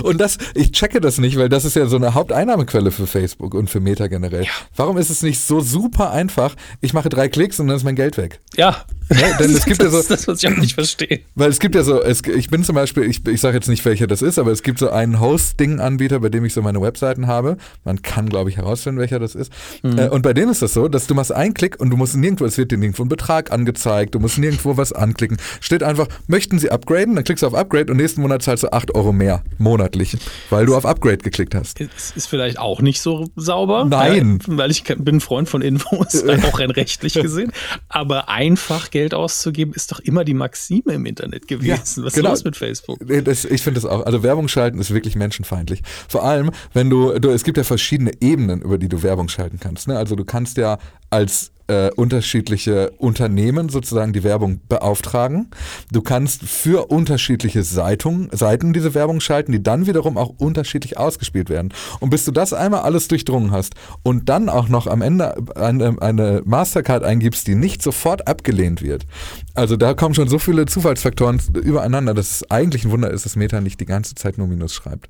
Und 0.02 0.20
das, 0.20 0.38
ich 0.54 0.72
checke 0.72 1.00
das 1.00 1.18
nicht, 1.18 1.36
weil 1.36 1.48
das 1.48 1.64
ist 1.64 1.74
ja 1.74 1.86
so 1.86 1.96
eine 1.96 2.14
Haupteinnahmequelle 2.14 2.90
für 2.90 3.06
Facebook 3.06 3.54
und 3.54 3.68
für 3.70 3.80
Meta 3.80 4.06
generell. 4.06 4.46
Warum 4.76 4.98
ist 4.98 5.10
es 5.10 5.22
nicht 5.22 5.40
so 5.40 5.60
super 5.60 6.10
einfach? 6.10 6.54
Ich 6.80 6.92
mache 6.92 7.08
drei 7.08 7.28
Klicks 7.28 7.58
und 7.60 7.68
dann 7.68 7.76
ist 7.76 7.82
mein 7.82 7.96
Geld 7.96 8.16
weg. 8.16 8.40
Ja. 8.56 8.84
Ja, 9.10 9.36
denn 9.38 9.50
es 9.54 9.64
gibt 9.64 9.78
ja 9.78 9.84
das 9.84 9.92
so- 9.92 9.98
ist 10.00 10.10
das, 10.10 10.28
was 10.28 10.42
ich 10.42 10.48
auch 10.50 10.56
nicht 10.56 10.74
verstehe. 10.74 11.20
Weil 11.34 11.50
es 11.50 11.58
gibt 11.60 11.74
ja 11.74 11.82
so, 11.82 12.02
es, 12.02 12.22
ich 12.26 12.48
bin 12.50 12.64
zum 12.64 12.74
Beispiel, 12.74 13.04
ich, 13.04 13.26
ich 13.26 13.40
sage 13.40 13.56
jetzt 13.56 13.68
nicht, 13.68 13.84
welcher 13.84 14.06
das 14.06 14.22
ist, 14.22 14.38
aber 14.38 14.50
es 14.50 14.62
gibt 14.62 14.78
so 14.78 14.90
einen 14.90 15.20
Hosting-Anbieter, 15.20 16.20
bei 16.20 16.28
dem 16.28 16.44
ich 16.44 16.54
so 16.54 16.62
meine 16.62 16.80
Webseiten 16.80 17.26
habe. 17.26 17.56
Man 17.84 18.02
kann, 18.02 18.28
glaube 18.28 18.50
ich, 18.50 18.56
herausfinden, 18.56 18.98
welcher 19.00 19.18
das 19.18 19.34
ist. 19.34 19.52
Äh, 19.82 20.08
und 20.08 20.22
bei 20.22 20.32
denen 20.32 20.50
ist 20.50 20.62
das 20.62 20.72
so, 20.74 20.88
dass 20.88 21.06
du 21.06 21.14
machst 21.14 21.32
einen 21.32 21.54
Klick 21.54 21.78
und 21.80 21.90
du 21.90 21.96
musst 21.96 22.16
nirgendwo, 22.16 22.44
es 22.44 22.56
wird 22.58 22.72
dir 22.72 22.78
nirgendwo 22.78 23.04
ein 23.04 23.08
Betrag 23.08 23.52
angezeigt, 23.52 24.14
du 24.14 24.20
musst 24.20 24.38
nirgendwo 24.38 24.76
was 24.76 24.92
anklicken. 24.92 25.36
Steht 25.60 25.82
einfach, 25.82 26.08
möchten 26.26 26.58
sie 26.58 26.70
upgraden? 26.70 27.14
Dann 27.14 27.24
klickst 27.24 27.42
du 27.42 27.46
auf 27.46 27.54
Upgrade 27.54 27.90
und 27.92 27.98
nächsten 27.98 28.20
Monat 28.22 28.42
zahlst 28.42 28.62
du 28.64 28.72
8 28.72 28.94
Euro 28.94 29.12
mehr 29.12 29.42
monatlich, 29.58 30.16
weil 30.50 30.66
du 30.66 30.74
auf 30.76 30.86
Upgrade 30.86 31.18
geklickt 31.18 31.54
hast. 31.54 31.80
Es 31.80 32.12
ist 32.16 32.26
vielleicht 32.26 32.58
auch 32.58 32.80
nicht 32.80 33.00
so 33.00 33.28
sauber. 33.36 33.84
Nein. 33.84 34.38
Ja, 34.46 34.56
weil 34.56 34.70
ich 34.70 34.84
bin 34.84 35.20
Freund 35.20 35.48
von 35.48 35.62
Infos, 35.62 36.24
auch 36.44 36.58
rein 36.60 36.70
rechtlich 36.70 37.14
gesehen. 37.14 37.52
Aber 37.88 38.28
einfach 38.28 38.90
Geld 38.94 39.12
auszugeben, 39.12 39.74
ist 39.74 39.90
doch 39.90 39.98
immer 39.98 40.24
die 40.24 40.34
Maxime 40.34 40.92
im 40.92 41.04
Internet 41.04 41.48
gewesen. 41.48 42.04
Was 42.04 42.14
genau. 42.14 42.28
ist 42.28 42.38
los 42.38 42.44
mit 42.44 42.56
Facebook? 42.56 43.00
Das, 43.24 43.44
ich 43.44 43.60
finde 43.60 43.80
das 43.80 43.90
auch. 43.90 44.06
Also 44.06 44.22
Werbung 44.22 44.46
schalten 44.46 44.78
ist 44.78 44.94
wirklich 44.94 45.16
menschenfeindlich. 45.16 45.82
Vor 46.08 46.22
allem, 46.22 46.52
wenn 46.74 46.90
du, 46.90 47.18
du, 47.18 47.30
es 47.30 47.42
gibt 47.42 47.58
ja 47.58 47.64
verschiedene 47.64 48.12
Ebenen, 48.20 48.62
über 48.62 48.78
die 48.78 48.88
du 48.88 49.02
Werbung 49.02 49.28
schalten 49.28 49.58
kannst. 49.58 49.88
Ne? 49.88 49.98
Also 49.98 50.14
du 50.14 50.24
kannst 50.24 50.58
ja 50.58 50.78
als 51.10 51.50
äh, 51.66 51.90
unterschiedliche 51.92 52.90
Unternehmen 52.98 53.68
sozusagen 53.68 54.12
die 54.12 54.22
Werbung 54.22 54.60
beauftragen. 54.68 55.50
Du 55.90 56.02
kannst 56.02 56.42
für 56.42 56.90
unterschiedliche 56.90 57.62
Seitungen, 57.62 58.28
Seiten 58.32 58.72
diese 58.72 58.94
Werbung 58.94 59.20
schalten, 59.20 59.52
die 59.52 59.62
dann 59.62 59.86
wiederum 59.86 60.18
auch 60.18 60.34
unterschiedlich 60.38 60.98
ausgespielt 60.98 61.48
werden. 61.48 61.72
Und 62.00 62.10
bis 62.10 62.24
du 62.24 62.32
das 62.32 62.52
einmal 62.52 62.80
alles 62.80 63.08
durchdrungen 63.08 63.50
hast 63.50 63.74
und 64.02 64.28
dann 64.28 64.48
auch 64.48 64.68
noch 64.68 64.86
am 64.86 65.00
Ende 65.00 65.36
eine, 65.56 65.96
eine 66.00 66.42
Mastercard 66.44 67.02
eingibst, 67.02 67.46
die 67.46 67.54
nicht 67.54 67.82
sofort 67.82 68.28
abgelehnt 68.28 68.82
wird. 68.82 69.06
Also 69.54 69.76
da 69.76 69.94
kommen 69.94 70.14
schon 70.14 70.28
so 70.28 70.38
viele 70.38 70.66
Zufallsfaktoren 70.66 71.40
übereinander, 71.54 72.14
dass 72.14 72.30
es 72.30 72.50
eigentlich 72.50 72.84
ein 72.84 72.90
Wunder 72.90 73.10
ist, 73.10 73.24
dass 73.24 73.36
Meta 73.36 73.60
nicht 73.60 73.80
die 73.80 73.86
ganze 73.86 74.14
Zeit 74.14 74.38
nur 74.38 74.46
Minus 74.46 74.74
schreibt. 74.74 75.08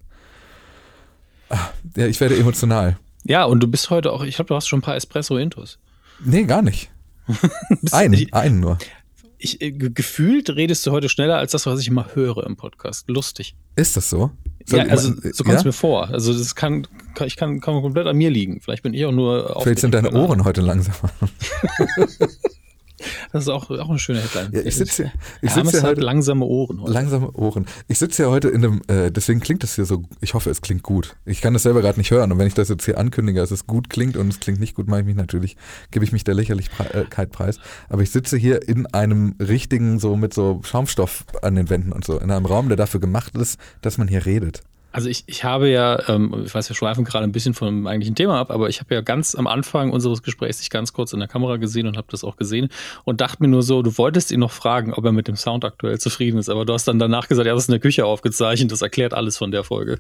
Ah, 1.49 1.69
Ja, 1.97 2.07
ich 2.07 2.21
werde 2.21 2.37
emotional. 2.37 2.97
Ja, 3.25 3.45
und 3.45 3.61
du 3.61 3.67
bist 3.67 3.91
heute 3.91 4.13
auch, 4.13 4.23
ich 4.23 4.37
glaube, 4.37 4.49
du 4.49 4.55
hast 4.55 4.69
schon 4.69 4.81
ein 4.81 4.83
paar 4.83 4.97
Espresso-Intos. 4.97 5.79
Nee, 6.23 6.45
gar 6.45 6.63
nicht. 6.63 6.91
Einen, 7.93 8.33
einen 8.33 8.61
nur. 8.61 8.79
ich, 9.39 9.61
äh, 9.63 9.73
ge- 9.73 9.91
gefühlt 9.95 10.51
redest 10.51 10.87
du 10.87 10.91
heute 10.91 11.09
schneller 11.09 11.37
als 11.39 11.53
das, 11.53 11.65
was 11.67 11.81
ich 11.81 11.89
immer 11.89 12.15
höre 12.15 12.45
im 12.47 12.57
Podcast. 12.57 13.09
Lustig. 13.09 13.57
Ist 13.77 13.97
das 13.97 14.11
so? 14.11 14.31
Soll 14.67 14.81
ja, 14.81 14.85
ich 14.87 14.91
also 14.93 15.11
mal- 15.11 15.33
so 15.33 15.45
kommt 15.45 15.57
es 15.57 15.63
ja? 15.63 15.69
mir 15.69 15.73
vor. 15.73 16.09
Also 16.11 16.33
das 16.37 16.55
kann, 16.55 16.87
kann 17.15 17.27
ich 17.27 17.37
kann, 17.37 17.61
kann 17.61 17.81
komplett 17.83 18.07
an 18.07 18.17
mir 18.17 18.31
liegen. 18.31 18.61
Vielleicht 18.61 18.83
bin 18.83 18.93
ich 18.95 19.05
auch 19.07 19.13
nur 19.13 19.59
Vielleicht 19.63 19.81
sind 19.81 19.95
deine 19.95 20.13
Ohren 20.13 20.45
heute 20.45 20.61
langsamer. 20.61 21.11
Das 23.33 23.45
ist 23.45 23.49
auch, 23.49 23.71
auch 23.71 23.91
eine 23.91 23.99
schöne 23.99 24.21
Headline. 24.21 24.51
Ja, 24.53 24.61
ich 24.61 24.77
sitze 24.77 25.13
ich 25.43 25.51
sitze 25.51 25.71
hier 25.71 25.83
hat 25.83 25.89
heute, 25.89 26.01
langsame 26.01 26.45
Ohren 26.45 26.81
heute. 26.81 26.93
langsame 26.93 27.31
Ohren. 27.33 27.67
Ich 27.89 27.99
sitze 27.99 28.25
hier 28.25 28.31
heute 28.31 28.49
in 28.49 28.65
einem, 28.65 28.83
äh, 28.89 29.11
deswegen 29.11 29.41
klingt 29.41 29.63
das 29.63 29.75
hier 29.75 29.85
so, 29.85 30.03
ich 30.21 30.35
hoffe, 30.35 30.51
es 30.51 30.61
klingt 30.61 30.83
gut. 30.83 31.17
Ich 31.25 31.41
kann 31.41 31.53
das 31.53 31.63
selber 31.65 31.81
gerade 31.81 31.99
nicht 31.99 32.11
hören 32.11 32.33
und 32.33 32.39
wenn 32.39 32.47
ich 32.47 32.55
das 32.55 32.69
jetzt 32.69 32.85
hier 32.85 32.99
ankündige, 32.99 33.41
dass 33.41 33.51
es 33.51 33.67
gut 33.67 33.91
klingt 33.91 34.17
und 34.17 34.29
es 34.29 34.41
klingt 34.41 34.61
nicht 34.61 34.75
gut, 34.75 34.89
mache 34.89 35.01
ich 35.01 35.07
mich 35.07 35.17
natürlich, 35.17 35.57
gebe 35.91 36.05
ich 36.05 36.13
mich 36.13 36.25
der 36.25 36.35
Lächerlichkeit 36.35 37.33
preis. 37.33 37.59
Aber 37.89 38.03
ich 38.03 38.11
sitze 38.11 38.37
hier 38.37 38.67
in 38.69 38.87
einem 38.87 39.35
richtigen, 39.41 39.99
so 39.99 40.17
mit 40.17 40.35
so 40.35 40.61
Schaumstoff 40.65 41.25
an 41.43 41.55
den 41.55 41.71
Wänden 41.71 41.93
und 41.93 42.05
so, 42.05 42.19
in 42.19 42.31
einem 42.31 42.47
Raum, 42.47 42.69
der 42.69 42.77
dafür 42.77 43.01
gemacht 43.01 43.37
ist, 43.37 43.59
dass 43.81 43.99
man 43.99 44.09
hier 44.09 44.27
redet. 44.27 44.63
Also 44.95 45.09
ich, 45.09 45.25
ich 45.27 45.43
habe 45.43 45.69
ja, 45.69 46.09
ähm, 46.09 46.45
ich 46.47 46.55
weiß, 46.55 46.69
wir 46.69 46.77
schweifen 46.77 47.05
gerade 47.05 47.25
ein 47.25 47.33
bisschen 47.33 47.53
vom 47.53 47.89
eigentlichen 47.89 48.15
Thema 48.15 48.39
ab, 48.39 48.53
aber 48.53 48.69
ich 48.69 48.79
habe 48.79 48.95
ja 48.95 49.01
ganz 49.01 49.35
am 49.35 49.49
Anfang 49.49 49.91
unseres 49.91 50.23
Gesprächs 50.23 50.59
dich 50.59 50.71
ganz 50.71 50.93
kurz 50.93 51.13
in 51.13 51.19
der 51.19 51.27
Kamera 51.27 51.57
gesehen 51.57 51.89
und 51.89 51.97
habe 51.97 52.07
das 52.13 52.23
auch 52.23 52.37
gesehen 52.37 52.69
und 53.03 53.21
dachte 53.21 53.43
mir 53.43 53.49
nur 53.49 53.65
so, 53.65 53.83
du 53.83 53.99
wolltest 53.99 54.31
ihn 54.31 54.39
noch 54.39 54.53
fragen, 54.53 54.95
ob 54.95 55.05
er 55.05 55.11
mit 55.11 55.27
dem 55.27 55.35
Sound 55.35 55.65
aktuell 55.65 55.99
zufrieden 55.99 56.39
ist, 56.39 56.49
aber 56.49 56.65
du 56.65 56.75
hast 56.75 56.87
dann 56.87 57.01
danach 57.01 57.27
gesagt, 57.27 57.45
ja, 57.45 57.55
das 57.55 57.65
ist 57.65 57.71
in 57.71 57.73
der 57.73 57.81
Küche 57.81 58.07
aufgezeichnet, 58.07 58.71
das 58.71 58.83
erklärt 58.83 59.15
alles 59.15 59.37
von 59.37 59.51
der 59.51 59.65
Folge. 59.65 59.99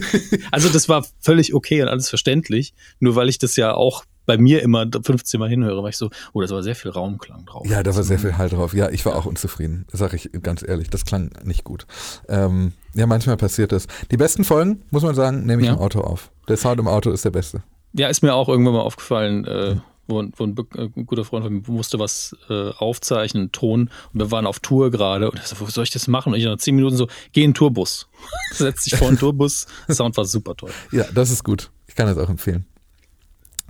also 0.50 0.68
das 0.68 0.90
war 0.90 1.06
völlig 1.20 1.54
okay 1.54 1.80
und 1.80 1.88
alles 1.88 2.10
verständlich, 2.10 2.74
nur 3.00 3.16
weil 3.16 3.30
ich 3.30 3.38
das 3.38 3.56
ja 3.56 3.72
auch 3.72 4.04
bei 4.26 4.38
mir 4.38 4.62
immer 4.62 4.86
15 4.90 5.38
Mal 5.40 5.48
hinhöre, 5.48 5.82
war 5.82 5.88
ich 5.90 5.96
so, 5.96 6.10
oh, 6.32 6.40
da 6.40 6.44
ist 6.46 6.52
aber 6.52 6.62
sehr 6.62 6.74
viel 6.76 6.90
Raumklang 6.90 7.44
drauf. 7.46 7.66
Ja, 7.68 7.82
da 7.82 7.94
war 7.94 8.02
sehr 8.02 8.18
viel 8.18 8.36
Halt 8.38 8.52
drauf. 8.52 8.74
Ja, 8.74 8.88
ich 8.90 9.04
war 9.06 9.16
auch 9.16 9.26
unzufrieden, 9.26 9.86
sage 9.92 10.16
ich 10.16 10.30
ganz 10.42 10.62
ehrlich. 10.66 10.90
Das 10.90 11.04
klang 11.04 11.30
nicht 11.44 11.64
gut. 11.64 11.86
Ähm, 12.28 12.72
ja, 12.94 13.06
manchmal 13.06 13.36
passiert 13.36 13.72
das. 13.72 13.86
Die 14.10 14.16
besten 14.16 14.44
Folgen, 14.44 14.82
muss 14.90 15.02
man 15.02 15.14
sagen, 15.14 15.44
nehme 15.46 15.62
ich 15.62 15.68
Ja. 15.68 15.74
im 15.74 15.80
Auto 15.80 16.00
auf. 16.00 16.30
Der 16.48 16.56
Sound 16.56 16.78
im 16.80 16.88
Auto 16.88 17.10
ist 17.10 17.24
der 17.24 17.30
beste. 17.30 17.62
Ja, 17.92 18.08
ist 18.08 18.22
mir 18.22 18.34
auch 18.34 18.48
irgendwann 18.48 18.74
mal 18.74 18.80
aufgefallen, 18.80 19.44
äh, 19.46 19.76
wo, 20.06 20.22
wo 20.36 20.44
ein, 20.44 20.54
be- 20.54 20.66
äh, 20.76 20.88
ein 20.96 21.06
guter 21.06 21.24
Freund 21.24 21.44
von 21.44 21.52
mir 21.54 21.62
musste 21.66 21.98
was 21.98 22.36
äh, 22.50 22.70
aufzeichnen, 22.70 23.44
einen 23.44 23.52
Ton, 23.52 23.90
und 24.12 24.20
wir 24.20 24.30
waren 24.30 24.46
auf 24.46 24.60
Tour 24.60 24.90
gerade 24.90 25.30
und 25.30 25.38
er 25.38 25.46
so, 25.46 25.58
wo 25.60 25.66
soll 25.66 25.84
ich 25.84 25.90
das 25.90 26.08
machen? 26.08 26.32
Und 26.34 26.38
ich 26.38 26.44
nach 26.44 26.56
zehn 26.58 26.74
Minuten 26.76 26.96
so, 26.96 27.06
geh 27.32 27.42
in 27.44 27.50
den 27.50 27.54
Tourbus. 27.54 28.06
Setz 28.52 28.84
dich 28.84 28.96
vor 28.96 29.08
den 29.08 29.18
Tourbus. 29.18 29.66
Sound 29.90 30.16
war 30.16 30.24
super 30.24 30.54
toll. 30.56 30.70
Ja, 30.92 31.04
das 31.14 31.30
ist 31.30 31.42
gut. 31.44 31.70
Ich 31.86 31.94
kann 31.94 32.06
das 32.06 32.18
auch 32.18 32.28
empfehlen. 32.28 32.66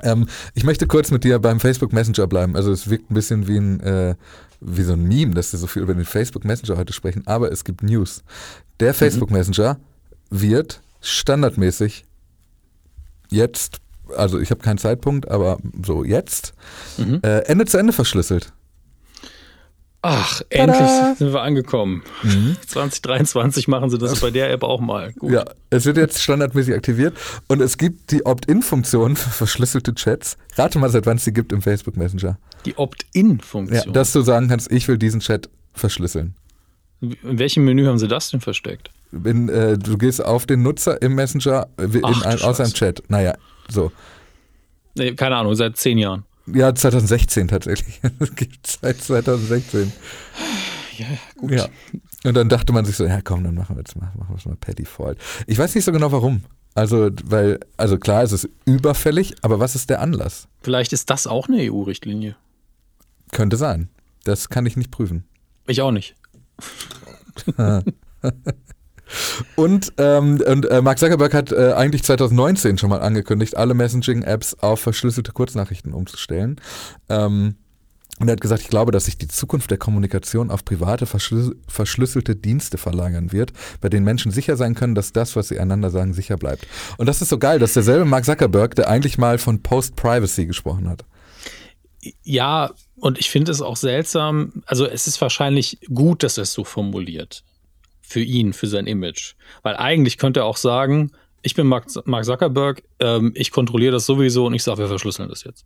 Ähm, 0.03 0.27
ich 0.55 0.65
möchte 0.65 0.87
kurz 0.87 1.11
mit 1.11 1.25
dir 1.25 1.39
beim 1.39 1.61
Facebook 1.61 1.93
Messenger 1.93 2.27
bleiben. 2.27 2.57
Also 2.57 2.73
es 2.73 2.91
wirkt 2.91 3.11
ein 3.11 3.15
bisschen 3.15 3.47
wie 3.49 3.57
ein, 3.59 3.81
äh, 3.81 4.15
wie 4.61 4.83
so 4.83 4.95
ein 4.95 5.03
Meme, 5.05 5.35
dass 5.35 5.53
wir 5.53 5.59
so 5.59 5.67
viel 5.67 5.83
über 5.83 5.95
den 5.95 6.05
Facebook 6.05 6.45
Messenger 6.45 6.77
heute 6.79 6.93
sprechen, 6.93 7.23
aber 7.27 7.53
es 7.53 7.65
gibt 7.65 7.83
News. 7.83 8.23
Der 8.81 8.95
Facebook 8.95 9.31
Messenger 9.31 9.79
wird 10.31 10.81
standardmäßig 11.01 12.05
jetzt, 13.31 13.79
also 14.17 14.39
ich 14.41 14.51
habe 14.51 14.63
keinen 14.63 14.79
Zeitpunkt, 14.79 15.29
aber 15.31 15.59
so 15.85 16.05
jetzt, 16.05 16.55
Mhm. 16.99 17.21
äh, 17.23 17.41
Ende 17.41 17.67
zu 17.67 17.79
Ende 17.79 17.93
verschlüsselt. 17.93 18.53
Ach, 20.07 20.43
Tada! 20.51 20.73
endlich 20.75 21.19
sind 21.19 21.33
wir 21.33 21.41
angekommen. 21.41 22.03
Mhm. 22.23 22.57
2023 22.67 23.69
machen 23.69 23.89
sie 23.89 23.97
das 23.97 24.21
bei 24.21 24.31
der 24.31 24.51
App 24.51 24.63
auch 24.63 24.81
mal. 24.81 25.15
Gut. 25.15 25.33
Ja, 25.33 25.45
es 25.71 25.87
wird 25.87 25.97
jetzt 25.97 26.23
standardmäßig 26.23 26.75
aktiviert 26.75 27.17
und 27.49 27.63
es 27.63 27.79
gibt 27.79 28.11
die 28.11 28.27
Opt-in-Funktion 28.27 29.17
für 29.17 29.31
verschlüsselte 29.31 29.95
Chats. 29.95 30.37
Rate 30.57 30.79
mal, 30.79 30.91
seit 30.91 31.07
wann 31.07 31.17
es 31.17 31.25
die 31.25 31.33
gibt 31.33 31.53
im 31.53 31.63
Facebook 31.63 31.97
Messenger. 31.97 32.39
Die 32.67 32.77
Opt-in-Funktion? 32.77 33.87
Ja, 33.87 33.93
dass 33.93 34.13
du 34.13 34.21
sagen 34.21 34.49
kannst, 34.49 34.71
ich 34.71 34.87
will 34.89 34.99
diesen 34.99 35.21
Chat 35.21 35.49
verschlüsseln. 35.73 36.35
In 37.01 37.39
welchem 37.39 37.65
Menü 37.65 37.87
haben 37.87 37.99
sie 37.99 38.09
das 38.09 38.31
denn 38.31 38.41
versteckt? 38.41 38.91
In, 39.13 39.49
äh, 39.49 39.79
du 39.79 39.97
gehst 39.97 40.23
auf 40.23 40.45
den 40.45 40.63
Nutzer 40.63 41.01
im 41.01 41.15
Messenger 41.15 41.69
in 41.79 42.01
Ach, 42.03 42.27
ein, 42.27 42.43
aus 42.43 42.61
einem 42.61 42.75
Chat. 42.75 43.03
Naja, 43.09 43.35
so. 43.69 43.91
Nee, 44.97 45.15
keine 45.15 45.37
Ahnung, 45.37 45.55
seit 45.55 45.79
zehn 45.79 45.97
Jahren. 45.97 46.25
Ja, 46.47 46.75
2016 46.75 47.49
tatsächlich. 47.49 48.01
Das 48.19 48.35
gibt 48.35 48.67
seit 48.67 49.01
2016. 49.01 49.93
Ja, 50.99 51.07
gut. 51.37 51.51
Ja. 51.51 51.69
Und 52.25 52.35
dann 52.35 52.49
dachte 52.49 52.73
man 52.73 52.85
sich 52.85 52.97
so, 52.97 53.05
ja 53.05 53.21
komm, 53.23 53.45
dann 53.45 53.55
machen 53.55 53.77
wir 53.77 53.81
jetzt 53.81 53.97
mal, 53.97 54.13
machen 54.17 54.31
wir 54.31 54.37
es 54.37 54.47
mal 54.47 54.57
per 54.57 54.75
Default. 54.75 55.19
Ich 55.47 55.59
weiß 55.59 55.75
nicht 55.75 55.85
so 55.85 55.93
genau 55.93 56.13
warum. 56.13 56.45
Also, 56.75 57.11
weil, 57.25 57.61
also 57.77 57.99
klar, 57.99 58.23
es 58.23 58.33
ist 58.33 58.49
überfällig, 58.65 59.37
aber 59.43 59.61
was 59.61 59.75
ist 59.75 59.91
der 59.91 60.01
Anlass? 60.01 60.49
Vielleicht 60.61 60.93
ist 60.93 61.09
das 61.11 61.27
auch 61.27 61.49
eine 61.49 61.71
EU-Richtlinie. 61.71 62.37
Könnte 63.31 63.57
sein. 63.57 63.89
Das 64.25 64.49
kann 64.49 64.67
ich 64.67 64.77
nicht 64.77 64.91
prüfen. 64.91 65.25
Ich 65.67 65.83
auch 65.83 65.93
nicht. 65.93 66.15
Und, 69.57 69.93
ähm, 69.99 70.41
und 70.47 70.67
äh, 70.71 70.83
Mark 70.83 70.99
Zuckerberg 70.99 71.35
hat 71.35 71.53
äh, 71.53 71.73
eigentlich 71.73 72.03
2019 72.05 72.79
schon 72.79 72.91
mal 72.91 73.01
angekündigt, 73.01 73.57
alle 73.57 73.75
Messaging-Apps 73.75 74.57
auf 74.61 74.81
verschlüsselte 74.81 75.33
Kurznachrichten 75.33 75.93
umzustellen. 75.93 76.61
Ähm, 77.09 77.57
und 78.21 78.29
er 78.29 78.33
hat 78.33 78.41
gesagt, 78.41 78.63
ich 78.63 78.69
glaube, 78.69 78.93
dass 78.93 79.07
sich 79.07 79.19
die 79.19 79.27
Zukunft 79.27 79.73
der 79.73 79.79
Kommunikation 79.79 80.51
auf 80.51 80.65
private, 80.65 81.05
verschlüsselte 81.07 82.37
Dienste 82.37 82.79
verlagern 82.79 83.33
wird, 83.33 83.53
bei 83.81 83.89
denen 83.89 84.05
Menschen 84.05 84.31
sicher 84.31 84.57
sein 84.57 84.77
können, 84.77 84.95
dass 84.95 85.13
das, 85.13 85.35
was 85.35 85.49
sie 85.49 85.59
einander 85.59 85.91
sagen, 85.91 86.15
sicher 86.15 86.37
bleibt. 86.37 86.67
Und 86.97 87.07
das 87.07 87.21
ist 87.23 87.29
so 87.29 87.39
geil, 87.39 87.59
dass 87.59 87.73
derselbe 87.73 88.05
Mark 88.05 88.25
Zuckerberg, 88.25 88.77
der 88.77 88.89
eigentlich 88.89 89.19
mal 89.19 89.39
von 89.39 89.63
Post-Privacy 89.63 90.47
gesprochen 90.47 90.89
hat. 90.89 91.05
Ja, 92.23 92.73
und 92.97 93.19
ich 93.19 93.31
finde 93.31 93.51
es 93.51 93.61
auch 93.61 93.77
seltsam, 93.77 94.63
also 94.67 94.87
es 94.87 95.09
ist 95.09 95.21
wahrscheinlich 95.21 95.79
gut, 95.93 96.23
dass 96.23 96.39
er 96.39 96.43
es 96.43 96.53
so 96.53 96.63
formuliert 96.63 97.43
für 98.15 98.21
ihn, 98.21 98.53
für 98.53 98.69
sein 98.69 98.87
Image. 98.87 99.35
Weil 99.65 99.77
eigentlich 99.77 100.19
könnte 100.19 100.41
er 100.41 100.47
auch 100.47 100.57
sagen, 100.57 101.11
ich 101.43 101.57
bin 101.57 101.67
Mark, 101.67 101.87
Mark 102.05 102.25
Zuckerberg, 102.25 102.85
ähm, 103.01 103.33
ich 103.35 103.51
kontrolliere 103.51 103.91
das 103.91 104.07
sowieso 104.07 104.47
und 104.47 104.55
ich 104.55 104.63
sage, 104.63 104.79
wir 104.79 104.87
verschlüsseln 104.87 105.29
das 105.29 105.43
jetzt. 105.43 105.65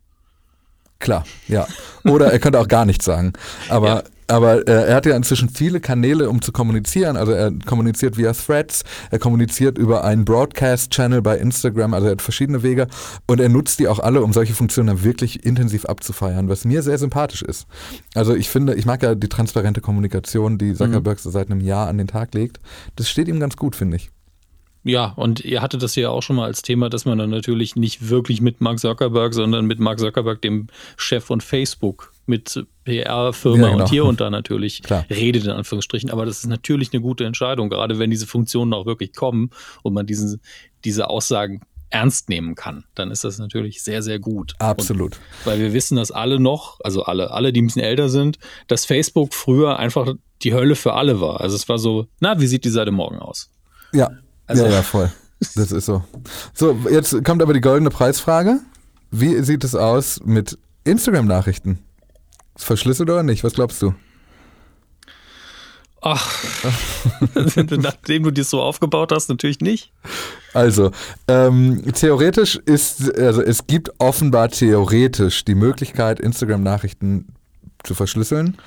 Klar, 0.97 1.25
ja. 1.47 1.67
Oder 2.05 2.33
er 2.33 2.39
könnte 2.39 2.59
auch 2.59 2.67
gar 2.67 2.85
nichts 2.85 3.05
sagen. 3.05 3.33
Aber 3.69 3.87
ja. 3.87 4.03
Aber 4.29 4.67
äh, 4.67 4.89
er 4.89 4.95
hat 4.95 5.05
ja 5.05 5.15
inzwischen 5.15 5.49
viele 5.49 5.79
Kanäle, 5.79 6.29
um 6.29 6.41
zu 6.41 6.51
kommunizieren. 6.51 7.17
Also 7.17 7.31
er 7.31 7.51
kommuniziert 7.65 8.17
via 8.17 8.31
Threads, 8.33 8.83
er 9.09 9.17
kommuniziert 9.17 9.77
über 9.77 10.03
einen 10.03 10.23
Broadcast-Channel 10.23 11.21
bei 11.21 11.37
Instagram, 11.37 11.93
also 11.93 12.07
er 12.07 12.11
hat 12.11 12.21
verschiedene 12.21 12.61
Wege 12.61 12.87
und 13.27 13.39
er 13.39 13.49
nutzt 13.49 13.79
die 13.79 13.87
auch 13.87 13.99
alle, 13.99 14.21
um 14.21 14.31
solche 14.31 14.53
Funktionen 14.53 14.87
dann 14.87 15.03
wirklich 15.03 15.45
intensiv 15.45 15.85
abzufeiern, 15.85 16.47
was 16.47 16.63
mir 16.63 16.83
sehr 16.83 16.97
sympathisch 16.99 17.41
ist. 17.41 17.65
Also 18.13 18.35
ich 18.35 18.49
finde, 18.49 18.75
ich 18.75 18.85
mag 18.85 19.01
ja 19.01 19.15
die 19.15 19.29
transparente 19.29 19.81
Kommunikation, 19.81 20.57
die 20.57 20.75
Zuckerberg 20.75 21.17
mhm. 21.17 21.21
so 21.21 21.31
seit 21.31 21.49
einem 21.49 21.61
Jahr 21.61 21.87
an 21.87 21.97
den 21.97 22.07
Tag 22.07 22.33
legt. 22.35 22.59
Das 22.95 23.09
steht 23.09 23.27
ihm 23.27 23.39
ganz 23.39 23.55
gut, 23.55 23.75
finde 23.75 23.97
ich. 23.97 24.11
Ja, 24.83 25.07
und 25.17 25.43
ihr 25.43 25.61
hattet 25.61 25.83
das 25.83 25.95
ja 25.95 26.09
auch 26.09 26.21
schon 26.21 26.37
mal 26.37 26.45
als 26.45 26.61
Thema, 26.61 26.89
dass 26.89 27.03
man 27.05 27.17
dann 27.17 27.29
natürlich 27.29 27.75
nicht 27.75 28.09
wirklich 28.09 28.41
mit 28.41 28.61
Mark 28.61 28.79
Zuckerberg, 28.79 29.33
sondern 29.33 29.65
mit 29.65 29.79
Mark 29.79 29.99
Zuckerberg, 29.99 30.41
dem 30.41 30.67
Chef 30.95 31.25
von 31.25 31.41
Facebook, 31.41 32.13
mit 32.29 32.65
PR-Firma 32.85 33.57
ja, 33.57 33.69
genau. 33.71 33.83
und 33.83 33.89
hier 33.89 34.05
und 34.05 34.21
da 34.21 34.29
natürlich 34.29 34.81
Klar. 34.83 35.05
redet, 35.09 35.43
in 35.45 35.51
Anführungsstrichen. 35.51 36.09
Aber 36.09 36.25
das 36.25 36.39
ist 36.39 36.47
natürlich 36.47 36.93
eine 36.93 37.01
gute 37.01 37.25
Entscheidung, 37.25 37.69
gerade 37.69 37.99
wenn 37.99 38.09
diese 38.09 38.27
Funktionen 38.27 38.73
auch 38.73 38.85
wirklich 38.85 39.13
kommen 39.13 39.49
und 39.83 39.93
man 39.93 40.05
diesen, 40.05 40.39
diese 40.85 41.09
Aussagen 41.09 41.61
ernst 41.89 42.29
nehmen 42.29 42.55
kann, 42.55 42.85
dann 42.95 43.11
ist 43.11 43.23
das 43.23 43.39
natürlich 43.39 43.81
sehr, 43.81 44.03
sehr 44.03 44.19
gut. 44.19 44.53
Absolut. 44.59 45.13
Und 45.13 45.45
weil 45.45 45.59
wir 45.59 45.73
wissen, 45.73 45.97
dass 45.97 46.11
alle 46.11 46.39
noch, 46.39 46.79
also 46.83 47.03
alle, 47.03 47.31
alle, 47.31 47.51
die 47.51 47.61
ein 47.61 47.65
bisschen 47.65 47.81
älter 47.81 48.09
sind, 48.09 48.37
dass 48.67 48.85
Facebook 48.85 49.33
früher 49.33 49.79
einfach 49.79 50.13
die 50.43 50.53
Hölle 50.53 50.75
für 50.75 50.93
alle 50.93 51.19
war. 51.19 51.41
Also 51.41 51.55
es 51.55 51.67
war 51.67 51.79
so, 51.79 52.07
na, 52.19 52.39
wie 52.39 52.47
sieht 52.47 52.63
die 52.63 52.69
Seite 52.69 52.91
morgen 52.91 53.17
aus? 53.17 53.49
Ja, 53.91 54.11
also, 54.45 54.65
ja, 54.65 54.71
ja, 54.71 54.81
voll. 54.83 55.11
Das 55.55 55.71
ist 55.71 55.85
so. 55.85 56.03
So, 56.53 56.77
jetzt 56.91 57.23
kommt 57.23 57.41
aber 57.41 57.53
die 57.53 57.61
goldene 57.61 57.89
Preisfrage. 57.89 58.59
Wie 59.09 59.41
sieht 59.41 59.63
es 59.63 59.73
aus 59.73 60.21
mit 60.23 60.59
Instagram-Nachrichten? 60.83 61.79
Verschlüsselt 62.63 63.09
oder 63.09 63.23
nicht? 63.23 63.43
Was 63.43 63.53
glaubst 63.53 63.81
du? 63.81 63.93
Ach, 66.01 66.33
nachdem 67.71 68.23
du 68.23 68.31
dir 68.31 68.45
so 68.45 68.61
aufgebaut 68.61 69.11
hast, 69.11 69.27
natürlich 69.27 69.59
nicht. 69.59 69.91
Also, 70.53 70.91
ähm, 71.27 71.83
theoretisch 71.93 72.55
ist, 72.55 73.17
also 73.19 73.41
es 73.41 73.67
gibt 73.67 73.91
offenbar 73.99 74.49
theoretisch 74.49 75.43
die 75.43 75.55
Möglichkeit, 75.55 76.19
Instagram-Nachrichten 76.21 77.27
zu 77.83 77.95
verschlüsseln. 77.95 78.57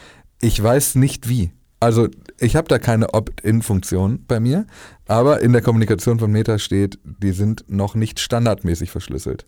Ich 0.40 0.62
weiß 0.62 0.96
nicht 0.96 1.28
wie. 1.28 1.52
Also 1.80 2.08
ich 2.38 2.54
habe 2.54 2.68
da 2.68 2.78
keine 2.78 3.12
Opt-in-Funktion 3.12 4.24
bei 4.28 4.38
mir, 4.38 4.66
aber 5.08 5.40
in 5.40 5.52
der 5.52 5.62
Kommunikation 5.62 6.18
von 6.18 6.30
Meta 6.30 6.58
steht, 6.58 6.98
die 7.02 7.32
sind 7.32 7.64
noch 7.66 7.94
nicht 7.94 8.20
standardmäßig 8.20 8.90
verschlüsselt. 8.90 9.46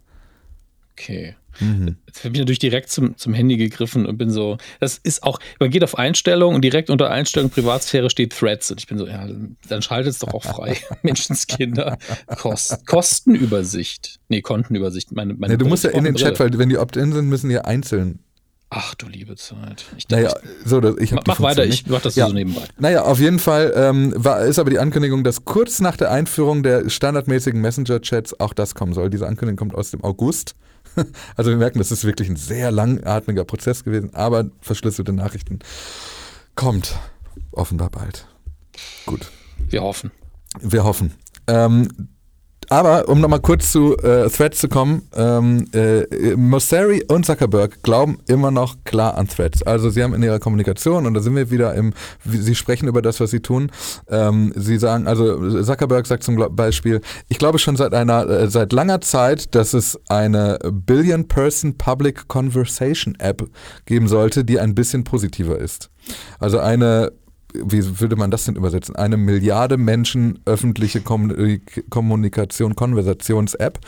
Okay. 0.92 1.37
Mhm. 1.61 1.97
Jetzt 2.07 2.25
habe 2.25 2.35
ich 2.35 2.40
natürlich 2.40 2.59
direkt 2.59 2.90
zum, 2.90 3.17
zum 3.17 3.35
Handy 3.35 3.57
gegriffen 3.57 4.07
und 4.07 4.19
bin 4.19 4.31
so, 4.31 4.59
das 4.81 4.99
ist 4.99 5.23
auch, 5.23 5.38
man 5.61 5.71
geht 5.71 5.85
auf 5.85 5.99
Einstellungen 5.99 6.57
und 6.57 6.62
direkt 6.62 6.90
unter 6.90 7.11
Einstellungen 7.11 7.51
Privatsphäre 7.51 8.11
steht 8.11 8.37
Threads 8.37 8.71
und 8.71 8.81
ich 8.81 8.87
bin 8.87 8.99
so, 8.99 9.07
ja, 9.07 9.29
dann 9.69 9.83
schaltet 9.83 10.12
es 10.12 10.19
doch 10.19 10.35
auch 10.35 10.45
frei. 10.45 10.77
Menschenskinder. 11.03 11.99
Kost, 12.38 12.87
Kostenübersicht. 12.87 14.21
Nee, 14.29 14.43
Kontenübersicht. 14.43 15.12
Meine, 15.12 15.35
meine 15.35 15.55
nee, 15.55 15.59
du 15.59 15.67
musst 15.67 15.85
ja 15.85 15.90
in 15.90 16.05
den 16.05 16.14
Chat, 16.14 16.38
weil 16.40 16.57
wenn 16.59 16.69
die 16.69 16.79
Opt-in 16.79 17.12
sind, 17.12 17.29
müssen 17.29 17.49
die 17.49 17.59
einzeln 17.59 18.21
Ach 18.77 18.93
du 18.97 19.07
liebe 19.07 19.37
Zeit. 19.37 19.85
Ich 19.97 20.09
naja, 20.09 20.35
so, 20.64 20.83
ich 20.99 21.12
mach 21.12 21.40
weiter, 21.40 21.64
ich 21.64 21.87
mach 21.87 22.01
das 22.01 22.17
ja. 22.17 22.27
so 22.27 22.33
nebenbei. 22.33 22.62
Naja, 22.77 23.05
auf 23.05 23.21
jeden 23.21 23.38
Fall 23.38 23.73
ähm, 23.77 24.12
war, 24.17 24.40
ist 24.40 24.59
aber 24.59 24.69
die 24.69 24.81
Ankündigung, 24.81 25.23
dass 25.23 25.45
kurz 25.45 25.81
nach 25.81 25.97
der 25.97 26.11
Einführung 26.11 26.64
der 26.64 26.90
standardmäßigen 26.90 27.61
Messenger-Chats 27.61 28.40
auch 28.40 28.53
das 28.53 28.75
kommen 28.75 28.93
soll. 28.93 29.11
Diese 29.11 29.29
Ankündigung 29.29 29.59
kommt 29.59 29.77
aus 29.77 29.93
dem 29.93 30.03
August. 30.03 30.57
Also 31.37 31.50
wir 31.50 31.57
merken, 31.57 31.78
das 31.78 31.90
ist 31.90 32.04
wirklich 32.04 32.28
ein 32.28 32.37
sehr 32.37 32.70
langatmiger 32.70 33.44
Prozess 33.44 33.85
gewesen, 33.85 34.14
aber 34.14 34.50
verschlüsselte 34.61 35.12
Nachrichten 35.12 35.59
kommt 36.54 36.96
offenbar 37.52 37.90
bald. 37.90 38.26
Gut. 39.07 39.30
Wir 39.68 39.83
hoffen. 39.83 40.11
Wir 40.61 40.85
hoffen. 40.85 41.14
Ähm, 41.46 42.09
aber 42.70 43.09
um 43.09 43.20
nochmal 43.20 43.40
kurz 43.40 43.72
zu 43.72 43.96
äh, 43.98 44.29
Threads 44.29 44.59
zu 44.59 44.68
kommen, 44.68 45.09
ähm, 45.14 45.66
äh, 45.72 46.35
Mosseri 46.37 47.05
und 47.09 47.27
Zuckerberg 47.27 47.83
glauben 47.83 48.18
immer 48.27 48.50
noch 48.50 48.77
klar 48.85 49.16
an 49.16 49.29
Threads. 49.29 49.62
Also 49.62 49.90
sie 49.90 50.03
haben 50.03 50.14
in 50.14 50.22
ihrer 50.22 50.38
Kommunikation, 50.38 51.07
und 51.07 51.14
da 51.14 51.20
sind 51.20 51.37
wir 51.37 51.50
wieder 51.50 51.74
im, 51.74 51.92
sie 52.24 52.55
sprechen 52.55 52.88
über 52.88 53.03
das, 53.03 53.20
was 53.20 53.31
sie 53.31 53.40
tun. 53.40 53.70
Ähm, 54.09 54.53
sie 54.57 54.79
sagen, 54.79 55.07
also 55.07 55.62
Zuckerberg 55.62 56.07
sagt 56.07 56.22
zum 56.22 56.37
Beispiel, 56.55 57.00
ich 57.29 57.38
glaube 57.38 57.59
schon 57.59 57.77
seit 57.77 57.94
einer, 57.94 58.29
äh, 58.29 58.48
seit 58.48 58.72
langer 58.72 59.00
Zeit, 59.00 59.55
dass 59.55 59.74
es 59.74 59.98
eine 60.09 60.59
Billion-Person 60.70 61.77
Public 61.79 62.29
Conversation 62.29 63.14
App 63.18 63.42
geben 63.87 64.09
sollte, 64.09 64.44
die 64.44 64.59
ein 64.59 64.74
bisschen 64.74 65.05
positiver 65.05 65.59
ist. 65.59 65.90
Also 66.38 66.59
eine 66.59 67.12
wie 67.55 68.01
würde 68.01 68.17
man 68.17 68.31
das 68.31 68.45
denn 68.45 68.57
übersetzen? 68.57 68.97
Eine 68.97 69.17
Milliarde 69.17 69.77
Menschen 69.77 70.40
öffentliche 70.45 71.01
Kommunikation, 71.01 72.75
Konversations-App, 72.77 73.79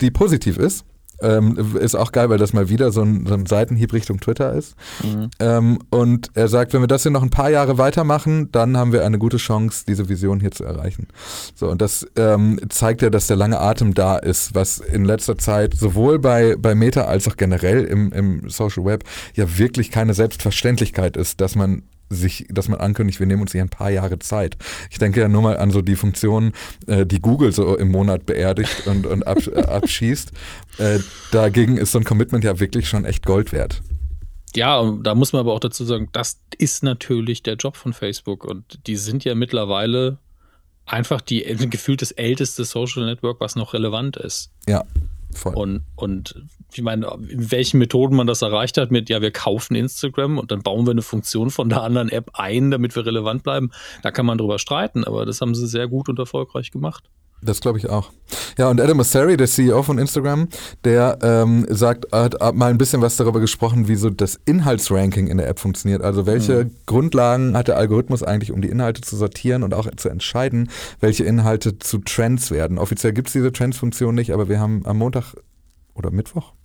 die 0.00 0.10
positiv 0.10 0.58
ist. 0.58 0.84
Ähm, 1.22 1.76
ist 1.80 1.94
auch 1.94 2.12
geil, 2.12 2.28
weil 2.28 2.36
das 2.36 2.52
mal 2.52 2.68
wieder 2.68 2.92
so 2.92 3.00
ein, 3.00 3.24
so 3.26 3.32
ein 3.32 3.46
Seitenhieb 3.46 3.94
Richtung 3.94 4.20
Twitter 4.20 4.52
ist. 4.52 4.74
Mhm. 5.02 5.30
Ähm, 5.40 5.78
und 5.88 6.28
er 6.34 6.48
sagt, 6.48 6.74
wenn 6.74 6.82
wir 6.82 6.88
das 6.88 7.04
hier 7.04 7.10
noch 7.10 7.22
ein 7.22 7.30
paar 7.30 7.48
Jahre 7.48 7.78
weitermachen, 7.78 8.52
dann 8.52 8.76
haben 8.76 8.92
wir 8.92 9.04
eine 9.04 9.18
gute 9.18 9.38
Chance, 9.38 9.84
diese 9.88 10.10
Vision 10.10 10.40
hier 10.40 10.50
zu 10.50 10.64
erreichen. 10.64 11.08
So, 11.54 11.70
und 11.70 11.80
das 11.80 12.06
ähm, 12.16 12.60
zeigt 12.68 13.00
ja, 13.00 13.08
dass 13.08 13.28
der 13.28 13.36
lange 13.36 13.58
Atem 13.58 13.94
da 13.94 14.18
ist, 14.18 14.54
was 14.54 14.78
in 14.78 15.06
letzter 15.06 15.38
Zeit 15.38 15.74
sowohl 15.74 16.18
bei, 16.18 16.54
bei 16.58 16.74
Meta 16.74 17.04
als 17.04 17.26
auch 17.28 17.36
generell 17.36 17.84
im, 17.84 18.12
im 18.12 18.50
Social 18.50 18.84
Web 18.84 19.04
ja 19.34 19.56
wirklich 19.56 19.90
keine 19.90 20.12
Selbstverständlichkeit 20.12 21.16
ist, 21.16 21.40
dass 21.40 21.56
man 21.56 21.82
sich, 22.10 22.46
dass 22.50 22.68
man 22.68 22.80
ankündigt, 22.80 23.20
wir 23.20 23.26
nehmen 23.26 23.42
uns 23.42 23.52
hier 23.52 23.62
ein 23.62 23.68
paar 23.68 23.90
Jahre 23.90 24.18
Zeit. 24.18 24.56
Ich 24.90 24.98
denke 24.98 25.20
ja 25.20 25.28
nur 25.28 25.42
mal 25.42 25.56
an 25.56 25.70
so 25.70 25.82
die 25.82 25.96
Funktionen, 25.96 26.52
äh, 26.86 27.06
die 27.06 27.20
Google 27.20 27.52
so 27.52 27.76
im 27.76 27.90
Monat 27.90 28.26
beerdigt 28.26 28.86
und, 28.86 29.06
und 29.06 29.26
ab, 29.26 29.38
äh, 29.46 29.60
abschießt. 29.60 30.32
Äh, 30.78 30.98
dagegen 31.32 31.76
ist 31.76 31.92
so 31.92 31.98
ein 31.98 32.04
Commitment 32.04 32.44
ja 32.44 32.58
wirklich 32.60 32.88
schon 32.88 33.04
echt 33.04 33.24
Gold 33.24 33.52
wert. 33.52 33.82
Ja, 34.54 34.78
und 34.78 35.02
da 35.02 35.14
muss 35.14 35.32
man 35.32 35.40
aber 35.40 35.52
auch 35.52 35.60
dazu 35.60 35.84
sagen, 35.84 36.08
das 36.12 36.40
ist 36.56 36.82
natürlich 36.82 37.42
der 37.42 37.54
Job 37.54 37.76
von 37.76 37.92
Facebook 37.92 38.44
und 38.44 38.86
die 38.86 38.96
sind 38.96 39.24
ja 39.24 39.34
mittlerweile 39.34 40.18
einfach 40.86 41.20
die 41.20 41.42
gefühlt 41.70 42.00
das 42.00 42.12
älteste 42.12 42.64
Social 42.64 43.04
Network, 43.04 43.40
was 43.40 43.56
noch 43.56 43.74
relevant 43.74 44.16
ist. 44.16 44.52
Ja, 44.66 44.84
Voll. 45.36 45.54
Und, 45.54 45.84
und 45.96 46.42
ich 46.72 46.82
meine, 46.82 47.06
in 47.28 47.50
welchen 47.50 47.78
Methoden 47.78 48.16
man 48.16 48.26
das 48.26 48.42
erreicht 48.42 48.78
hat, 48.78 48.90
mit 48.90 49.08
ja, 49.08 49.20
wir 49.22 49.30
kaufen 49.30 49.74
Instagram 49.74 50.38
und 50.38 50.50
dann 50.50 50.62
bauen 50.62 50.86
wir 50.86 50.90
eine 50.90 51.02
Funktion 51.02 51.50
von 51.50 51.68
der 51.68 51.82
anderen 51.82 52.08
App 52.08 52.30
ein, 52.34 52.70
damit 52.70 52.96
wir 52.96 53.06
relevant 53.06 53.42
bleiben, 53.42 53.70
da 54.02 54.10
kann 54.10 54.26
man 54.26 54.38
drüber 54.38 54.58
streiten, 54.58 55.04
aber 55.04 55.26
das 55.26 55.40
haben 55.40 55.54
sie 55.54 55.66
sehr 55.66 55.88
gut 55.88 56.08
und 56.08 56.18
erfolgreich 56.18 56.70
gemacht. 56.70 57.10
Das 57.42 57.60
glaube 57.60 57.78
ich 57.78 57.88
auch. 57.88 58.10
Ja, 58.58 58.70
und 58.70 58.80
Adam 58.80 58.96
Mosseri, 58.96 59.36
der 59.36 59.46
CEO 59.46 59.82
von 59.82 59.98
Instagram, 59.98 60.48
der 60.84 61.18
ähm, 61.22 61.66
sagt, 61.68 62.06
hat 62.12 62.56
mal 62.56 62.70
ein 62.70 62.78
bisschen 62.78 63.02
was 63.02 63.16
darüber 63.16 63.40
gesprochen, 63.40 63.88
wie 63.88 63.96
so 63.96 64.10
das 64.10 64.40
Inhaltsranking 64.46 65.28
in 65.28 65.36
der 65.36 65.46
App 65.48 65.60
funktioniert. 65.60 66.02
Also 66.02 66.26
welche 66.26 66.64
mhm. 66.64 66.76
Grundlagen 66.86 67.56
hat 67.56 67.68
der 67.68 67.76
Algorithmus 67.76 68.22
eigentlich, 68.22 68.52
um 68.52 68.62
die 68.62 68.68
Inhalte 68.68 69.02
zu 69.02 69.16
sortieren 69.16 69.62
und 69.62 69.74
auch 69.74 69.88
zu 69.96 70.08
entscheiden, 70.08 70.70
welche 71.00 71.24
Inhalte 71.24 71.78
zu 71.78 71.98
Trends 71.98 72.50
werden. 72.50 72.78
Offiziell 72.78 73.12
gibt 73.12 73.28
es 73.28 73.32
diese 73.32 73.52
Trends-Funktion 73.52 74.14
nicht, 74.14 74.32
aber 74.32 74.48
wir 74.48 74.58
haben 74.58 74.84
am 74.86 74.98
Montag 74.98 75.34
oder 75.94 76.10
Mittwoch. 76.10 76.55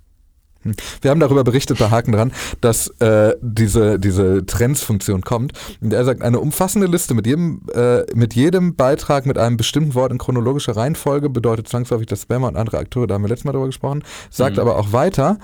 Wir 1.01 1.11
haben 1.11 1.19
darüber 1.19 1.43
berichtet 1.43 1.79
bei 1.79 1.89
Haken 1.89 2.11
dran, 2.11 2.31
dass 2.61 2.87
äh, 2.99 3.35
diese, 3.41 3.99
diese 3.99 4.45
Trends-Funktion 4.45 5.21
kommt. 5.21 5.53
Und 5.81 5.93
er 5.93 6.05
sagt, 6.05 6.21
eine 6.21 6.39
umfassende 6.39 6.87
Liste 6.87 7.13
mit 7.13 7.25
jedem, 7.25 7.61
äh, 7.73 8.03
mit 8.13 8.33
jedem 8.33 8.75
Beitrag 8.75 9.25
mit 9.25 9.37
einem 9.37 9.57
bestimmten 9.57 9.95
Wort 9.95 10.11
in 10.11 10.17
chronologischer 10.17 10.75
Reihenfolge 10.75 11.29
bedeutet 11.29 11.67
zwangsläufig, 11.67 12.07
dass 12.07 12.23
Spammer 12.23 12.47
und 12.47 12.57
andere 12.57 12.77
Akteure, 12.77 13.07
da 13.07 13.15
haben 13.15 13.23
wir 13.23 13.29
letztes 13.29 13.45
Mal 13.45 13.53
darüber 13.53 13.67
gesprochen, 13.67 14.03
sagt 14.29 14.55
mhm. 14.55 14.61
aber 14.61 14.77
auch 14.77 14.93
weiter, 14.93 15.39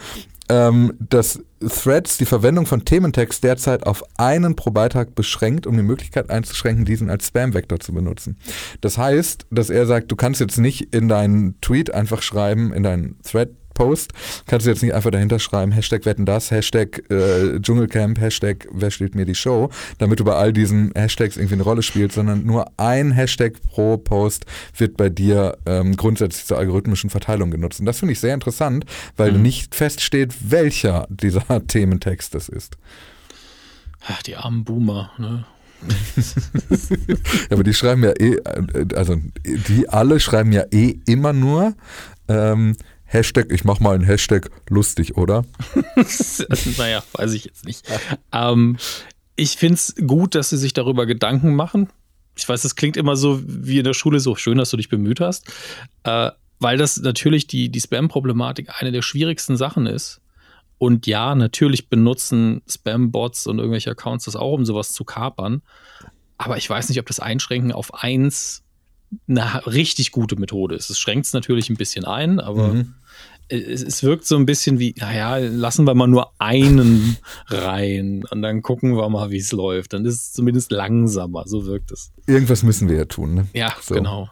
ähm, 0.49 0.93
dass 0.99 1.41
Threads 1.59 2.17
die 2.17 2.25
Verwendung 2.25 2.65
von 2.65 2.85
Thementext 2.85 3.43
derzeit 3.43 3.85
auf 3.85 4.03
einen 4.17 4.55
pro 4.55 4.71
Beitrag 4.71 5.15
beschränkt, 5.15 5.67
um 5.67 5.75
die 5.75 5.83
Möglichkeit 5.83 6.29
einzuschränken, 6.29 6.85
diesen 6.85 7.09
als 7.09 7.27
Spam-Vektor 7.27 7.79
zu 7.79 7.93
benutzen. 7.93 8.37
Das 8.81 8.97
heißt, 8.97 9.47
dass 9.49 9.69
er 9.69 9.85
sagt, 9.85 10.11
du 10.11 10.15
kannst 10.15 10.39
jetzt 10.39 10.57
nicht 10.57 10.93
in 10.93 11.07
deinen 11.07 11.59
Tweet 11.61 11.93
einfach 11.93 12.21
schreiben, 12.21 12.73
in 12.73 12.83
deinen 12.83 13.19
Thread 13.23 13.49
Post, 13.77 14.13
kannst 14.47 14.65
du 14.65 14.71
jetzt 14.71 14.81
nicht 14.81 14.95
einfach 14.95 15.11
dahinter 15.11 15.37
schreiben, 15.37 15.71
Hashtag 15.71 16.05
wetten 16.05 16.25
das, 16.25 16.49
Hashtag 16.49 17.03
äh, 17.11 17.59
Dschungelcamp, 17.59 18.19
Hashtag 18.19 18.67
wer 18.71 18.89
steht 18.89 19.13
mir 19.13 19.25
die 19.25 19.35
Show, 19.35 19.69
damit 19.99 20.19
du 20.19 20.23
bei 20.23 20.33
all 20.33 20.51
diesen 20.51 20.91
Hashtags 20.95 21.37
irgendwie 21.37 21.53
eine 21.53 21.63
Rolle 21.63 21.83
spielst, 21.83 22.15
sondern 22.15 22.43
nur 22.43 22.65
ein 22.77 23.11
Hashtag 23.11 23.53
pro 23.69 23.97
Post 23.97 24.47
wird 24.75 24.97
bei 24.97 25.09
dir 25.09 25.59
ähm, 25.67 25.95
grundsätzlich 25.95 26.45
zur 26.45 26.57
algorithmischen 26.57 27.11
Verteilung 27.11 27.51
genutzt. 27.51 27.79
Und 27.79 27.85
das 27.85 27.99
finde 27.99 28.13
ich 28.13 28.19
sehr 28.19 28.33
interessant, 28.33 28.85
weil 29.15 29.31
mhm. 29.31 29.43
nicht 29.43 29.75
feststeht, 29.75 30.33
welcher 30.49 31.05
dieser 31.11 31.45
Thementext 31.67 32.33
das 32.33 32.49
ist. 32.49 32.77
Ach, 34.07 34.23
die 34.23 34.37
armen 34.37 34.63
Boomer, 34.63 35.11
ne? 35.19 35.45
ja, 36.17 37.15
aber 37.51 37.63
die 37.63 37.75
schreiben 37.75 38.03
ja 38.03 38.09
eh, 38.19 38.37
äh, 38.37 38.95
also 38.95 39.17
die 39.45 39.87
alle 39.87 40.19
schreiben 40.19 40.51
ja 40.51 40.63
eh 40.71 40.97
immer 41.05 41.33
nur 41.33 41.75
ähm, 42.27 42.75
Hashtag, 43.07 43.51
ich 43.51 43.63
mach 43.63 43.79
mal 43.79 43.95
einen 43.95 44.03
Hashtag 44.03 44.51
lustig, 44.69 45.17
oder? 45.17 45.45
naja, 46.77 47.03
weiß 47.13 47.33
ich 47.33 47.45
jetzt 47.45 47.65
nicht. 47.65 47.87
ähm, 48.33 48.77
ich 49.35 49.55
finde 49.55 49.75
es 49.75 49.95
gut, 50.05 50.35
dass 50.35 50.49
sie 50.49 50.57
sich 50.57 50.73
darüber 50.73 51.05
Gedanken 51.05 51.55
machen. 51.55 51.89
Ich 52.35 52.47
weiß, 52.47 52.61
das 52.61 52.75
klingt 52.75 52.97
immer 52.97 53.15
so 53.15 53.41
wie 53.45 53.79
in 53.79 53.83
der 53.83 53.93
Schule, 53.93 54.19
so 54.19 54.35
schön, 54.35 54.57
dass 54.57 54.71
du 54.71 54.77
dich 54.77 54.89
bemüht 54.89 55.21
hast. 55.21 55.47
Äh, 56.03 56.31
weil 56.59 56.77
das 56.77 56.97
natürlich 56.97 57.47
die, 57.47 57.69
die 57.69 57.79
Spam-Problematik 57.79 58.69
eine 58.79 58.91
der 58.91 59.01
schwierigsten 59.01 59.57
Sachen 59.57 59.85
ist. 59.85 60.21
Und 60.77 61.07
ja, 61.07 61.33
natürlich 61.33 61.89
benutzen 61.89 62.61
Spam-Bots 62.67 63.47
und 63.47 63.57
irgendwelche 63.57 63.91
Accounts 63.91 64.25
das 64.25 64.35
auch, 64.35 64.53
um 64.53 64.65
sowas 64.65 64.93
zu 64.93 65.03
kapern. 65.05 65.61
Aber 66.37 66.57
ich 66.57 66.69
weiß 66.69 66.89
nicht, 66.89 66.99
ob 66.99 67.05
das 67.07 67.19
Einschränken 67.19 67.71
auf 67.71 67.93
eins 68.03 68.63
eine 69.27 69.65
richtig 69.65 70.11
gute 70.11 70.35
Methode 70.35 70.75
ist. 70.75 70.89
Es 70.89 70.99
schränkt 70.99 71.25
es 71.25 71.33
natürlich 71.33 71.69
ein 71.69 71.75
bisschen 71.75 72.05
ein, 72.05 72.39
aber 72.39 72.69
mhm. 72.69 72.93
es, 73.47 73.83
es, 73.83 74.03
wirkt 74.03 74.25
so 74.25 74.35
ein 74.35 74.45
bisschen 74.45 74.79
wie, 74.79 74.93
naja, 74.97 75.37
lassen 75.37 75.85
wir 75.85 75.93
mal 75.95 76.07
nur 76.07 76.33
einen 76.39 77.17
rein 77.47 78.23
und 78.29 78.41
dann 78.41 78.61
gucken 78.61 78.95
wir 78.97 79.07
mal, 79.09 79.31
wie 79.31 79.37
es 79.37 79.51
läuft. 79.51 79.93
Dann 79.93 80.05
ist 80.05 80.15
es 80.15 80.33
zumindest 80.33 80.71
langsamer, 80.71 81.43
so 81.47 81.65
wirkt 81.65 81.91
es. 81.91 82.11
Irgendwas 82.25 82.63
müssen 82.63 82.89
wir 82.89 82.97
ja 82.97 83.05
tun, 83.05 83.33
ne? 83.33 83.47
Ja, 83.53 83.75
so. 83.81 83.95
genau. 83.95 84.29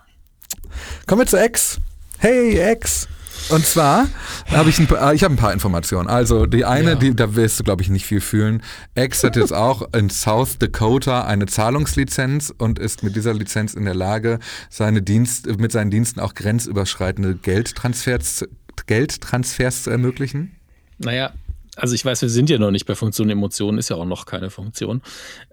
Kommen 1.06 1.22
wir 1.22 1.28
zu 1.28 1.44
X. 1.44 1.80
Hey, 2.18 2.72
X. 2.74 3.08
Und 3.50 3.66
zwar 3.66 4.08
habe 4.52 4.70
ich 4.70 4.80
ein 4.80 4.88
paar, 4.88 5.14
ich 5.14 5.24
habe 5.24 5.34
ein 5.34 5.38
paar 5.38 5.54
Informationen. 5.54 6.08
Also 6.08 6.46
die 6.46 6.66
eine, 6.66 6.92
ja. 6.92 6.96
die, 6.96 7.16
da 7.16 7.36
wirst 7.36 7.60
du 7.60 7.64
glaube 7.64 7.84
ich 7.84 7.90
nicht 7.90 8.06
viel 8.06 8.22
fühlen. 8.22 8.64
X 8.96 9.24
hat 9.24 9.36
jetzt 9.36 9.54
auch 9.54 9.94
in 9.94 10.10
South 10.10 10.58
Dakota 10.58 11.26
eine 11.26 11.46
Zahlungslizenz 11.46 12.54
und 12.58 12.80
ist 12.80 13.04
mit 13.04 13.16
dieser 13.16 13.34
Lizenz 13.34 13.74
in 13.74 13.86
der 13.86 13.96
Lage, 13.96 14.40
seine 14.70 15.02
Dienst, 15.02 15.48
mit 15.60 15.72
seinen 15.72 15.92
Diensten 15.92 16.20
auch 16.20 16.34
grenzüberschreitende 16.34 17.36
Geldtransfers, 17.36 18.46
Geldtransfers 18.88 19.84
zu 19.84 19.92
ermöglichen. 19.92 20.56
Naja, 20.98 21.34
also 21.76 21.94
ich 21.96 22.06
weiß, 22.06 22.22
wir 22.22 22.30
sind 22.30 22.50
ja 22.50 22.58
noch 22.58 22.72
nicht 22.72 22.86
bei 22.86 22.96
Funktion 22.96 23.30
Emotionen, 23.30 23.78
ist 23.78 23.90
ja 23.90 23.96
auch 23.96 24.06
noch 24.06 24.26
keine 24.26 24.50
Funktion. 24.50 25.02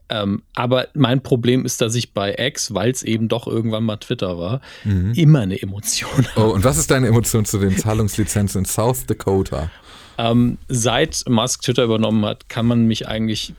Ähm, 0.08 0.42
aber 0.54 0.88
mein 0.94 1.22
Problem 1.22 1.64
ist, 1.64 1.80
dass 1.80 1.94
ich 1.94 2.12
bei 2.12 2.34
X, 2.38 2.74
weil 2.74 2.90
es 2.90 3.02
eben 3.02 3.28
doch 3.28 3.46
irgendwann 3.46 3.84
mal 3.84 3.96
Twitter 3.96 4.38
war, 4.38 4.60
mhm. 4.84 5.12
immer 5.14 5.40
eine 5.40 5.60
Emotion 5.60 6.26
habe. 6.34 6.48
Oh, 6.48 6.52
und 6.52 6.64
was 6.64 6.78
ist 6.78 6.90
deine 6.90 7.08
Emotion 7.08 7.44
zu 7.44 7.58
den 7.58 7.76
Zahlungslizenzen 7.76 8.60
in 8.60 8.64
South 8.64 9.06
Dakota? 9.06 9.70
Ähm, 10.18 10.58
seit 10.68 11.24
Musk 11.28 11.62
Twitter 11.62 11.84
übernommen 11.84 12.24
hat, 12.26 12.48
kann 12.48 12.66
man 12.66 12.86
mich 12.86 13.08
eigentlich 13.08 13.54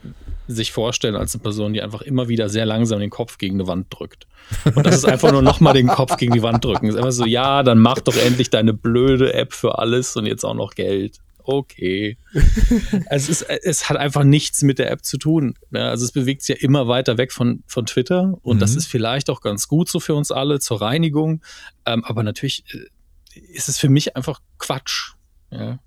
sich 0.46 0.72
vorstellen 0.72 1.16
als 1.16 1.34
eine 1.34 1.42
Person, 1.42 1.72
die 1.72 1.82
einfach 1.82 2.02
immer 2.02 2.28
wieder 2.28 2.48
sehr 2.48 2.66
langsam 2.66 3.00
den 3.00 3.10
Kopf 3.10 3.38
gegen 3.38 3.56
eine 3.56 3.66
Wand 3.66 3.86
drückt. 3.90 4.26
Und 4.74 4.86
das 4.86 4.96
ist 4.96 5.06
einfach 5.06 5.32
nur 5.32 5.42
nochmal 5.42 5.72
den 5.72 5.88
Kopf 5.88 6.16
gegen 6.16 6.34
die 6.34 6.42
Wand 6.42 6.64
drücken. 6.64 6.86
Es 6.86 6.94
ist 6.94 6.98
einfach 6.98 7.12
so, 7.12 7.24
ja, 7.24 7.62
dann 7.62 7.78
mach 7.78 8.00
doch 8.00 8.16
endlich 8.16 8.50
deine 8.50 8.74
blöde 8.74 9.32
App 9.32 9.52
für 9.54 9.78
alles 9.78 10.16
und 10.16 10.26
jetzt 10.26 10.44
auch 10.44 10.54
noch 10.54 10.74
Geld 10.74 11.18
okay. 11.44 12.18
es, 13.10 13.28
ist, 13.28 13.42
es 13.42 13.88
hat 13.88 13.96
einfach 13.96 14.24
nichts 14.24 14.62
mit 14.62 14.78
der 14.78 14.90
App 14.90 15.04
zu 15.04 15.18
tun. 15.18 15.54
Also 15.72 16.04
es 16.04 16.12
bewegt 16.12 16.42
sich 16.42 16.56
ja 16.56 16.62
immer 16.62 16.88
weiter 16.88 17.18
weg 17.18 17.32
von, 17.32 17.62
von 17.66 17.86
Twitter 17.86 18.38
und 18.42 18.56
mhm. 18.56 18.60
das 18.60 18.76
ist 18.76 18.86
vielleicht 18.86 19.30
auch 19.30 19.40
ganz 19.40 19.68
gut 19.68 19.88
so 19.88 20.00
für 20.00 20.14
uns 20.14 20.30
alle 20.30 20.60
zur 20.60 20.80
Reinigung. 20.80 21.42
Ähm, 21.86 22.04
aber 22.04 22.22
natürlich 22.22 22.64
äh, 22.72 23.40
ist 23.52 23.68
es 23.68 23.78
für 23.78 23.88
mich 23.88 24.16
einfach 24.16 24.40
Quatsch. 24.58 25.12
Ja. 25.50 25.78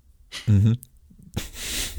Mhm. 0.46 0.78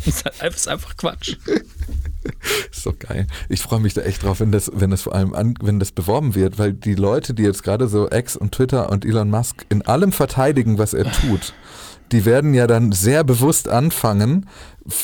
Es 0.05 0.23
ist 0.55 0.67
einfach 0.67 0.95
Quatsch. 0.95 1.35
Ist 2.71 2.85
doch 2.85 2.97
geil. 2.97 3.27
Ich 3.47 3.61
freue 3.61 3.79
mich 3.79 3.93
da 3.93 4.01
echt 4.01 4.23
drauf, 4.23 4.39
wenn 4.39 4.51
das, 4.51 4.71
wenn 4.73 4.91
das 4.91 5.03
vor 5.03 5.15
allem 5.15 5.33
an, 5.33 5.55
wenn 5.61 5.79
das 5.79 5.91
beworben 5.91 6.35
wird, 6.35 6.57
weil 6.57 6.73
die 6.73 6.95
Leute, 6.95 7.33
die 7.33 7.43
jetzt 7.43 7.63
gerade 7.63 7.87
so 7.87 8.09
X 8.09 8.35
und 8.35 8.53
Twitter 8.53 8.89
und 8.89 9.05
Elon 9.05 9.29
Musk 9.29 9.65
in 9.69 9.81
allem 9.83 10.11
verteidigen, 10.11 10.77
was 10.77 10.93
er 10.93 11.11
tut, 11.11 11.53
die 12.11 12.25
werden 12.25 12.53
ja 12.53 12.67
dann 12.67 12.91
sehr 12.91 13.23
bewusst 13.23 13.67
anfangen, 13.67 14.47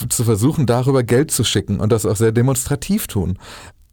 zu 0.10 0.24
versuchen, 0.24 0.66
darüber 0.66 1.04
Geld 1.04 1.32
zu 1.32 1.44
schicken 1.44 1.80
und 1.80 1.92
das 1.92 2.06
auch 2.06 2.16
sehr 2.16 2.32
demonstrativ 2.32 3.08
tun. 3.08 3.38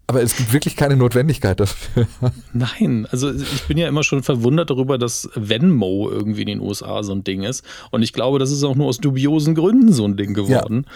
Aber 0.06 0.22
es 0.22 0.36
gibt 0.36 0.52
wirklich 0.52 0.76
keine 0.76 0.96
Notwendigkeit 0.96 1.58
dafür. 1.60 2.06
Nein, 2.52 3.06
also 3.10 3.32
ich 3.32 3.62
bin 3.66 3.78
ja 3.78 3.88
immer 3.88 4.02
schon 4.02 4.22
verwundert 4.22 4.68
darüber, 4.68 4.98
dass 4.98 5.30
Venmo 5.34 6.10
irgendwie 6.10 6.42
in 6.42 6.48
den 6.48 6.60
USA 6.60 7.02
so 7.02 7.12
ein 7.12 7.24
Ding 7.24 7.44
ist. 7.44 7.64
Und 7.90 8.02
ich 8.02 8.12
glaube, 8.12 8.38
das 8.38 8.50
ist 8.50 8.64
auch 8.64 8.74
nur 8.74 8.88
aus 8.88 8.98
dubiosen 8.98 9.54
Gründen 9.54 9.92
so 9.92 10.04
ein 10.04 10.16
Ding 10.16 10.34
geworden. 10.34 10.86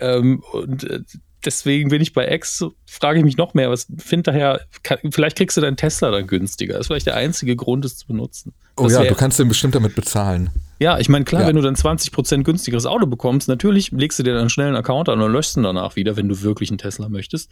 Ja. 0.00 0.16
Ähm, 0.16 0.42
und 0.52 0.84
äh, 0.84 1.00
deswegen 1.44 1.88
bin 1.90 2.00
ich 2.00 2.12
bei 2.12 2.30
X, 2.32 2.64
frage 2.86 3.18
ich 3.18 3.24
mich 3.24 3.36
noch 3.36 3.54
mehr, 3.54 3.70
was 3.70 3.86
find 3.98 4.26
daher, 4.26 4.60
kann, 4.82 4.98
vielleicht 5.10 5.36
kriegst 5.36 5.56
du 5.56 5.60
deinen 5.60 5.76
Tesla 5.76 6.10
dann 6.10 6.26
günstiger. 6.26 6.74
Das 6.74 6.82
ist 6.82 6.86
vielleicht 6.88 7.06
der 7.06 7.16
einzige 7.16 7.56
Grund, 7.56 7.84
es 7.84 7.96
zu 7.96 8.06
benutzen. 8.06 8.52
Oh 8.76 8.84
das 8.84 8.92
ja, 8.92 9.04
du 9.04 9.14
kannst 9.14 9.38
den 9.38 9.48
bestimmt 9.48 9.74
damit 9.74 9.94
bezahlen. 9.94 10.50
Ja, 10.78 10.98
ich 10.98 11.08
meine, 11.08 11.24
klar, 11.24 11.42
ja. 11.42 11.48
wenn 11.48 11.56
du 11.56 11.62
dann 11.62 11.74
20% 11.74 12.42
günstigeres 12.42 12.86
Auto 12.86 13.06
bekommst, 13.06 13.48
natürlich 13.48 13.90
legst 13.92 14.18
du 14.18 14.22
dir 14.22 14.34
dann 14.34 14.50
schnell 14.50 14.68
einen 14.68 14.76
Account 14.76 15.08
an 15.08 15.20
und 15.20 15.30
löschst 15.30 15.56
ihn 15.56 15.62
danach 15.62 15.96
wieder, 15.96 16.16
wenn 16.16 16.28
du 16.28 16.42
wirklich 16.42 16.70
einen 16.70 16.78
Tesla 16.78 17.08
möchtest. 17.08 17.50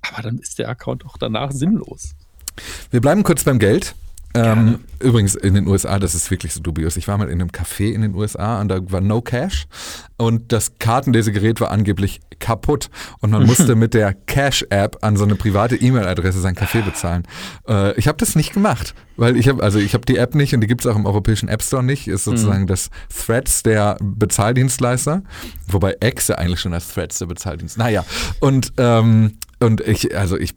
Aber 0.00 0.22
dann 0.22 0.38
ist 0.38 0.58
der 0.58 0.68
Account 0.68 1.04
auch 1.04 1.16
danach 1.18 1.52
sinnlos. 1.52 2.14
Wir 2.90 3.00
bleiben 3.00 3.22
kurz 3.22 3.44
beim 3.44 3.58
Geld. 3.58 3.94
Ähm, 4.32 4.78
übrigens 5.00 5.34
in 5.34 5.54
den 5.54 5.66
USA, 5.66 5.98
das 5.98 6.14
ist 6.14 6.30
wirklich 6.30 6.54
so 6.54 6.60
dubios. 6.60 6.96
Ich 6.96 7.08
war 7.08 7.18
mal 7.18 7.28
in 7.28 7.40
einem 7.40 7.50
Café 7.50 7.92
in 7.92 8.02
den 8.02 8.14
USA 8.14 8.60
und 8.60 8.68
da 8.68 8.78
war 8.90 9.00
No 9.00 9.20
Cash 9.20 9.66
und 10.20 10.52
das 10.52 10.78
Kartenlesegerät 10.78 11.60
war 11.60 11.70
angeblich 11.70 12.20
kaputt 12.38 12.90
und 13.20 13.30
man 13.30 13.46
musste 13.46 13.74
mit 13.76 13.94
der 13.94 14.12
Cash-App 14.12 14.98
an 15.02 15.16
so 15.16 15.24
eine 15.24 15.34
private 15.34 15.76
E-Mail-Adresse 15.76 16.40
sein 16.40 16.54
Kaffee 16.54 16.82
bezahlen. 16.82 17.24
Äh, 17.66 17.98
ich 17.98 18.06
habe 18.06 18.18
das 18.18 18.36
nicht 18.36 18.52
gemacht, 18.52 18.94
weil 19.16 19.36
ich 19.36 19.48
habe 19.48 19.62
also 19.62 19.78
ich 19.78 19.94
habe 19.94 20.04
die 20.04 20.16
App 20.16 20.34
nicht 20.34 20.54
und 20.54 20.60
die 20.60 20.66
gibt 20.66 20.82
es 20.82 20.86
auch 20.86 20.96
im 20.96 21.06
europäischen 21.06 21.48
App 21.48 21.62
Store 21.62 21.82
nicht. 21.82 22.06
Ist 22.06 22.24
sozusagen 22.24 22.62
mhm. 22.62 22.66
das 22.66 22.90
Threads 23.08 23.62
der 23.62 23.96
Bezahldienstleister, 24.00 25.22
wobei 25.68 25.96
X 26.02 26.28
ja 26.28 26.36
eigentlich 26.36 26.60
schon 26.60 26.72
das 26.72 26.88
Threads 26.88 27.18
der 27.18 27.26
Bezahldienst. 27.26 27.78
Naja 27.78 28.04
und 28.40 28.72
ähm, 28.76 29.38
und 29.62 29.82
ich, 29.82 30.16
also 30.16 30.38
ich, 30.38 30.54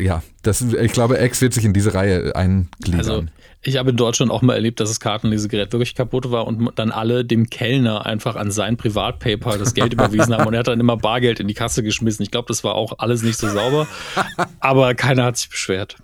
ja, 0.00 0.24
das, 0.42 0.60
ich 0.60 0.92
glaube, 0.92 1.22
X 1.22 1.40
wird 1.40 1.54
sich 1.54 1.64
in 1.64 1.72
diese 1.72 1.94
Reihe 1.94 2.34
eingliedern. 2.34 2.98
Also 2.98 3.24
ich 3.62 3.76
habe 3.76 3.90
in 3.90 3.96
Deutschland 3.96 4.32
auch 4.32 4.40
mal 4.40 4.54
erlebt, 4.54 4.80
dass 4.80 4.88
das 4.88 5.00
Kartenlesegerät 5.00 5.72
wirklich 5.72 5.94
kaputt 5.94 6.30
war 6.30 6.46
und 6.46 6.72
dann 6.78 6.90
alle 6.90 7.26
dem 7.26 7.50
Kellner 7.50 8.06
einfach 8.06 8.36
an 8.36 8.50
sein 8.50 8.78
Privat-PayPal 8.78 9.58
das 9.58 9.74
Geld 9.74 9.92
überwiesen 9.92 10.34
haben 10.34 10.46
und 10.46 10.54
er 10.54 10.60
hat 10.60 10.68
dann 10.68 10.80
immer 10.80 10.96
Bargeld 10.96 11.40
in 11.40 11.48
die 11.48 11.54
Kasse 11.54 11.82
geschmissen. 11.82 12.22
Ich 12.22 12.30
glaube, 12.30 12.48
das 12.48 12.64
war 12.64 12.74
auch 12.74 12.98
alles 12.98 13.22
nicht 13.22 13.38
so 13.38 13.48
sauber, 13.50 13.86
aber 14.60 14.94
keiner 14.94 15.24
hat 15.24 15.36
sich 15.36 15.50
beschwert. 15.50 15.96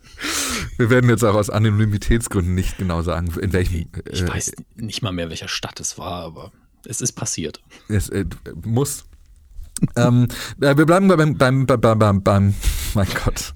Wir 0.76 0.90
werden 0.90 1.08
jetzt 1.08 1.24
auch 1.24 1.34
aus 1.34 1.48
Anonymitätsgründen 1.48 2.54
nicht 2.54 2.76
genau 2.76 3.00
sagen, 3.00 3.32
in 3.40 3.52
welchem. 3.54 3.88
Ich 4.10 4.22
äh, 4.22 4.28
weiß 4.28 4.52
nicht 4.74 5.02
mal 5.02 5.12
mehr, 5.12 5.30
welcher 5.30 5.48
Stadt 5.48 5.80
es 5.80 5.96
war, 5.96 6.24
aber 6.24 6.52
es 6.84 7.00
ist 7.00 7.12
passiert. 7.12 7.60
Es 7.88 8.10
äh, 8.10 8.26
muss. 8.64 9.06
ähm, 9.96 10.28
äh, 10.60 10.76
wir 10.76 10.84
bleiben 10.84 11.08
beim, 11.08 11.36
beim, 11.38 11.66
beim, 11.66 11.98
beim, 11.98 12.22
beim, 12.22 12.54
mein 12.94 13.08
Gott. 13.24 13.54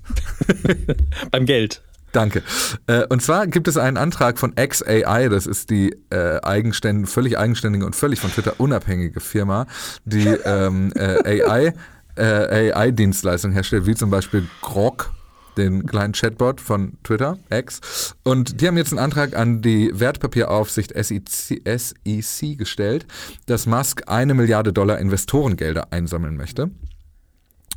beim 1.30 1.44
Geld. 1.44 1.82
Danke. 2.12 2.42
Äh, 2.87 3.05
und 3.09 3.23
zwar 3.23 3.46
gibt 3.46 3.68
es 3.68 3.77
einen 3.77 3.96
Antrag 3.96 4.38
von 4.38 4.55
XAI, 4.55 5.28
das 5.28 5.47
ist 5.47 5.70
die 5.70 5.95
äh, 6.11 6.41
eigenständige, 6.43 7.07
völlig 7.07 7.39
eigenständige 7.39 7.87
und 7.87 7.95
völlig 7.95 8.20
von 8.20 8.30
Twitter 8.30 8.55
unabhängige 8.59 9.20
Firma, 9.20 9.66
die 10.05 10.26
ähm, 10.45 10.93
äh, 10.97 11.43
AI, 11.45 11.74
äh, 12.16 12.72
AI-Dienstleistungen 12.72 13.55
herstellt, 13.55 13.87
wie 13.87 13.95
zum 13.95 14.11
Beispiel 14.11 14.49
Grok, 14.61 15.12
den 15.57 15.87
kleinen 15.87 16.12
Chatbot 16.12 16.61
von 16.61 16.97
Twitter, 17.03 17.39
X. 17.51 18.14
Und 18.24 18.61
die 18.61 18.66
haben 18.66 18.76
jetzt 18.76 18.93
einen 18.93 18.99
Antrag 18.99 19.37
an 19.37 19.62
die 19.62 19.91
Wertpapieraufsicht 19.93 20.93
SEC, 20.95 21.62
SEC 21.64 22.57
gestellt, 22.57 23.07
dass 23.47 23.66
Musk 23.66 24.03
eine 24.07 24.34
Milliarde 24.34 24.72
Dollar 24.72 24.99
Investorengelder 24.99 25.93
einsammeln 25.93 26.37
möchte. 26.37 26.70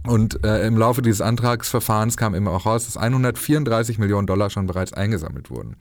Und 0.05 0.43
äh, 0.45 0.67
im 0.67 0.77
Laufe 0.77 1.01
dieses 1.01 1.21
Antragsverfahrens 1.21 2.17
kam 2.17 2.35
eben 2.35 2.47
auch 2.47 2.65
raus, 2.65 2.85
dass 2.85 2.97
134 2.97 3.99
Millionen 3.99 4.27
Dollar 4.27 4.49
schon 4.49 4.67
bereits 4.67 4.93
eingesammelt 4.93 5.49
wurden. 5.49 5.75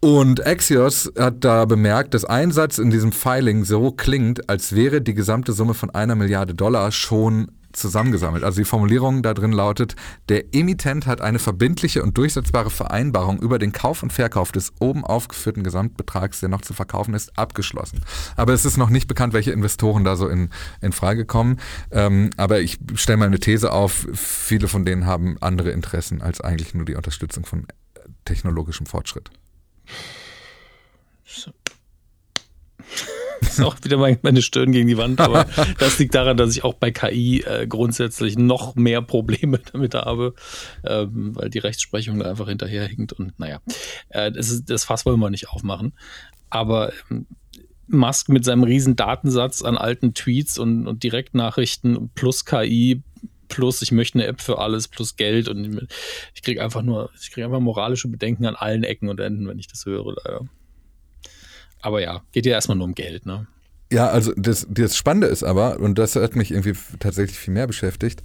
Und 0.00 0.46
Axios 0.46 1.10
hat 1.18 1.44
da 1.44 1.64
bemerkt, 1.64 2.12
dass 2.14 2.24
ein 2.26 2.52
Satz 2.52 2.78
in 2.78 2.90
diesem 2.90 3.10
Filing 3.10 3.64
so 3.64 3.90
klingt, 3.90 4.50
als 4.50 4.74
wäre 4.74 5.00
die 5.00 5.14
gesamte 5.14 5.52
Summe 5.52 5.72
von 5.74 5.90
einer 5.90 6.14
Milliarde 6.14 6.54
Dollar 6.54 6.92
schon 6.92 7.50
zusammengesammelt. 7.76 8.44
Also 8.44 8.60
die 8.60 8.64
Formulierung 8.64 9.22
da 9.22 9.34
drin 9.34 9.52
lautet, 9.52 9.96
der 10.28 10.54
Emittent 10.54 11.06
hat 11.06 11.20
eine 11.20 11.38
verbindliche 11.38 12.02
und 12.02 12.16
durchsetzbare 12.16 12.70
Vereinbarung 12.70 13.38
über 13.40 13.58
den 13.58 13.72
Kauf 13.72 14.02
und 14.02 14.12
Verkauf 14.12 14.52
des 14.52 14.72
oben 14.80 15.04
aufgeführten 15.04 15.62
Gesamtbetrags, 15.62 16.40
der 16.40 16.48
noch 16.48 16.62
zu 16.62 16.74
verkaufen 16.74 17.14
ist, 17.14 17.38
abgeschlossen. 17.38 18.00
Aber 18.36 18.52
es 18.52 18.64
ist 18.64 18.76
noch 18.76 18.90
nicht 18.90 19.08
bekannt, 19.08 19.32
welche 19.32 19.52
Investoren 19.52 20.04
da 20.04 20.16
so 20.16 20.28
in, 20.28 20.50
in 20.80 20.92
Frage 20.92 21.24
kommen. 21.24 21.58
Ähm, 21.90 22.30
aber 22.36 22.60
ich 22.60 22.78
stelle 22.94 23.18
mal 23.18 23.26
eine 23.26 23.38
These 23.38 23.72
auf, 23.72 24.06
viele 24.12 24.68
von 24.68 24.84
denen 24.84 25.06
haben 25.06 25.36
andere 25.40 25.70
Interessen 25.70 26.22
als 26.22 26.40
eigentlich 26.40 26.74
nur 26.74 26.84
die 26.84 26.94
Unterstützung 26.94 27.44
von 27.44 27.66
technologischem 28.24 28.86
Fortschritt. 28.86 29.30
So 31.24 31.52
ist 33.48 33.62
auch 33.62 33.76
wieder 33.82 33.96
meine 33.96 34.42
Stirn 34.42 34.72
gegen 34.72 34.88
die 34.88 34.96
Wand, 34.96 35.20
aber 35.20 35.46
das 35.78 35.98
liegt 35.98 36.14
daran, 36.14 36.36
dass 36.36 36.56
ich 36.56 36.64
auch 36.64 36.74
bei 36.74 36.90
KI 36.90 37.42
äh, 37.42 37.66
grundsätzlich 37.66 38.36
noch 38.36 38.74
mehr 38.74 39.02
Probleme 39.02 39.60
damit 39.72 39.94
habe, 39.94 40.34
ähm, 40.84 41.34
weil 41.36 41.50
die 41.50 41.58
Rechtsprechung 41.58 42.18
da 42.18 42.30
einfach 42.30 42.48
hinterherhinkt 42.48 43.12
und 43.12 43.38
naja, 43.38 43.60
äh, 44.08 44.32
das, 44.32 44.50
ist, 44.50 44.70
das 44.70 44.84
Fass 44.84 45.06
wollen 45.06 45.20
wir 45.20 45.30
nicht 45.30 45.48
aufmachen. 45.48 45.92
Aber 46.50 46.92
ähm, 47.10 47.26
Musk 47.86 48.30
mit 48.30 48.44
seinem 48.44 48.62
riesen 48.62 48.96
Datensatz 48.96 49.62
an 49.62 49.76
alten 49.76 50.14
Tweets 50.14 50.58
und, 50.58 50.86
und 50.86 51.02
Direktnachrichten 51.02 52.10
plus 52.14 52.44
KI 52.44 53.02
plus 53.48 53.82
ich 53.82 53.92
möchte 53.92 54.18
eine 54.18 54.26
App 54.26 54.40
für 54.40 54.58
alles 54.58 54.88
plus 54.88 55.16
Geld 55.16 55.48
und 55.48 55.88
ich 56.34 56.42
kriege 56.42 56.62
einfach 56.62 56.82
nur, 56.82 57.10
ich 57.20 57.30
kriege 57.30 57.44
einfach 57.44 57.60
moralische 57.60 58.08
Bedenken 58.08 58.46
an 58.46 58.56
allen 58.56 58.84
Ecken 58.84 59.08
und 59.08 59.20
Enden, 59.20 59.46
wenn 59.46 59.58
ich 59.58 59.68
das 59.68 59.84
höre, 59.84 60.14
leider. 60.24 60.46
Aber 61.84 62.00
ja, 62.00 62.22
geht 62.32 62.46
ja 62.46 62.52
erstmal 62.52 62.78
nur 62.78 62.86
um 62.86 62.94
Geld, 62.94 63.26
ne? 63.26 63.46
Ja, 63.92 64.08
also 64.08 64.32
das, 64.36 64.66
das 64.70 64.96
Spannende 64.96 65.26
ist 65.26 65.44
aber, 65.44 65.78
und 65.80 65.98
das 65.98 66.16
hat 66.16 66.34
mich 66.34 66.50
irgendwie 66.50 66.72
tatsächlich 66.98 67.38
viel 67.38 67.52
mehr 67.52 67.66
beschäftigt, 67.66 68.22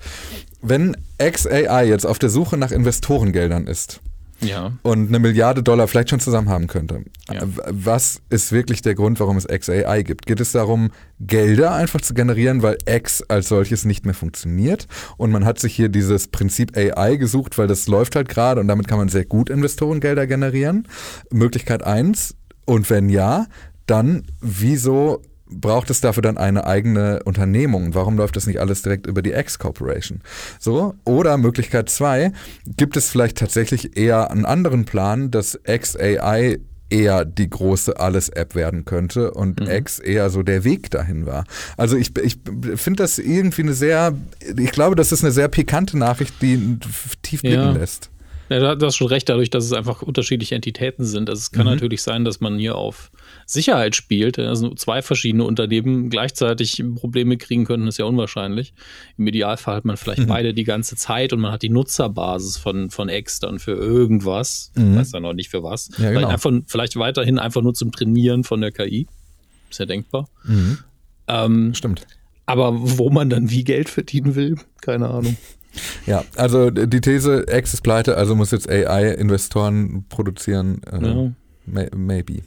wenn 0.61 0.95
XAI 1.17 1.85
jetzt 1.85 2.05
auf 2.05 2.19
der 2.19 2.29
Suche 2.29 2.55
nach 2.55 2.71
Investorengeldern 2.71 3.67
ist 3.67 3.99
ja. 4.39 4.71
und 4.81 5.09
eine 5.09 5.19
Milliarde 5.19 5.61
Dollar 5.61 5.89
vielleicht 5.89 6.09
schon 6.09 6.21
zusammen 6.21 6.47
haben 6.47 6.67
könnte, 6.67 7.03
ja. 7.29 7.41
was 7.67 8.21
ist 8.29 8.53
wirklich 8.53 8.81
der 8.81 8.95
Grund, 8.95 9.19
warum 9.19 9.35
es 9.35 9.45
XAI 9.45 10.03
gibt? 10.03 10.25
Geht 10.25 10.39
es 10.39 10.53
darum, 10.53 10.91
Gelder 11.19 11.73
einfach 11.73 11.99
zu 11.99 12.13
generieren, 12.13 12.63
weil 12.63 12.77
X 12.85 13.21
als 13.23 13.49
solches 13.49 13.83
nicht 13.83 14.05
mehr 14.05 14.15
funktioniert 14.15 14.87
und 15.17 15.31
man 15.31 15.43
hat 15.43 15.59
sich 15.59 15.75
hier 15.75 15.89
dieses 15.89 16.29
Prinzip 16.29 16.77
AI 16.77 17.17
gesucht, 17.17 17.57
weil 17.57 17.67
das 17.67 17.87
läuft 17.87 18.15
halt 18.15 18.29
gerade 18.29 18.61
und 18.61 18.69
damit 18.69 18.87
kann 18.87 18.97
man 18.97 19.09
sehr 19.09 19.25
gut 19.25 19.49
Investorengelder 19.49 20.25
generieren? 20.25 20.87
Möglichkeit 21.31 21.83
eins 21.83 22.35
und 22.69 22.87
wenn 22.91 23.09
ja, 23.09 23.47
dann 23.87 24.25
wieso 24.41 25.23
braucht 25.49 25.89
es 25.89 26.01
dafür 26.01 26.21
dann 26.21 26.37
eine 26.37 26.67
eigene 26.67 27.23
Unternehmung? 27.25 27.95
Warum 27.95 28.15
läuft 28.15 28.35
das 28.35 28.45
nicht 28.45 28.59
alles 28.59 28.83
direkt 28.83 29.07
über 29.07 29.23
die 29.23 29.31
X-Corporation? 29.31 30.21
So, 30.59 30.93
oder 31.03 31.39
Möglichkeit 31.39 31.89
zwei, 31.89 32.31
gibt 32.77 32.95
es 32.95 33.09
vielleicht 33.09 33.39
tatsächlich 33.39 33.97
eher 33.97 34.29
einen 34.29 34.45
anderen 34.45 34.85
Plan, 34.85 35.31
dass 35.31 35.59
XAI 35.65 36.59
eher 36.91 37.25
die 37.25 37.49
große 37.49 37.99
Alles-App 37.99 38.53
werden 38.53 38.85
könnte 38.85 39.31
und 39.31 39.61
mhm. 39.61 39.67
X 39.67 39.97
eher 39.97 40.29
so 40.29 40.43
der 40.43 40.63
Weg 40.63 40.91
dahin 40.91 41.25
war. 41.25 41.45
Also 41.75 41.97
ich, 41.97 42.15
ich 42.17 42.37
finde 42.75 43.01
das 43.01 43.17
irgendwie 43.17 43.63
eine 43.63 43.73
sehr, 43.73 44.13
ich 44.55 44.71
glaube, 44.71 44.95
das 44.95 45.11
ist 45.11 45.23
eine 45.23 45.31
sehr 45.31 45.47
pikante 45.47 45.97
Nachricht, 45.97 46.35
die 46.43 46.77
tief 47.23 47.41
blicken 47.41 47.57
ja. 47.57 47.71
lässt. 47.71 48.11
Ja, 48.49 48.75
du 48.75 48.85
hast 48.85 48.95
schon 48.95 49.07
recht, 49.07 49.29
dadurch, 49.29 49.49
dass 49.49 49.65
es 49.65 49.73
einfach 49.73 50.01
unterschiedliche 50.01 50.55
Entitäten 50.55 51.05
sind. 51.05 51.29
Also 51.29 51.39
es 51.39 51.51
kann 51.51 51.65
mhm. 51.65 51.73
natürlich 51.73 52.01
sein, 52.01 52.25
dass 52.25 52.39
man 52.39 52.57
hier 52.57 52.75
auf 52.75 53.11
Sicherheit 53.45 53.95
spielt. 53.95 54.39
Also 54.39 54.73
zwei 54.73 55.01
verschiedene 55.01 55.43
Unternehmen 55.43 56.09
gleichzeitig 56.09 56.83
Probleme 56.95 57.37
kriegen 57.37 57.65
könnten, 57.65 57.87
ist 57.87 57.99
ja 57.99 58.05
unwahrscheinlich. 58.05 58.73
Im 59.17 59.27
Idealfall 59.27 59.75
hat 59.75 59.85
man 59.85 59.97
vielleicht 59.97 60.21
mhm. 60.21 60.27
beide 60.27 60.53
die 60.53 60.63
ganze 60.63 60.95
Zeit 60.95 61.31
und 61.31 61.39
man 61.39 61.51
hat 61.51 61.61
die 61.61 61.69
Nutzerbasis 61.69 62.57
von, 62.57 62.89
von 62.89 63.07
X 63.09 63.39
dann 63.39 63.59
für 63.59 63.73
irgendwas. 63.73 64.71
Mhm. 64.75 64.93
Ich 64.93 64.99
weiß 64.99 65.11
ja 65.11 65.19
noch 65.19 65.33
nicht 65.33 65.49
für 65.49 65.61
was. 65.61 65.89
Ja, 65.97 66.09
genau. 66.09 66.29
vielleicht, 66.29 66.31
einfach, 66.31 66.51
vielleicht 66.67 66.95
weiterhin 66.95 67.37
einfach 67.37 67.61
nur 67.61 67.75
zum 67.75 67.91
Trainieren 67.91 68.43
von 68.43 68.61
der 68.61 68.71
KI. 68.71 69.07
Ist 69.69 69.79
ja 69.79 69.85
denkbar. 69.85 70.27
Mhm. 70.43 70.79
Ähm, 71.27 71.73
Stimmt. 71.75 72.07
Aber 72.47 72.73
wo 72.73 73.11
man 73.11 73.29
dann 73.29 73.51
wie 73.51 73.63
Geld 73.63 73.89
verdienen 73.89 74.33
will, 74.33 74.57
keine 74.81 75.07
Ahnung. 75.09 75.37
Ja, 76.05 76.23
also 76.35 76.69
die 76.69 77.01
These, 77.01 77.45
X 77.49 77.73
ist 77.73 77.81
pleite, 77.81 78.17
also 78.17 78.35
muss 78.35 78.51
jetzt 78.51 78.69
AI-Investoren 78.69 80.05
produzieren. 80.09 80.81
Äh, 80.91 81.05
ja. 81.05 81.31
may, 81.65 81.89
maybe. 81.95 82.41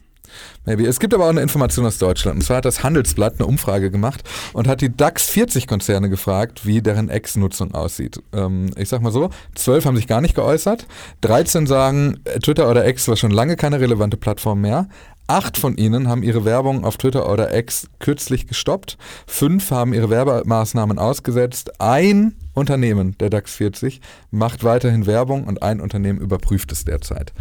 Maybe. 0.64 0.86
Es 0.86 1.00
gibt 1.00 1.14
aber 1.14 1.26
auch 1.26 1.30
eine 1.30 1.42
Information 1.42 1.86
aus 1.86 1.98
Deutschland. 1.98 2.36
Und 2.36 2.42
zwar 2.42 2.58
hat 2.58 2.64
das 2.64 2.82
Handelsblatt 2.82 3.34
eine 3.38 3.46
Umfrage 3.46 3.90
gemacht 3.90 4.22
und 4.52 4.68
hat 4.68 4.80
die 4.80 4.94
DAX 4.94 5.28
40 5.28 5.66
Konzerne 5.66 6.08
gefragt, 6.08 6.66
wie 6.66 6.82
deren 6.82 7.10
X-Nutzung 7.10 7.74
aussieht. 7.74 8.22
Ähm, 8.32 8.70
ich 8.76 8.88
sag 8.88 9.02
mal 9.02 9.12
so, 9.12 9.30
zwölf 9.54 9.84
haben 9.84 9.96
sich 9.96 10.06
gar 10.06 10.20
nicht 10.20 10.34
geäußert, 10.34 10.86
13 11.22 11.66
sagen, 11.66 12.20
Twitter 12.42 12.70
oder 12.70 12.86
X 12.86 13.08
war 13.08 13.16
schon 13.16 13.30
lange 13.30 13.56
keine 13.56 13.80
relevante 13.80 14.16
Plattform 14.16 14.60
mehr. 14.60 14.88
Acht 15.28 15.56
von 15.56 15.76
ihnen 15.76 16.08
haben 16.08 16.22
ihre 16.22 16.44
Werbung 16.44 16.84
auf 16.84 16.96
Twitter 16.96 17.30
oder 17.30 17.56
X 17.56 17.88
kürzlich 18.00 18.46
gestoppt. 18.46 18.98
Fünf 19.26 19.70
haben 19.70 19.94
ihre 19.94 20.10
Werbemaßnahmen 20.10 20.98
ausgesetzt. 20.98 21.80
Ein 21.80 22.34
Unternehmen, 22.54 23.16
der 23.18 23.30
DAX 23.30 23.54
40, 23.54 24.00
macht 24.30 24.64
weiterhin 24.64 25.06
Werbung 25.06 25.44
und 25.44 25.62
ein 25.62 25.80
Unternehmen 25.80 26.20
überprüft 26.20 26.72
es 26.72 26.84
derzeit. 26.84 27.32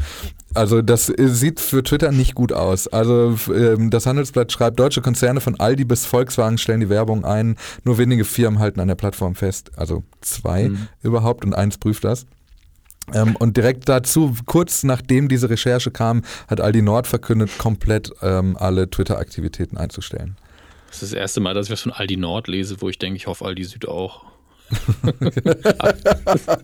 Also 0.54 0.82
das 0.82 1.08
sieht 1.08 1.60
für 1.60 1.84
Twitter 1.84 2.12
nicht 2.12 2.36
gut 2.36 2.54
aus. 2.54 2.88
Also 2.88 3.38
ähm, 3.54 3.90
das 3.90 4.06
Handelsblatt 4.06 4.52
schreibt, 4.52 4.80
deutsche 4.80 5.02
Konzerne 5.02 5.42
von 5.42 5.60
Aldi 5.60 5.86
bis 5.86 6.06
Volkswagen 6.06 6.58
stellen 6.58 6.82
die 6.82 6.90
Werbung 6.90 7.26
ein. 7.26 7.56
Nur 7.84 7.98
wenige 7.98 8.26
Firmen 8.26 8.60
halten 8.60 8.80
an 8.80 8.88
der 8.88 8.96
Plattform 8.96 9.36
fest. 9.36 9.72
Also 9.76 10.04
zwei 10.22 10.70
mhm. 10.70 10.88
überhaupt 11.04 11.46
und 11.46 11.54
eins 11.54 11.78
prüft 11.78 12.04
das. 12.04 12.26
Ähm, 13.14 13.36
und 13.38 13.58
direkt 13.58 13.90
dazu, 13.90 14.36
kurz 14.46 14.84
nachdem 14.84 15.28
diese 15.28 15.50
Recherche 15.50 15.92
kam, 15.92 16.22
hat 16.48 16.62
Aldi 16.62 16.82
Nord 16.82 17.08
verkündet, 17.08 17.58
komplett 17.58 18.12
ähm, 18.22 18.56
alle 18.58 18.90
Twitter-Aktivitäten 18.90 19.78
einzustellen. 19.78 20.38
Das 20.88 21.04
ist 21.04 21.14
das 21.14 21.20
erste 21.20 21.40
Mal, 21.40 21.54
dass 21.54 21.68
ich 21.68 21.72
was 21.72 21.82
von 21.82 21.92
Aldi 21.92 22.18
Nord 22.18 22.48
lese, 22.48 22.82
wo 22.82 22.90
ich 22.90 23.00
denke, 23.00 23.18
ich 23.18 23.28
hoffe 23.28 23.46
Aldi 23.46 23.64
Süd 23.64 23.88
auch. 23.88 24.31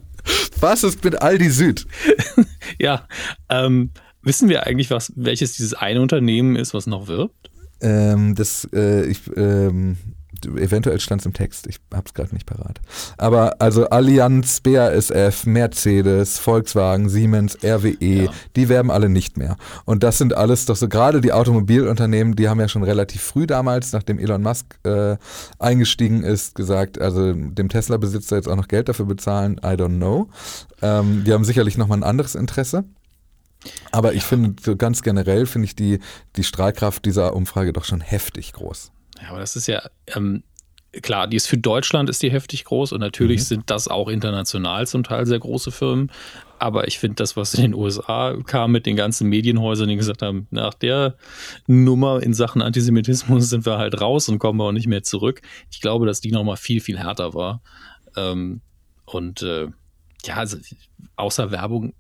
was 0.60 0.84
ist 0.84 1.04
mit 1.04 1.22
Aldi 1.22 1.50
Süd? 1.50 1.86
ja, 2.80 3.08
ähm, 3.50 3.92
wissen 4.22 4.50
wir 4.50 4.66
eigentlich, 4.68 4.92
was, 4.92 5.14
welches 5.16 5.54
dieses 5.54 5.74
eine 5.74 6.02
Unternehmen 6.02 6.56
ist, 6.56 6.74
was 6.74 6.88
noch 6.88 7.08
wirbt? 7.08 7.52
Ähm, 7.82 8.36
das, 8.36 8.68
äh, 8.74 9.06
ich, 9.06 9.22
ähm, 9.36 9.98
eventuell 10.46 11.00
stand 11.00 11.22
es 11.22 11.26
im 11.26 11.34
Text, 11.34 11.68
ich 11.68 11.78
habe 11.94 12.04
es 12.06 12.14
gerade 12.14 12.34
nicht 12.34 12.46
parat. 12.46 12.80
Aber 13.18 13.62
also 13.62 13.90
Allianz, 13.90 14.62
BASF, 14.62 15.46
Mercedes, 15.46 16.38
Volkswagen, 16.38 17.10
Siemens, 17.10 17.58
RWE, 17.64 18.24
ja. 18.26 18.32
die 18.56 18.70
werben 18.70 18.92
alle 18.92 19.10
nicht 19.10 19.38
mehr. 19.38 19.58
Und 19.86 20.04
das 20.04 20.18
sind 20.18 20.36
alles 20.36 20.66
doch 20.66 20.76
so 20.76 20.88
gerade 20.88 21.22
die 21.22 21.34
Automobilunternehmen, 21.34 22.36
die 22.36 22.50
haben 22.50 22.60
ja 22.60 22.68
schon 22.68 22.84
relativ 22.84 23.22
früh 23.22 23.48
damals, 23.48 23.94
nachdem 23.94 24.20
Elon 24.20 24.42
Musk 24.42 24.78
äh, 24.84 25.18
eingestiegen 25.60 26.24
ist, 26.24 26.56
gesagt, 26.56 27.00
also 27.00 27.34
dem 27.34 27.70
Tesla-Besitzer 27.70 28.36
jetzt 28.36 28.48
auch 28.48 28.56
noch 28.56 28.68
Geld 28.68 28.90
dafür 28.90 29.06
bezahlen, 29.06 29.60
I 29.64 29.76
don't 29.76 29.98
know. 29.98 30.30
Ähm, 30.82 31.24
die 31.26 31.34
haben 31.34 31.44
sicherlich 31.44 31.78
nochmal 31.78 32.00
ein 32.00 32.04
anderes 32.04 32.36
Interesse. 32.36 32.84
Aber 33.92 34.14
ich 34.14 34.24
finde, 34.24 34.62
so 34.62 34.76
ganz 34.76 35.02
generell 35.02 35.46
finde 35.46 35.66
ich 35.66 35.76
die, 35.76 36.00
die 36.36 36.44
Strahlkraft 36.44 37.06
dieser 37.06 37.36
Umfrage 37.36 37.74
doch 37.74 37.86
schon 37.86 38.02
heftig 38.02 38.54
groß. 38.54 38.92
Ja, 39.22 39.30
aber 39.30 39.40
das 39.40 39.56
ist 39.56 39.68
ja, 39.68 39.82
ähm, 40.16 40.44
klar, 41.02 41.28
die 41.28 41.38
ist 41.38 41.48
für 41.48 41.58
Deutschland 41.58 42.10
ist 42.10 42.24
die 42.24 42.32
heftig 42.32 42.66
groß 42.66 42.92
und 42.92 43.00
natürlich 43.00 43.42
mhm. 43.42 43.46
sind 43.46 43.70
das 43.70 43.88
auch 43.88 44.08
international 44.08 44.88
zum 44.88 45.04
Teil 45.04 45.26
sehr 45.26 45.40
große 45.40 45.72
Firmen. 45.72 46.12
Aber 46.60 46.88
ich 46.88 46.98
finde 46.98 47.16
das, 47.16 47.38
was 47.38 47.54
in 47.54 47.62
den 47.62 47.74
USA 47.76 48.36
kam 48.46 48.72
mit 48.72 48.86
den 48.86 48.96
ganzen 48.96 49.30
Medienhäusern, 49.30 49.90
die 49.90 49.96
gesagt 49.96 50.24
haben, 50.24 50.48
nach 50.50 50.74
der 50.74 51.16
Nummer 51.68 52.24
in 52.24 52.34
Sachen 52.34 52.62
Antisemitismus 52.62 53.50
sind 53.50 53.66
wir 53.66 53.78
halt 53.78 54.02
raus 54.02 54.28
und 54.30 54.40
kommen 54.40 54.60
auch 54.62 54.72
nicht 54.72 54.88
mehr 54.88 55.04
zurück. 55.04 55.42
Ich 55.70 55.82
glaube, 55.82 56.06
dass 56.06 56.22
die 56.22 56.32
nochmal 56.32 56.58
viel, 56.58 56.82
viel 56.82 56.98
härter 56.98 57.34
war. 57.34 57.62
Ähm, 58.16 58.62
und 59.06 59.44
äh, 59.44 59.68
ja, 60.26 60.36
also 60.36 60.58
außer 61.16 61.52
Werbung, 61.52 61.94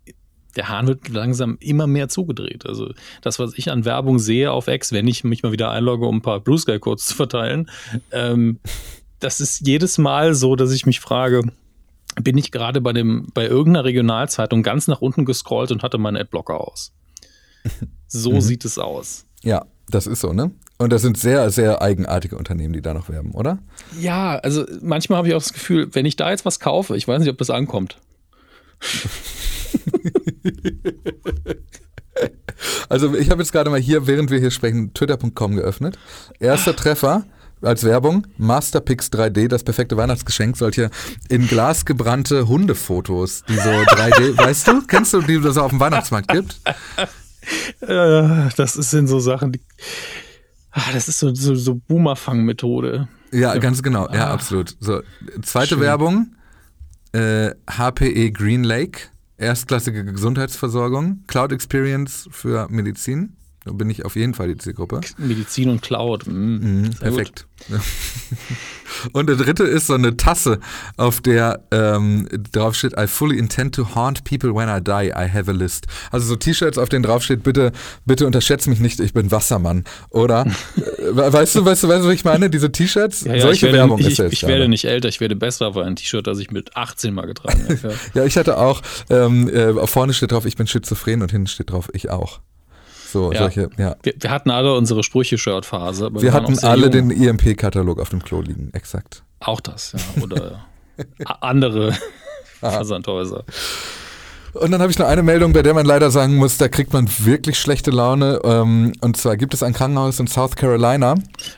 der 0.57 0.67
Hahn 0.67 0.87
wird 0.87 1.07
langsam 1.07 1.57
immer 1.61 1.87
mehr 1.87 2.09
zugedreht. 2.09 2.65
Also 2.65 2.91
das, 3.21 3.39
was 3.39 3.53
ich 3.55 3.71
an 3.71 3.85
Werbung 3.85 4.19
sehe 4.19 4.51
auf 4.51 4.67
X, 4.67 4.91
wenn 4.91 5.07
ich 5.07 5.23
mich 5.23 5.43
mal 5.43 5.51
wieder 5.51 5.71
einlogge, 5.71 6.05
um 6.05 6.17
ein 6.17 6.21
paar 6.21 6.39
Blue 6.41 6.57
Sky 6.57 6.79
Codes 6.79 7.05
zu 7.05 7.15
verteilen, 7.15 7.69
ähm, 8.11 8.59
das 9.19 9.39
ist 9.39 9.65
jedes 9.65 9.97
Mal 9.97 10.33
so, 10.33 10.55
dass 10.55 10.71
ich 10.71 10.85
mich 10.85 10.99
frage, 10.99 11.43
bin 12.21 12.37
ich 12.37 12.51
gerade 12.51 12.81
bei 12.81 12.93
dem, 12.93 13.27
bei 13.33 13.45
irgendeiner 13.45 13.85
Regionalzeitung 13.85 14.63
ganz 14.63 14.87
nach 14.87 15.01
unten 15.01 15.25
gescrollt 15.25 15.71
und 15.71 15.83
hatte 15.83 15.97
meinen 15.97 16.17
Adblocker 16.17 16.59
aus. 16.59 16.91
So 18.09 18.31
mhm. 18.31 18.39
sieht 18.39 18.63
es 18.63 18.79
aus. 18.79 19.25
Ja, 19.43 19.65
das 19.89 20.07
ist 20.07 20.21
so, 20.21 20.31
ne? 20.31 20.51
Und 20.77 20.93
das 20.93 21.01
sind 21.01 21.17
sehr, 21.17 21.49
sehr 21.49 21.81
eigenartige 21.81 22.37
Unternehmen, 22.37 22.71
die 22.71 22.81
da 22.81 22.93
noch 22.93 23.09
werben, 23.09 23.31
oder? 23.31 23.59
Ja, 23.99 24.37
also 24.37 24.63
manchmal 24.81 25.17
habe 25.17 25.27
ich 25.27 25.33
auch 25.33 25.43
das 25.43 25.51
Gefühl, 25.51 25.89
wenn 25.93 26.05
ich 26.05 26.15
da 26.15 26.29
jetzt 26.29 26.45
was 26.45 26.61
kaufe, 26.61 26.95
ich 26.95 27.05
weiß 27.05 27.19
nicht, 27.19 27.29
ob 27.29 27.37
das 27.37 27.49
ankommt. 27.49 27.97
also 32.89 33.13
ich 33.15 33.29
habe 33.29 33.41
jetzt 33.41 33.51
gerade 33.51 33.69
mal 33.69 33.79
hier, 33.79 34.07
während 34.07 34.31
wir 34.31 34.39
hier 34.39 34.51
sprechen, 34.51 34.93
twitter.com 34.93 35.55
geöffnet. 35.55 35.97
Erster 36.39 36.75
Treffer 36.75 37.25
als 37.61 37.83
Werbung, 37.83 38.27
Masterpix 38.37 39.07
3D, 39.07 39.47
das 39.47 39.63
perfekte 39.63 39.97
Weihnachtsgeschenk, 39.97 40.57
solche 40.57 40.89
in 41.29 41.47
Glas 41.47 41.85
gebrannte 41.85 42.47
Hundefotos, 42.47 43.43
die 43.47 43.55
so 43.55 43.69
3D, 43.69 44.37
weißt 44.37 44.67
du, 44.67 44.81
kennst 44.85 45.13
du, 45.13 45.21
die 45.21 45.35
es 45.35 45.57
auf 45.57 45.71
dem 45.71 45.79
Weihnachtsmarkt 45.79 46.27
gibt? 46.29 46.61
Äh, 47.79 48.49
das 48.57 48.73
sind 48.73 49.07
so 49.07 49.19
Sachen, 49.19 49.53
die, 49.53 49.61
ach, 50.71 50.91
das 50.91 51.07
ist 51.07 51.19
so, 51.19 51.33
so, 51.33 51.55
so 51.55 51.75
Boomerfang-Methode. 51.75 53.07
Ja, 53.31 53.57
ganz 53.57 53.81
genau, 53.81 54.07
ja, 54.13 54.27
ah. 54.27 54.33
absolut. 54.33 54.75
So, 54.79 55.01
zweite 55.41 55.69
Schön. 55.69 55.79
Werbung, 55.79 56.35
äh, 57.13 57.51
HPE 57.69 58.31
Green 58.31 58.63
Lake, 58.63 58.99
erstklassige 59.37 60.03
Gesundheitsversorgung, 60.03 61.23
Cloud 61.27 61.51
Experience 61.51 62.27
für 62.31 62.67
Medizin. 62.69 63.37
Bin 63.73 63.89
ich 63.89 64.05
auf 64.05 64.15
jeden 64.15 64.33
Fall 64.33 64.47
die 64.47 64.57
Zielgruppe. 64.57 65.01
Medizin 65.17 65.69
und 65.69 65.81
Cloud. 65.81 66.27
Mm, 66.27 66.31
mhm, 66.31 66.89
perfekt. 66.99 67.47
und 69.13 69.27
der 69.27 69.35
dritte 69.35 69.63
ist 69.63 69.87
so 69.87 69.93
eine 69.93 70.15
Tasse, 70.15 70.59
auf 70.95 71.21
der 71.21 71.63
ähm, 71.71 72.27
drauf 72.51 72.75
steht, 72.75 72.93
I 72.97 73.07
fully 73.07 73.37
intend 73.37 73.75
to 73.75 73.95
haunt 73.95 74.23
people 74.23 74.53
when 74.53 74.69
I 74.69 74.81
die, 74.81 75.09
I 75.09 75.27
have 75.31 75.49
a 75.49 75.53
list. 75.53 75.87
Also 76.11 76.27
so 76.27 76.35
T-Shirts, 76.35 76.77
auf 76.77 76.89
denen 76.89 77.03
drauf 77.03 77.23
steht, 77.23 77.43
bitte, 77.43 77.71
bitte 78.05 78.25
unterschätze 78.25 78.69
mich 78.69 78.79
nicht, 78.79 78.99
ich 78.99 79.13
bin 79.13 79.31
Wassermann. 79.31 79.83
Oder? 80.09 80.45
weißt 81.11 81.55
du, 81.55 81.65
weißt 81.65 81.83
du, 81.83 81.87
weißt 81.87 82.03
du, 82.03 82.07
was 82.07 82.13
ich 82.13 82.25
meine? 82.25 82.49
Diese 82.49 82.71
T-Shirts? 82.71 83.21
Ja, 83.21 83.35
ja, 83.35 83.41
Solche 83.41 83.67
werde, 83.67 83.77
Werbung 83.79 83.99
ich, 83.99 84.07
ist 84.07 84.17
jetzt. 84.19 84.33
Ich 84.33 84.43
werde 84.43 84.67
nicht 84.67 84.85
älter, 84.85 85.09
ich 85.09 85.19
werde 85.19 85.35
besser, 85.35 85.75
war 85.75 85.85
ein 85.85 85.95
T-Shirt, 85.95 86.25
das 86.27 86.39
ich 86.39 86.51
mit 86.51 86.75
18 86.75 87.13
mal 87.13 87.25
getragen 87.25 87.67
habe. 87.67 87.95
ja, 88.13 88.25
ich 88.25 88.37
hatte 88.37 88.57
auch, 88.57 88.81
ähm, 89.09 89.49
äh, 89.49 89.87
vorne 89.87 90.13
steht 90.13 90.31
drauf, 90.31 90.45
ich 90.45 90.55
bin 90.55 90.67
schizophren 90.67 91.21
und 91.21 91.31
hinten 91.31 91.47
steht 91.47 91.71
drauf, 91.71 91.89
ich 91.93 92.09
auch. 92.09 92.39
So, 93.17 93.31
ja. 93.31 93.39
solche, 93.39 93.69
ja. 93.77 93.95
Wir, 94.03 94.13
wir, 94.19 94.29
hatten 94.29 94.51
alle 94.51 94.75
unsere 94.75 95.01
Sprüche-Shirt-Phase. 95.01 96.13
Wir, 96.13 96.21
wir 96.21 96.33
hatten 96.33 96.59
alle 96.59 96.91
jung. 96.91 97.09
den 97.09 97.11
EMP-Katalog 97.11 97.99
auf 97.99 98.09
dem 98.09 98.23
Klo 98.23 98.41
liegen, 98.41 98.69
exakt. 98.73 99.23
Auch 99.39 99.59
das, 99.59 99.93
ja. 99.93 100.21
Oder 100.23 100.65
andere 101.41 101.97
Versandhäuser. 102.59 103.43
Und 104.53 104.69
dann 104.69 104.81
habe 104.81 104.91
ich 104.91 104.99
noch 104.99 105.07
eine 105.07 105.23
Meldung, 105.23 105.51
bei 105.51 105.63
der 105.63 105.73
man 105.73 105.85
leider 105.87 106.11
sagen 106.11 106.35
muss, 106.35 106.57
da 106.57 106.67
kriegt 106.67 106.93
man 106.93 107.07
wirklich 107.19 107.57
schlechte 107.57 107.89
Laune. 107.89 108.39
Ähm, 108.43 108.93
und 109.01 109.17
zwar 109.17 109.35
gibt 109.35 109.55
es 109.55 109.63
ein 109.63 109.73
Krankenhaus 109.73 110.19
in 110.19 110.27
South 110.27 110.55
Carolina. 110.55 111.15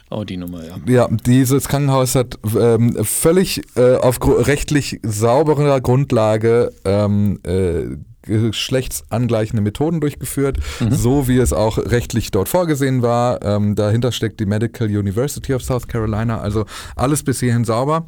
Oh, 0.10 0.24
die 0.24 0.38
Nummer, 0.38 0.62
ja. 0.64 0.76
Ja, 0.86 1.10
dieses 1.26 1.68
Krankenhaus 1.68 2.16
hat 2.16 2.40
ähm, 2.58 2.98
völlig 3.04 3.62
äh, 3.76 3.96
auf 3.96 4.18
rechtlich 4.22 5.02
sauberer 5.04 5.82
Grundlage 5.82 6.72
ähm, 6.86 7.40
äh, 7.44 7.98
geschlechtsangleichende 8.30 9.62
Methoden 9.62 10.00
durchgeführt, 10.00 10.60
mhm. 10.80 10.94
so 10.94 11.28
wie 11.28 11.38
es 11.38 11.52
auch 11.52 11.78
rechtlich 11.78 12.32
dort 12.32 12.50
vorgesehen 12.50 13.02
war. 13.02 13.44
Ähm, 13.44 13.76
dahinter 13.76 14.12
steckt 14.12 14.40
die 14.40 14.46
Medical 14.46 14.88
University 14.88 15.54
of 15.54 15.64
South 15.64 15.88
Carolina, 15.88 16.40
also 16.40 16.66
alles 16.96 17.24
bis 17.24 17.40
hierhin 17.40 17.66
sauber. 17.66 18.06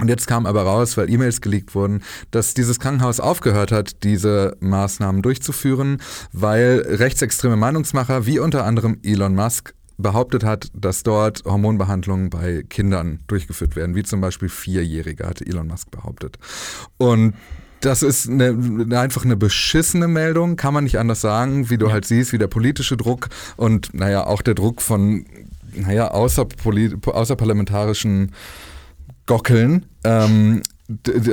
Und 0.00 0.08
jetzt 0.08 0.28
kam 0.28 0.46
aber 0.46 0.62
raus, 0.62 0.96
weil 0.96 1.10
E-Mails 1.10 1.40
geleakt 1.40 1.74
wurden, 1.74 2.02
dass 2.30 2.54
dieses 2.54 2.78
Krankenhaus 2.78 3.18
aufgehört 3.18 3.72
hat, 3.72 4.04
diese 4.04 4.56
Maßnahmen 4.60 5.22
durchzuführen, 5.22 6.00
weil 6.32 6.84
rechtsextreme 6.86 7.56
Meinungsmacher 7.56 8.24
wie 8.24 8.38
unter 8.38 8.64
anderem 8.64 8.98
Elon 9.02 9.34
Musk 9.34 9.74
behauptet 9.98 10.44
hat, 10.44 10.68
dass 10.72 11.02
dort 11.02 11.44
Hormonbehandlungen 11.44 12.30
bei 12.30 12.62
Kindern 12.68 13.18
durchgeführt 13.26 13.74
werden, 13.74 13.96
wie 13.96 14.04
zum 14.04 14.20
Beispiel 14.20 14.48
Vierjährige, 14.48 15.26
hatte 15.26 15.44
Elon 15.44 15.66
Musk 15.66 15.90
behauptet. 15.90 16.38
Und 16.96 17.34
das 17.80 18.02
ist 18.02 18.28
eine, 18.28 18.56
einfach 18.98 19.24
eine 19.24 19.36
beschissene 19.36 20.08
Meldung, 20.08 20.56
kann 20.56 20.74
man 20.74 20.82
nicht 20.84 20.98
anders 20.98 21.20
sagen, 21.20 21.70
wie 21.70 21.78
du 21.78 21.92
halt 21.92 22.04
siehst, 22.04 22.32
wie 22.32 22.38
der 22.38 22.48
politische 22.48 22.96
Druck 22.96 23.28
und 23.56 23.94
naja, 23.94 24.26
auch 24.26 24.42
der 24.42 24.54
Druck 24.54 24.82
von 24.82 25.24
naja, 25.74 26.10
außerparlamentarischen 26.10 28.32
Gockeln 29.26 29.86
ähm, 30.04 30.62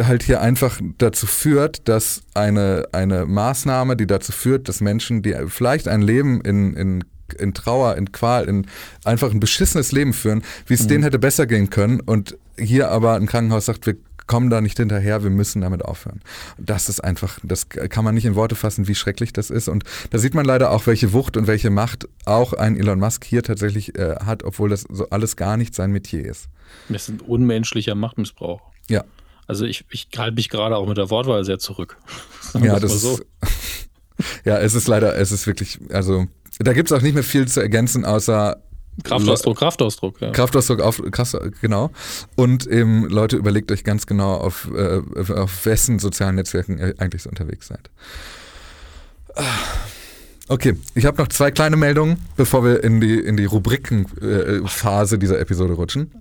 halt 0.03 0.23
hier 0.23 0.41
einfach 0.41 0.81
dazu 0.97 1.27
führt, 1.27 1.87
dass 1.87 2.23
eine, 2.33 2.89
eine 2.91 3.25
Maßnahme, 3.25 3.95
die 3.95 4.05
dazu 4.05 4.33
führt, 4.33 4.67
dass 4.67 4.81
Menschen, 4.81 5.21
die 5.21 5.33
vielleicht 5.47 5.87
ein 5.87 6.01
Leben 6.01 6.41
in, 6.41 6.73
in 6.75 7.05
in 7.39 7.55
Trauer, 7.55 7.95
in 7.95 8.11
Qual, 8.11 8.45
in 8.45 8.67
einfach 9.03 9.31
ein 9.31 9.39
beschissenes 9.39 9.91
Leben 9.91 10.13
führen, 10.13 10.43
wie 10.67 10.75
es 10.75 10.83
mhm. 10.83 10.89
denen 10.89 11.03
hätte 11.03 11.17
besser 11.17 11.47
gehen 11.47 11.71
können 11.71 11.99
und 11.99 12.37
hier 12.57 12.91
aber 12.91 13.15
ein 13.15 13.25
Krankenhaus 13.25 13.65
sagt, 13.65 13.87
wir 13.87 13.95
kommen 14.27 14.49
da 14.49 14.61
nicht 14.61 14.77
hinterher, 14.77 15.23
wir 15.23 15.29
müssen 15.29 15.61
damit 15.61 15.83
aufhören. 15.83 16.21
Das 16.57 16.89
ist 16.89 16.99
einfach, 17.03 17.39
das 17.43 17.69
kann 17.69 18.03
man 18.03 18.15
nicht 18.15 18.25
in 18.25 18.35
Worte 18.35 18.55
fassen, 18.55 18.87
wie 18.87 18.95
schrecklich 18.95 19.33
das 19.33 19.49
ist. 19.49 19.67
Und 19.67 19.83
da 20.09 20.17
sieht 20.17 20.33
man 20.33 20.45
leider 20.45 20.71
auch, 20.71 20.87
welche 20.87 21.13
Wucht 21.13 21.37
und 21.37 21.47
welche 21.47 21.69
Macht 21.69 22.07
auch 22.25 22.53
ein 22.53 22.77
Elon 22.77 22.99
Musk 22.99 23.25
hier 23.25 23.43
tatsächlich 23.43 23.97
äh, 23.97 24.15
hat, 24.25 24.43
obwohl 24.43 24.69
das 24.69 24.85
so 24.89 25.09
alles 25.09 25.35
gar 25.35 25.57
nicht 25.57 25.75
sein 25.75 25.91
Metier 25.91 26.25
ist. 26.25 26.47
Das 26.89 27.03
ist 27.03 27.09
ein 27.09 27.21
unmenschlicher 27.21 27.95
Machtmissbrauch. 27.95 28.61
Ja. 28.89 29.03
Also 29.47 29.65
ich, 29.65 29.85
ich 29.91 30.07
halte 30.17 30.35
mich 30.35 30.49
gerade 30.49 30.75
auch 30.75 30.87
mit 30.87 30.97
der 30.97 31.09
Wortwahl 31.09 31.43
sehr 31.43 31.59
zurück. 31.59 31.97
ja, 32.59 32.79
das 32.79 33.01
so. 33.01 33.13
ist, 33.13 33.25
ja, 34.45 34.57
es 34.57 34.73
ist 34.73 34.87
leider, 34.87 35.15
es 35.15 35.31
ist 35.31 35.45
wirklich, 35.45 35.79
also 35.91 36.25
da 36.59 36.73
gibt 36.73 36.89
es 36.89 36.97
auch 36.97 37.01
nicht 37.01 37.13
mehr 37.13 37.23
viel 37.23 37.47
zu 37.47 37.61
ergänzen, 37.61 38.05
außer 38.05 38.61
Kraftausdruck, 39.03 39.57
Kraftausdruck, 39.57 40.21
ja. 40.21 40.31
Kraftausdruck, 40.31 40.81
auf, 40.81 41.01
krass, 41.11 41.37
genau. 41.61 41.91
Und 42.35 42.65
eben, 42.67 43.09
Leute, 43.09 43.35
überlegt 43.35 43.71
euch 43.71 43.83
ganz 43.83 44.07
genau, 44.07 44.35
auf, 44.35 44.69
äh, 44.73 45.01
auf 45.33 45.65
wessen 45.65 45.99
sozialen 45.99 46.35
Netzwerken 46.35 46.77
ihr 46.77 46.93
eigentlich 46.97 47.23
so 47.23 47.29
unterwegs 47.29 47.67
seid. 47.67 47.89
Okay, 50.47 50.77
ich 50.93 51.05
habe 51.05 51.17
noch 51.21 51.27
zwei 51.27 51.51
kleine 51.51 51.75
Meldungen, 51.75 52.17
bevor 52.37 52.63
wir 52.63 52.83
in 52.83 53.01
die, 53.01 53.19
in 53.19 53.35
die 53.35 53.45
Rubrikenphase 53.45 55.15
äh, 55.15 55.19
dieser 55.19 55.39
Episode 55.39 55.73
rutschen. 55.73 56.11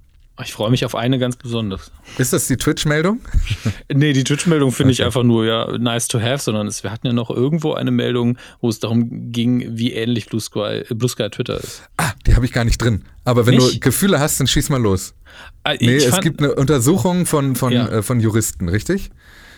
Ich 0.42 0.52
freue 0.52 0.70
mich 0.70 0.84
auf 0.84 0.96
eine 0.96 1.20
ganz 1.20 1.36
besonders. 1.36 1.92
Ist 2.18 2.32
das 2.32 2.48
die 2.48 2.56
Twitch-Meldung? 2.56 3.20
nee, 3.92 4.12
die 4.12 4.24
Twitch-Meldung 4.24 4.72
finde 4.72 4.92
okay. 4.92 5.02
ich 5.02 5.04
einfach 5.04 5.22
nur 5.22 5.46
ja 5.46 5.78
nice 5.78 6.08
to 6.08 6.20
have, 6.20 6.38
sondern 6.38 6.66
es, 6.66 6.82
wir 6.82 6.90
hatten 6.90 7.06
ja 7.06 7.12
noch 7.12 7.30
irgendwo 7.30 7.74
eine 7.74 7.92
Meldung, 7.92 8.36
wo 8.60 8.68
es 8.68 8.80
darum 8.80 9.30
ging, 9.30 9.76
wie 9.76 9.92
ähnlich 9.92 10.26
Blue 10.26 10.40
Sky, 10.40 10.82
Blue 10.92 11.08
Sky 11.08 11.30
Twitter 11.30 11.58
ist. 11.58 11.84
Ah, 11.98 12.12
die 12.26 12.34
habe 12.34 12.44
ich 12.46 12.52
gar 12.52 12.64
nicht 12.64 12.78
drin. 12.78 13.04
Aber 13.24 13.46
wenn 13.46 13.54
nicht? 13.54 13.76
du 13.76 13.80
Gefühle 13.80 14.18
hast, 14.18 14.40
dann 14.40 14.48
schieß 14.48 14.70
mal 14.70 14.82
los. 14.82 15.14
Ah, 15.62 15.74
nee, 15.80 15.96
es 15.96 16.20
gibt 16.20 16.40
eine 16.40 16.54
Untersuchung 16.54 17.26
von, 17.26 17.54
von, 17.54 17.72
ja. 17.72 17.88
äh, 17.88 18.02
von 18.02 18.18
Juristen, 18.18 18.68
richtig? 18.68 19.10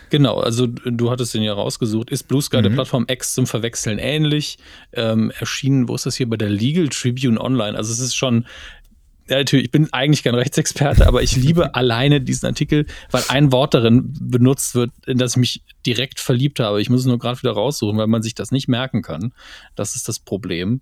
Genau, 0.09 0.39
also 0.39 0.67
du 0.67 1.11
hattest 1.11 1.33
den 1.33 1.43
ja 1.43 1.53
rausgesucht. 1.53 2.09
Ist 2.09 2.27
Blue 2.27 2.41
Sky 2.41 2.57
mhm. 2.57 2.63
der 2.63 2.69
Plattform 2.71 3.05
X 3.09 3.33
zum 3.33 3.47
Verwechseln 3.47 3.99
ähnlich? 3.99 4.57
Ähm, 4.93 5.31
erschienen, 5.37 5.87
wo 5.87 5.95
ist 5.95 6.05
das 6.05 6.15
hier 6.15 6.29
bei 6.29 6.37
der 6.37 6.49
Legal 6.49 6.87
Tribune 6.89 7.39
Online? 7.39 7.77
Also 7.77 7.91
es 7.91 7.99
ist 7.99 8.15
schon 8.15 8.45
ja, 9.29 9.37
natürlich, 9.37 9.65
ich 9.65 9.71
bin 9.71 9.91
eigentlich 9.93 10.23
kein 10.23 10.35
Rechtsexperte, 10.35 11.07
aber 11.07 11.21
ich 11.21 11.35
liebe 11.35 11.75
alleine 11.75 12.21
diesen 12.21 12.45
Artikel, 12.45 12.85
weil 13.11 13.23
ein 13.29 13.51
Wort 13.51 13.73
darin 13.73 14.13
benutzt 14.19 14.75
wird, 14.75 14.91
in 15.05 15.17
das 15.17 15.31
ich 15.31 15.37
mich 15.37 15.63
direkt 15.85 16.19
verliebt 16.19 16.59
habe. 16.59 16.81
Ich 16.81 16.89
muss 16.89 17.01
es 17.01 17.05
nur 17.05 17.19
gerade 17.19 17.41
wieder 17.41 17.51
raussuchen, 17.51 17.97
weil 17.97 18.07
man 18.07 18.21
sich 18.21 18.35
das 18.35 18.51
nicht 18.51 18.67
merken 18.67 19.01
kann. 19.01 19.33
Das 19.75 19.95
ist 19.95 20.07
das 20.07 20.19
Problem. 20.19 20.81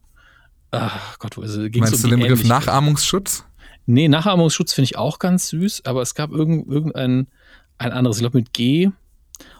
Ach 0.72 1.18
Gott, 1.20 1.38
also 1.38 1.70
ging 1.70 1.82
Meinst 1.82 2.04
um 2.04 2.10
du 2.10 2.16
den 2.16 2.20
Begriff 2.20 2.43
Nachahmungsschutz? 2.43 3.46
Nee, 3.86 4.08
Nachahmungsschutz 4.08 4.74
finde 4.74 4.86
ich 4.86 4.98
auch 4.98 5.20
ganz 5.20 5.48
süß, 5.50 5.86
aber 5.86 6.02
es 6.02 6.16
gab 6.16 6.32
irgend, 6.32 6.68
irgendein 6.68 7.28
ein 7.78 7.91
anderes, 7.91 8.18
ich 8.18 8.22
glaube 8.22 8.38
mit 8.38 8.54
G. 8.54 8.89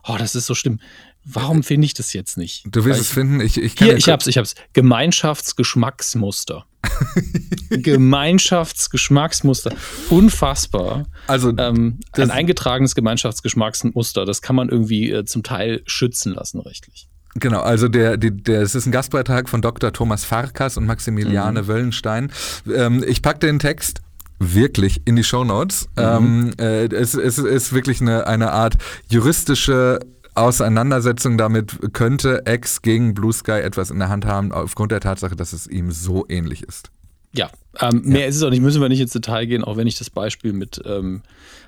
Oh, 0.07 0.15
das 0.17 0.36
ist 0.36 0.45
so 0.45 0.55
schlimm. 0.55 0.79
Warum 1.26 1.63
finde 1.63 1.86
ich 1.86 1.93
das 1.95 2.13
jetzt 2.13 2.38
nicht? 2.38 2.63
Du 2.67 2.86
willst 2.86 2.99
Weil 2.99 3.01
es 3.01 3.09
finden? 3.09 3.41
Ich, 3.41 3.59
ich 3.61 3.76
kann 3.76 3.88
Hier, 3.88 3.97
ich 3.97 4.07
hab's, 4.09 4.28
ich 4.28 4.38
hab's. 4.38 4.53
Gemeinschaftsgeschmacksmuster. 4.73 6.65
Gemeinschaftsgeschmacksmuster. 7.69 9.73
Unfassbar. 10.09 11.05
Also, 11.28 11.53
Ähm, 11.57 11.99
ein 12.13 12.32
eingetragenes 12.32 12.95
Gemeinschaftsgeschmacksmuster, 12.95 14.26
das 14.26 14.41
kann 14.41 14.55
man 14.55 14.69
irgendwie 14.69 15.11
äh, 15.11 15.26
zum 15.26 15.43
Teil 15.43 15.82
schützen 15.86 16.34
lassen, 16.34 16.59
rechtlich. 16.59 17.07
Genau, 17.36 17.61
also 17.61 17.88
der, 17.89 18.17
die, 18.17 18.32
der, 18.32 18.61
es 18.61 18.76
ist 18.76 18.86
ein 18.86 18.91
Gastbeitrag 18.91 19.49
von 19.49 19.61
Dr. 19.61 19.91
Thomas 19.91 20.23
Farkas 20.23 20.78
und 20.78 20.86
Maximiliane 20.86 21.63
Mhm. 21.63 21.67
Wöllenstein. 21.67 22.32
Ähm, 22.73 23.03
ich 23.05 23.21
pack 23.21 23.39
den 23.41 23.59
Text 23.59 24.01
wirklich 24.39 25.01
in 25.05 25.15
die 25.15 25.23
Shownotes. 25.23 25.88
Mhm. 25.97 26.03
Ähm, 26.03 26.51
äh, 26.59 26.86
es, 26.93 27.13
es 27.13 27.38
ist 27.38 27.73
wirklich 27.73 28.01
eine, 28.01 28.28
eine 28.28 28.51
Art 28.51 28.76
juristische 29.09 29.99
Auseinandersetzung 30.36 31.38
damit, 31.38 31.93
könnte 31.93 32.43
X 32.47 32.81
gegen 32.81 33.13
Blue 33.13 33.33
Sky 33.33 33.51
etwas 33.61 33.89
in 33.91 33.99
der 33.99 34.09
Hand 34.09 34.25
haben, 34.25 34.51
aufgrund 34.51 34.91
der 34.91 34.99
Tatsache, 34.99 35.36
dass 35.36 35.53
es 35.53 35.67
ihm 35.67 35.91
so 35.91 36.25
ähnlich 36.29 36.63
ist. 36.63 36.91
Ja, 37.33 37.49
ähm, 37.81 38.01
mehr 38.05 38.27
ist 38.27 38.38
es 38.38 38.43
auch 38.43 38.49
nicht, 38.49 38.61
müssen 38.61 38.81
wir 38.81 38.88
nicht 38.88 39.01
ins 39.01 39.11
Detail 39.11 39.45
gehen, 39.45 39.63
auch 39.65 39.75
wenn 39.75 39.88
ich 39.88 39.97
das 39.97 40.09
Beispiel 40.09 40.53
mit 40.53 40.81
ähm, 40.86 41.21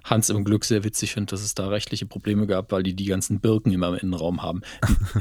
Hans 0.06 0.30
im 0.30 0.46
Glück 0.46 0.64
sehr 0.64 0.86
witzig 0.86 1.12
finde, 1.14 1.32
dass 1.32 1.42
es 1.44 1.56
da 1.56 1.68
rechtliche 1.68 2.06
Probleme 2.06 2.48
gab, 2.48 2.72
weil 2.72 2.84
die 2.84 2.94
die 2.94 3.04
ganzen 3.06 3.42
Birken 3.42 3.74
immer 3.74 3.90
im 3.90 3.96
Innenraum 3.96 4.42
haben. 4.42 4.62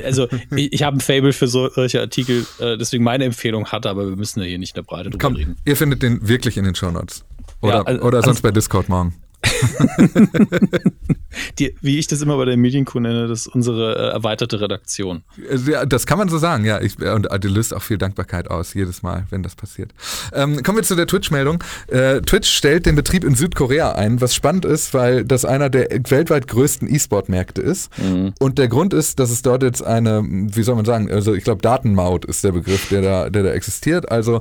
Also 0.05 0.28
ich, 0.55 0.72
ich 0.72 0.82
habe 0.84 0.99
ein 0.99 1.01
Fable 1.01 1.32
für 1.32 1.49
so- 1.49 1.68
solche 1.70 2.01
Artikel, 2.01 2.47
äh, 2.61 2.78
deswegen 2.78 3.03
meine 3.03 3.24
Empfehlung 3.24 3.66
hat, 3.66 3.86
aber 3.86 4.09
wir 4.09 4.14
müssen 4.16 4.38
ja 4.40 4.47
hier 4.47 4.59
nicht 4.61 4.76
in 4.76 4.82
der 4.82 4.86
Breite 4.86 5.11
drüber 5.11 5.18
Komm, 5.26 5.34
reden. 5.34 5.57
ihr 5.64 5.76
findet 5.76 6.03
den 6.03 6.28
wirklich 6.28 6.57
in 6.57 6.64
den 6.64 6.76
Shownotes. 6.76 7.24
Oder, 7.61 7.74
Ja, 7.74 7.82
also- 7.82 8.03
oder 8.03 8.18
sonst 8.22 8.36
also- 8.36 8.42
bei 8.42 8.51
Discord 8.53 8.88
morgen. 8.88 9.14
Die, 11.59 11.74
wie 11.82 11.99
ich 11.99 12.07
das 12.07 12.22
immer 12.22 12.36
bei 12.38 12.47
der 12.47 12.57
Medienkuh 12.57 12.99
nenne, 12.99 13.28
das 13.28 13.40
ist 13.40 13.49
unsere 13.49 13.94
äh, 13.94 14.12
erweiterte 14.12 14.61
Redaktion. 14.61 15.22
Ja, 15.66 15.84
das 15.84 16.07
kann 16.07 16.18
man 16.18 16.28
so 16.28 16.38
sagen, 16.38 16.64
ja. 16.64 16.80
Ich, 16.80 16.99
und 16.99 17.28
die 17.42 17.49
löst 17.49 17.74
auch 17.74 17.82
viel 17.82 17.99
Dankbarkeit 17.99 18.51
aus, 18.51 18.74
jedes 18.74 19.03
Mal, 19.03 19.26
wenn 19.30 19.42
das 19.42 19.55
passiert. 19.55 19.92
Ähm, 20.32 20.62
kommen 20.62 20.78
wir 20.78 20.82
zu 20.82 20.94
der 20.94 21.07
Twitch-Meldung. 21.07 21.62
Äh, 21.88 22.20
Twitch 22.22 22.49
stellt 22.49 22.86
den 22.86 22.97
Betrieb 22.97 23.24
in 23.24 23.34
Südkorea 23.34 23.92
ein, 23.92 24.20
was 24.20 24.34
spannend 24.34 24.64
ist, 24.64 24.94
weil 24.94 25.24
das 25.24 25.44
einer 25.44 25.68
der 25.68 25.88
weltweit 26.09 26.49
größten 26.49 26.92
E-Sport-Märkte 26.92 27.61
ist. 27.61 27.90
Und 28.38 28.59
der 28.59 28.68
Grund 28.68 28.94
ist, 28.94 29.18
dass 29.18 29.30
es 29.30 29.42
dort 29.42 29.62
jetzt 29.62 29.82
eine, 29.82 30.22
wie 30.24 30.62
soll 30.62 30.74
man 30.74 30.84
sagen, 30.84 31.11
also 31.11 31.34
ich 31.34 31.44
glaube, 31.44 31.62
Datenmaut 31.62 32.24
ist 32.24 32.44
der 32.44 32.53
Begriff, 32.53 32.88
der 32.88 33.03
da, 33.03 33.30
der 33.30 33.42
da 33.42 33.51
existiert. 33.51 34.11
Also 34.11 34.40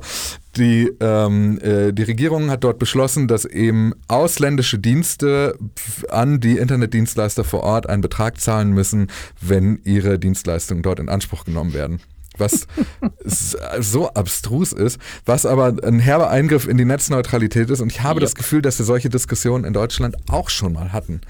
die, 0.56 0.90
ähm, 1.00 1.58
äh, 1.60 1.92
die 1.92 2.02
Regierung 2.02 2.50
hat 2.50 2.64
dort 2.64 2.78
beschlossen, 2.78 3.28
dass 3.28 3.44
eben 3.44 3.92
ausländische 4.08 4.78
Dienste 4.78 5.56
an 6.10 6.40
die 6.40 6.58
Internetdienstleister 6.58 7.44
vor 7.44 7.62
Ort 7.62 7.88
einen 7.88 8.02
Betrag 8.02 8.40
zahlen 8.40 8.70
müssen, 8.72 9.08
wenn 9.40 9.80
ihre 9.84 10.18
Dienstleistungen 10.18 10.82
dort 10.82 10.98
in 11.00 11.08
Anspruch 11.08 11.44
genommen 11.44 11.74
werden. 11.74 12.00
Was 12.38 12.66
so 13.80 14.10
abstrus 14.10 14.72
ist, 14.72 14.98
was 15.24 15.46
aber 15.46 15.74
ein 15.82 15.98
herber 16.00 16.28
Eingriff 16.30 16.68
in 16.68 16.76
die 16.76 16.84
Netzneutralität 16.84 17.70
ist. 17.70 17.80
Und 17.80 17.90
ich 17.92 18.02
habe 18.02 18.16
Yep. 18.20 18.22
das 18.22 18.34
Gefühl, 18.34 18.62
dass 18.62 18.78
wir 18.78 18.84
solche 18.86 19.08
Diskussionen 19.08 19.64
in 19.64 19.72
Deutschland 19.72 20.16
auch 20.28 20.50
schon 20.50 20.72
mal 20.74 20.92
hatten. 20.92 21.20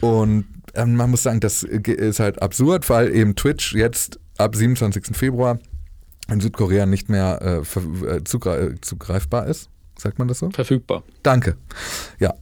Und 0.00 0.44
ähm, 0.74 0.96
man 0.96 1.10
muss 1.10 1.22
sagen, 1.22 1.40
das 1.40 1.66
ge- 1.70 1.94
ist 1.94 2.20
halt 2.20 2.40
absurd, 2.42 2.88
weil 2.90 3.14
eben 3.14 3.34
Twitch 3.34 3.72
jetzt 3.74 4.18
ab 4.38 4.54
27. 4.56 5.16
Februar 5.16 5.58
in 6.32 6.40
Südkorea 6.40 6.86
nicht 6.86 7.08
mehr 7.08 7.40
äh, 7.42 7.78
äh, 7.78 8.16
äh, 8.16 8.74
zugreifbar 8.80 9.46
ist. 9.46 9.68
Sagt 9.98 10.18
man 10.18 10.28
das 10.28 10.38
so? 10.38 10.50
Verfügbar. 10.50 11.02
Danke. 11.22 11.56
Ja. 12.18 12.34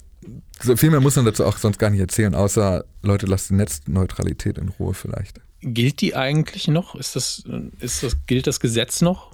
So 0.63 0.77
viel 0.77 0.91
mehr 0.91 1.01
muss 1.01 1.17
man 1.17 1.25
dazu 1.25 1.45
auch 1.45 1.57
sonst 1.57 1.79
gar 1.79 1.91
nicht 1.91 2.01
erzählen, 2.01 2.35
außer 2.35 2.85
Leute, 3.03 3.27
lasst 3.27 3.51
die 3.51 3.55
Netzneutralität 3.55 4.59
in 4.59 4.69
Ruhe 4.69 4.95
vielleicht. 4.95 5.41
Gilt 5.63 6.01
die 6.01 6.15
eigentlich 6.15 6.69
noch? 6.69 6.95
Ist 6.95 7.17
das, 7.17 7.45
ist 7.81 8.03
das, 8.03 8.17
gilt 8.27 8.47
das 8.47 8.61
Gesetz 8.61 9.01
noch? 9.01 9.31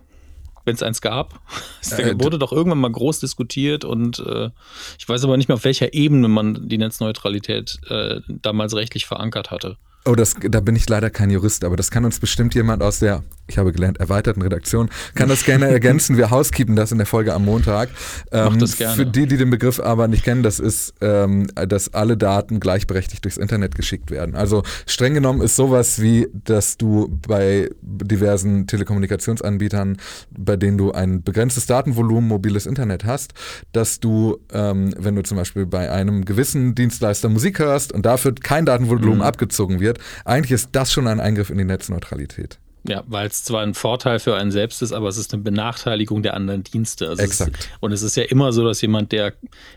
Wenn 0.65 0.75
es 0.75 0.83
eins 0.83 1.01
gab? 1.01 1.41
Es 1.81 1.93
Äh, 1.93 2.15
wurde 2.19 2.39
doch 2.39 2.53
irgendwann 2.53 2.79
mal 2.79 2.91
groß 2.91 3.21
diskutiert 3.21 3.85
und 3.85 4.19
äh, 4.21 4.51
ich 4.99 5.09
weiß 5.09 5.23
aber 5.25 5.37
nicht 5.37 5.49
mehr, 5.49 5.57
auf 5.57 5.65
welcher 5.65 5.95
Ebene 5.95 6.27
man 6.29 6.69
die 6.69 6.79
Netzneutralität 6.79 7.79
äh, 7.89 8.21
damals 8.29 8.75
rechtlich 8.75 9.07
verankert 9.07 9.51
hatte. 9.53 9.77
Oh, 10.05 10.15
das, 10.15 10.35
da 10.41 10.61
bin 10.61 10.77
ich 10.77 10.89
leider 10.89 11.11
kein 11.11 11.31
Jurist, 11.31 11.65
aber 11.65 11.77
das 11.77 11.91
kann 11.91 12.05
uns 12.05 12.21
bestimmt 12.21 12.55
jemand 12.55 12.83
aus 12.83 13.01
der, 13.01 13.25
ich 13.49 13.59
habe 13.59 13.73
gelernt, 13.73 13.99
erweiterten 13.99 14.43
Redaktion, 14.43 14.91
kann 15.15 15.29
das 15.29 15.45
gerne 15.45 15.69
ergänzen. 15.69 16.17
Wir 16.17 16.31
housekeepen 16.31 16.77
das 16.77 16.93
in 16.93 16.99
der 16.99 17.07
Folge 17.07 17.33
am 17.33 17.45
Montag. 17.45 17.89
Ähm, 18.33 18.59
das 18.59 18.77
gerne. 18.77 18.97
Für 18.97 19.07
die, 19.07 19.27
die 19.27 19.37
den 19.37 19.51
Begriff 19.51 19.81
aber 19.81 20.09
nicht 20.09 20.25
kennen, 20.25 20.43
das 20.43 20.59
ist, 20.59 20.95
ähm, 21.01 21.47
dass 21.55 21.95
alle 21.95 22.17
Daten 22.17 22.61
gleichberechtigt 22.61 23.25
durchs 23.25 23.37
Internet 23.37 23.75
geschickt 23.75 24.11
werden. 24.11 24.35
Also 24.35 24.63
streng 24.87 25.15
genommen 25.15 25.43
ist 25.43 25.57
sowas 25.57 26.01
wie, 26.01 26.29
dass 26.33 26.77
du 26.77 27.09
bei 27.27 27.71
diversen 27.83 28.67
Telekommunikationsanbietern, 28.67 29.99
bei 30.37 30.57
denen 30.57 30.79
du 30.79 30.93
ein 30.93 31.23
begrenztes 31.23 31.67
Datenvolumen 31.67 32.29
mobiles 32.29 32.67
Internet 32.67 33.05
hast, 33.05 33.35
dass 33.73 34.01
du, 34.01 34.39
ähm, 34.53 34.95
wenn 34.99 35.15
du 35.15 35.23
zum 35.23 35.37
Beispiel 35.37 35.67
bei 35.67 35.91
einem 35.91 36.25
gewissen 36.25 36.75
Dienstleister 36.75 37.29
Musik 37.29 37.59
hörst 37.59 37.93
und 37.93 38.07
dafür 38.07 38.35
kein 38.35 38.67
Datenvolumen 38.67 39.23
abgezogen 39.23 39.81
wird, 39.81 39.99
eigentlich 40.25 40.53
ist 40.53 40.71
das 40.73 40.93
schon 40.93 41.07
ein 41.07 41.21
Eingriff 41.21 41.51
in 41.51 41.59
die 41.59 41.65
Netzneutralität. 41.65 42.59
Ja, 42.89 43.05
weil 43.07 43.27
es 43.29 43.45
zwar 43.45 43.63
ein 43.63 43.75
Vorteil 43.75 44.19
für 44.19 44.37
einen 44.37 44.51
selbst 44.51 44.83
ist, 44.83 44.93
aber 44.93 45.09
es 45.09 45.17
ist 45.17 45.33
eine 45.33 45.43
Benachteiligung 45.43 46.23
der 46.23 46.35
anderen 46.35 46.63
Dienste. 46.63 47.09
Also 47.09 47.23
Exakt. 47.23 47.57
Es, 47.59 47.69
und 47.81 47.93
es 47.93 48.03
ist 48.03 48.17
ja 48.17 48.25
immer 48.25 48.53
so, 48.53 48.65
dass 48.65 48.81
jemand, 48.81 49.13
der 49.13 49.35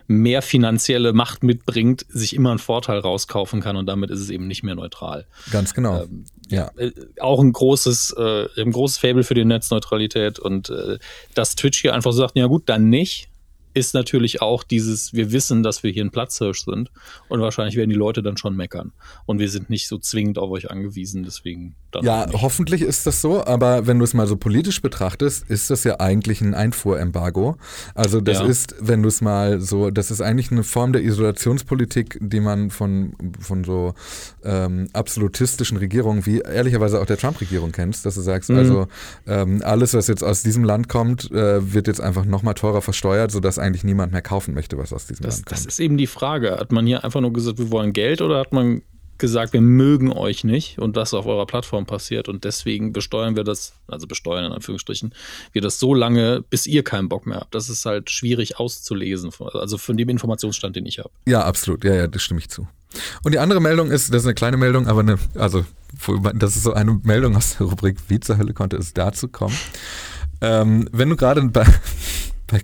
mehr 0.08 0.42
finanzielle 0.42 1.14
Macht 1.14 1.44
mitbringt, 1.44 2.06
sich 2.10 2.36
immer 2.36 2.52
einen 2.52 2.60
Vorteil 2.60 3.00
rauskaufen 3.00 3.62
kann 3.62 3.76
und 3.76 3.86
damit 3.86 4.10
ist 4.10 4.20
es 4.20 4.30
eben 4.30 4.48
nicht 4.48 4.64
mehr 4.64 4.76
neutral. 4.76 5.26
Ganz 5.52 5.74
genau. 5.74 6.04
Ähm, 6.04 6.26
ja. 6.50 6.72
Äh, 6.78 6.92
auch 7.20 7.40
ein 7.40 7.52
großes, 7.52 8.16
äh, 8.18 8.48
ein 8.62 8.72
großes 8.72 8.98
Fable 8.98 9.24
für 9.24 9.34
die 9.34 9.46
Netzneutralität 9.46 10.40
und 10.40 10.70
äh, 10.70 11.00
dass 11.36 11.56
Twitch 11.56 11.82
hier 11.82 11.94
einfach 11.94 12.12
sagt, 12.12 12.36
ja 12.36 12.48
gut, 12.48 12.64
dann 12.68 12.90
nicht, 12.90 13.29
ist 13.80 13.94
natürlich 13.94 14.42
auch 14.42 14.64
dieses, 14.64 15.14
wir 15.14 15.32
wissen, 15.32 15.64
dass 15.64 15.84
wir 15.84 15.92
hier 15.92 16.04
ein 16.06 16.12
Platzhirsch 16.12 16.66
sind 16.66 16.92
und 17.30 17.40
wahrscheinlich 17.42 17.76
werden 17.76 17.90
die 17.90 17.96
Leute 17.96 18.22
dann 18.22 18.38
schon 18.38 18.56
meckern 18.56 18.92
und 19.26 19.40
wir 19.40 19.50
sind 19.50 19.70
nicht 19.70 19.88
so 19.88 19.98
zwingend 19.98 20.38
auf 20.38 20.52
euch 20.52 20.70
angewiesen, 20.70 21.24
deswegen 21.24 21.76
Ja, 22.02 22.28
hoffentlich 22.34 22.82
ist 22.84 23.08
das 23.08 23.22
so, 23.22 23.44
aber 23.46 23.88
wenn 23.88 23.98
du 23.98 24.04
es 24.06 24.14
mal 24.14 24.28
so 24.28 24.36
politisch 24.38 24.82
betrachtest, 24.82 25.50
ist 25.50 25.70
das 25.70 25.84
ja 25.84 26.00
eigentlich 26.00 26.42
ein 26.42 26.54
Einfuhrembargo. 26.54 27.58
Also 27.96 28.22
das 28.22 28.40
Ja. 28.40 28.46
ist, 28.46 28.76
wenn 28.80 29.02
du 29.02 29.08
es 29.10 29.22
mal 29.22 29.60
so, 29.60 29.90
das 29.90 30.12
ist 30.12 30.22
eigentlich 30.22 30.52
eine 30.52 30.64
Form 30.64 30.94
der 30.94 31.02
Isolationspolitik, 31.04 32.18
die 32.22 32.40
man 32.40 32.70
von, 32.70 33.14
von 33.40 33.64
so 33.64 33.94
ähm, 34.44 34.88
absolutistischen 34.94 35.78
Regierungen 35.78 36.26
wie 36.26 36.40
ehrlicherweise 36.40 37.02
auch 37.02 37.06
der 37.06 37.18
Trump-Regierung 37.18 37.72
kennst, 37.72 38.06
dass 38.06 38.16
du 38.16 38.22
sagst, 38.22 38.50
Mhm. 38.50 38.58
also 38.58 38.88
ähm, 39.28 39.62
alles, 39.64 39.94
was 39.94 40.08
jetzt 40.08 40.24
aus 40.24 40.44
diesem 40.44 40.64
Land 40.64 40.90
kommt, 40.90 41.32
äh, 41.32 41.74
wird 41.74 41.88
jetzt 41.88 42.02
einfach 42.02 42.26
nochmal 42.26 42.54
teurer 42.54 42.82
versteuert, 42.82 43.32
sodass 43.32 43.58
eigentlich 43.70 43.84
niemand 43.84 44.12
mehr 44.12 44.22
kaufen 44.22 44.54
möchte, 44.54 44.78
was 44.78 44.92
aus 44.94 45.06
diesem 45.08 45.24
Das, 45.26 45.38
Land 45.38 45.46
kommt. 45.46 45.60
das 45.60 45.66
ist 45.66 45.80
eben 45.80 45.98
die 45.98 46.08
Frage. 46.08 46.58
Hat 46.60 46.72
man 46.72 46.86
hier 46.86 47.04
einfach 47.04 47.22
nur 47.22 47.32
gesagt, 47.34 47.60
wir 47.60 47.72
wollen 47.72 47.94
Geld 47.94 48.22
oder 48.22 48.40
hat 48.40 48.52
man 48.54 48.82
gesagt, 49.20 49.54
wir 49.54 49.62
mögen 49.62 50.12
euch 50.14 50.44
nicht 50.44 50.80
und 50.80 50.96
was 50.96 51.14
auf 51.14 51.26
eurer 51.26 51.46
Plattform 51.46 51.86
passiert 51.86 52.30
und 52.30 52.46
deswegen 52.46 52.94
besteuern 52.94 53.36
wir 53.36 53.44
das, 53.44 53.74
also 53.88 54.08
besteuern 54.08 54.46
in 54.46 54.52
Anführungsstrichen, 54.54 55.14
wir 55.52 55.62
das 55.62 55.78
so 55.78 55.94
lange, 55.94 56.42
bis 56.50 56.66
ihr 56.66 56.84
keinen 56.84 57.10
Bock 57.10 57.28
mehr 57.28 57.42
habt. 57.42 57.54
Das 57.54 57.70
ist 57.70 57.86
halt 57.86 58.10
schwierig 58.10 58.60
auszulesen, 58.60 59.32
also 59.54 59.78
von 59.78 59.98
dem 59.98 60.08
Informationsstand, 60.10 60.78
den 60.78 60.86
ich 60.86 61.00
habe. 61.00 61.10
Ja, 61.28 61.44
absolut. 61.44 61.84
Ja, 61.84 61.94
ja, 61.94 62.08
das 62.08 62.22
stimme 62.24 62.40
ich 62.40 62.50
zu. 62.50 62.68
Und 63.24 63.34
die 63.34 63.40
andere 63.40 63.60
Meldung 63.60 63.92
ist, 63.92 64.10
das 64.14 64.22
ist 64.22 64.26
eine 64.26 64.36
kleine 64.36 64.58
Meldung, 64.58 64.88
aber 64.88 65.02
eine, 65.02 65.20
also 65.36 65.66
das 66.34 66.56
ist 66.56 66.64
so 66.64 66.74
eine 66.74 67.00
Meldung 67.04 67.36
aus 67.36 67.58
der 67.58 67.68
Rubrik 67.68 67.98
Wie 68.08 68.20
zur 68.20 68.38
Hölle 68.38 68.54
konnte 68.54 68.78
es 68.78 68.94
dazu 68.94 69.28
kommen. 69.28 69.56
Ähm, 70.42 70.88
wenn 70.94 71.10
du 71.10 71.16
gerade 71.16 71.42
bei, 71.50 71.66
bei 72.48 72.62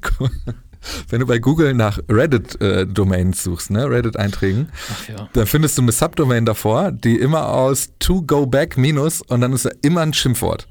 wenn 1.09 1.19
du 1.19 1.25
bei 1.25 1.39
Google 1.39 1.73
nach 1.73 1.99
Reddit-Domains 2.09 3.43
suchst, 3.43 3.71
ne, 3.71 3.89
Reddit-Einträgen, 3.89 4.69
ja. 5.07 5.29
dann 5.33 5.45
findest 5.47 5.77
du 5.77 5.81
eine 5.81 5.91
Subdomain 5.91 6.45
davor, 6.45 6.91
die 6.91 7.17
immer 7.17 7.49
aus 7.49 7.89
to 7.99 8.21
go 8.21 8.45
back 8.45 8.77
minus 8.77 9.21
und 9.21 9.41
dann 9.41 9.53
ist 9.53 9.65
da 9.65 9.71
immer 9.81 10.01
ein 10.01 10.13
Schimpfwort 10.13 10.67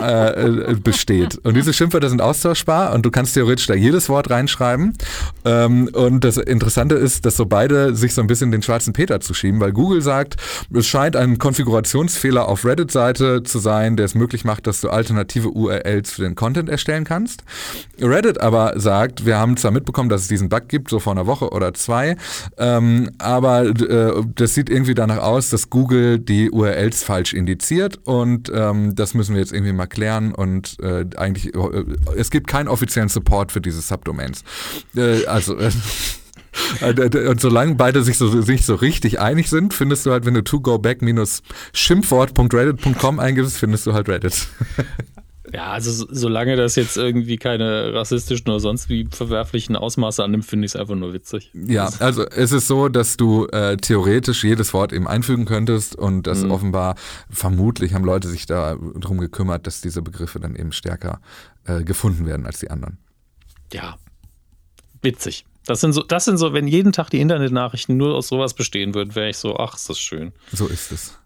äh, 0.00 0.70
äh, 0.70 0.74
besteht. 0.74 1.38
Und 1.38 1.54
diese 1.56 1.72
Schimpfwörter 1.72 2.08
sind 2.08 2.22
austauschbar 2.22 2.94
und 2.94 3.04
du 3.04 3.10
kannst 3.10 3.34
theoretisch 3.34 3.66
da 3.66 3.74
jedes 3.74 4.08
Wort 4.08 4.30
reinschreiben. 4.30 4.94
Ähm, 5.44 5.88
und 5.92 6.22
das 6.22 6.36
Interessante 6.36 6.94
ist, 6.94 7.26
dass 7.26 7.36
so 7.36 7.46
beide 7.46 7.94
sich 7.94 8.14
so 8.14 8.20
ein 8.20 8.28
bisschen 8.28 8.52
den 8.52 8.62
schwarzen 8.62 8.92
Peter 8.92 9.20
zuschieben, 9.20 9.60
weil 9.60 9.72
Google 9.72 10.00
sagt, 10.00 10.36
es 10.72 10.86
scheint 10.86 11.16
ein 11.16 11.38
Konfigurationsfehler 11.38 12.48
auf 12.48 12.64
Reddit-Seite 12.64 13.42
zu 13.42 13.58
sein, 13.58 13.96
der 13.96 14.06
es 14.06 14.14
möglich 14.14 14.44
macht, 14.44 14.66
dass 14.68 14.80
du 14.80 14.88
alternative 14.88 15.48
URLs 15.48 16.12
für 16.12 16.22
den 16.22 16.36
Content 16.36 16.68
erstellen 16.68 17.04
kannst. 17.04 17.42
Reddit 18.00 18.40
aber 18.40 18.78
sagt, 18.78 19.26
wir 19.26 19.38
haben 19.38 19.56
zwar 19.56 19.72
mitbekommen, 19.72 20.08
dass 20.08 20.22
es 20.22 20.28
diesen 20.28 20.48
Bug 20.48 20.68
gibt, 20.68 20.90
so 20.90 21.00
vor 21.00 21.12
einer 21.12 21.26
Woche 21.26 21.50
oder 21.50 21.74
zwei, 21.74 22.16
ähm, 22.56 23.10
aber 23.18 23.66
äh, 23.66 24.22
das 24.36 24.54
sieht 24.54 24.70
irgendwie 24.70 24.94
danach 24.94 25.18
aus, 25.18 25.50
dass 25.50 25.70
Google 25.70 26.20
die 26.20 26.50
URLs 26.50 27.02
falsch 27.02 27.34
indiziert 27.34 27.98
und 28.04 28.50
ähm, 28.54 28.94
das 28.94 29.14
müssen 29.14 29.34
wir 29.34 29.40
jetzt 29.40 29.52
irgendwie 29.52 29.72
mal 29.72 29.87
klären 29.88 30.34
und 30.34 30.78
äh, 30.80 31.04
eigentlich, 31.16 31.54
äh, 31.54 31.84
es 32.16 32.30
gibt 32.30 32.46
keinen 32.46 32.68
offiziellen 32.68 33.08
Support 33.08 33.52
für 33.52 33.60
diese 33.60 33.80
Subdomains. 33.80 34.44
Äh, 34.96 35.26
also, 35.26 35.56
äh, 35.56 35.70
Und 37.28 37.40
solange 37.40 37.74
beide 37.76 38.02
sich 38.02 38.18
so, 38.18 38.42
sich 38.42 38.64
so 38.64 38.74
richtig 38.74 39.20
einig 39.20 39.48
sind, 39.48 39.74
findest 39.74 40.06
du 40.06 40.10
halt, 40.10 40.26
wenn 40.26 40.34
du 40.34 40.42
to 40.42 40.60
go 40.60 40.78
back 40.78 40.98
schimpfwort.reddit.com 41.72 43.20
eingibst, 43.20 43.58
findest 43.58 43.86
du 43.86 43.92
halt 43.92 44.08
Reddit. 44.08 44.48
Ja, 45.52 45.72
also 45.72 45.90
so, 45.90 46.06
solange 46.10 46.56
das 46.56 46.76
jetzt 46.76 46.96
irgendwie 46.96 47.36
keine 47.36 47.94
rassistischen 47.94 48.48
oder 48.48 48.60
sonst 48.60 48.88
wie 48.88 49.08
verwerflichen 49.10 49.76
Ausmaße 49.76 50.22
annimmt, 50.22 50.44
finde 50.44 50.66
ich 50.66 50.72
es 50.72 50.76
einfach 50.76 50.94
nur 50.94 51.12
witzig. 51.12 51.50
Ja, 51.54 51.90
also 52.00 52.26
es 52.26 52.52
ist 52.52 52.68
so, 52.68 52.88
dass 52.88 53.16
du 53.16 53.46
äh, 53.46 53.76
theoretisch 53.76 54.44
jedes 54.44 54.74
Wort 54.74 54.92
eben 54.92 55.08
einfügen 55.08 55.46
könntest 55.46 55.96
und 55.96 56.26
das 56.26 56.42
mhm. 56.42 56.50
offenbar, 56.50 56.96
vermutlich 57.30 57.94
haben 57.94 58.04
Leute 58.04 58.28
sich 58.28 58.46
da 58.46 58.76
drum 58.76 59.18
gekümmert, 59.18 59.66
dass 59.66 59.80
diese 59.80 60.02
Begriffe 60.02 60.38
dann 60.40 60.54
eben 60.54 60.72
stärker 60.72 61.20
äh, 61.64 61.82
gefunden 61.82 62.26
werden 62.26 62.46
als 62.46 62.58
die 62.58 62.70
anderen. 62.70 62.98
Ja, 63.72 63.96
witzig. 65.02 65.44
Das 65.66 65.80
sind 65.80 65.92
so, 65.92 66.02
das 66.02 66.24
sind 66.24 66.38
so, 66.38 66.54
wenn 66.54 66.66
jeden 66.66 66.92
Tag 66.92 67.10
die 67.10 67.20
Internetnachrichten 67.20 67.96
nur 67.96 68.14
aus 68.14 68.28
sowas 68.28 68.54
bestehen 68.54 68.94
würden, 68.94 69.14
wäre 69.14 69.28
ich 69.28 69.36
so, 69.36 69.56
ach, 69.56 69.76
ist 69.76 69.88
das 69.90 69.98
schön. 69.98 70.32
So 70.50 70.66
ist 70.66 70.92
es. 70.92 71.18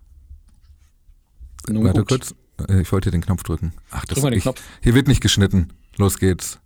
Nun 1.69 1.85
Warte 1.85 2.01
gut. 2.01 2.09
kurz. 2.09 2.35
Äh, 2.69 2.83
ich 2.83 2.93
wollte 2.93 3.11
den 3.11 3.21
Knopf 3.21 3.43
drücken. 3.43 3.73
Ach, 3.91 4.05
das 4.05 4.21
Drück 4.21 4.35
ich, 4.35 4.43
Knopf. 4.43 4.61
Hier 4.83 4.95
wird 4.95 5.09
nicht 5.09 5.21
geschnitten. 5.21 5.73
Los 5.97 6.19
geht's. 6.19 6.59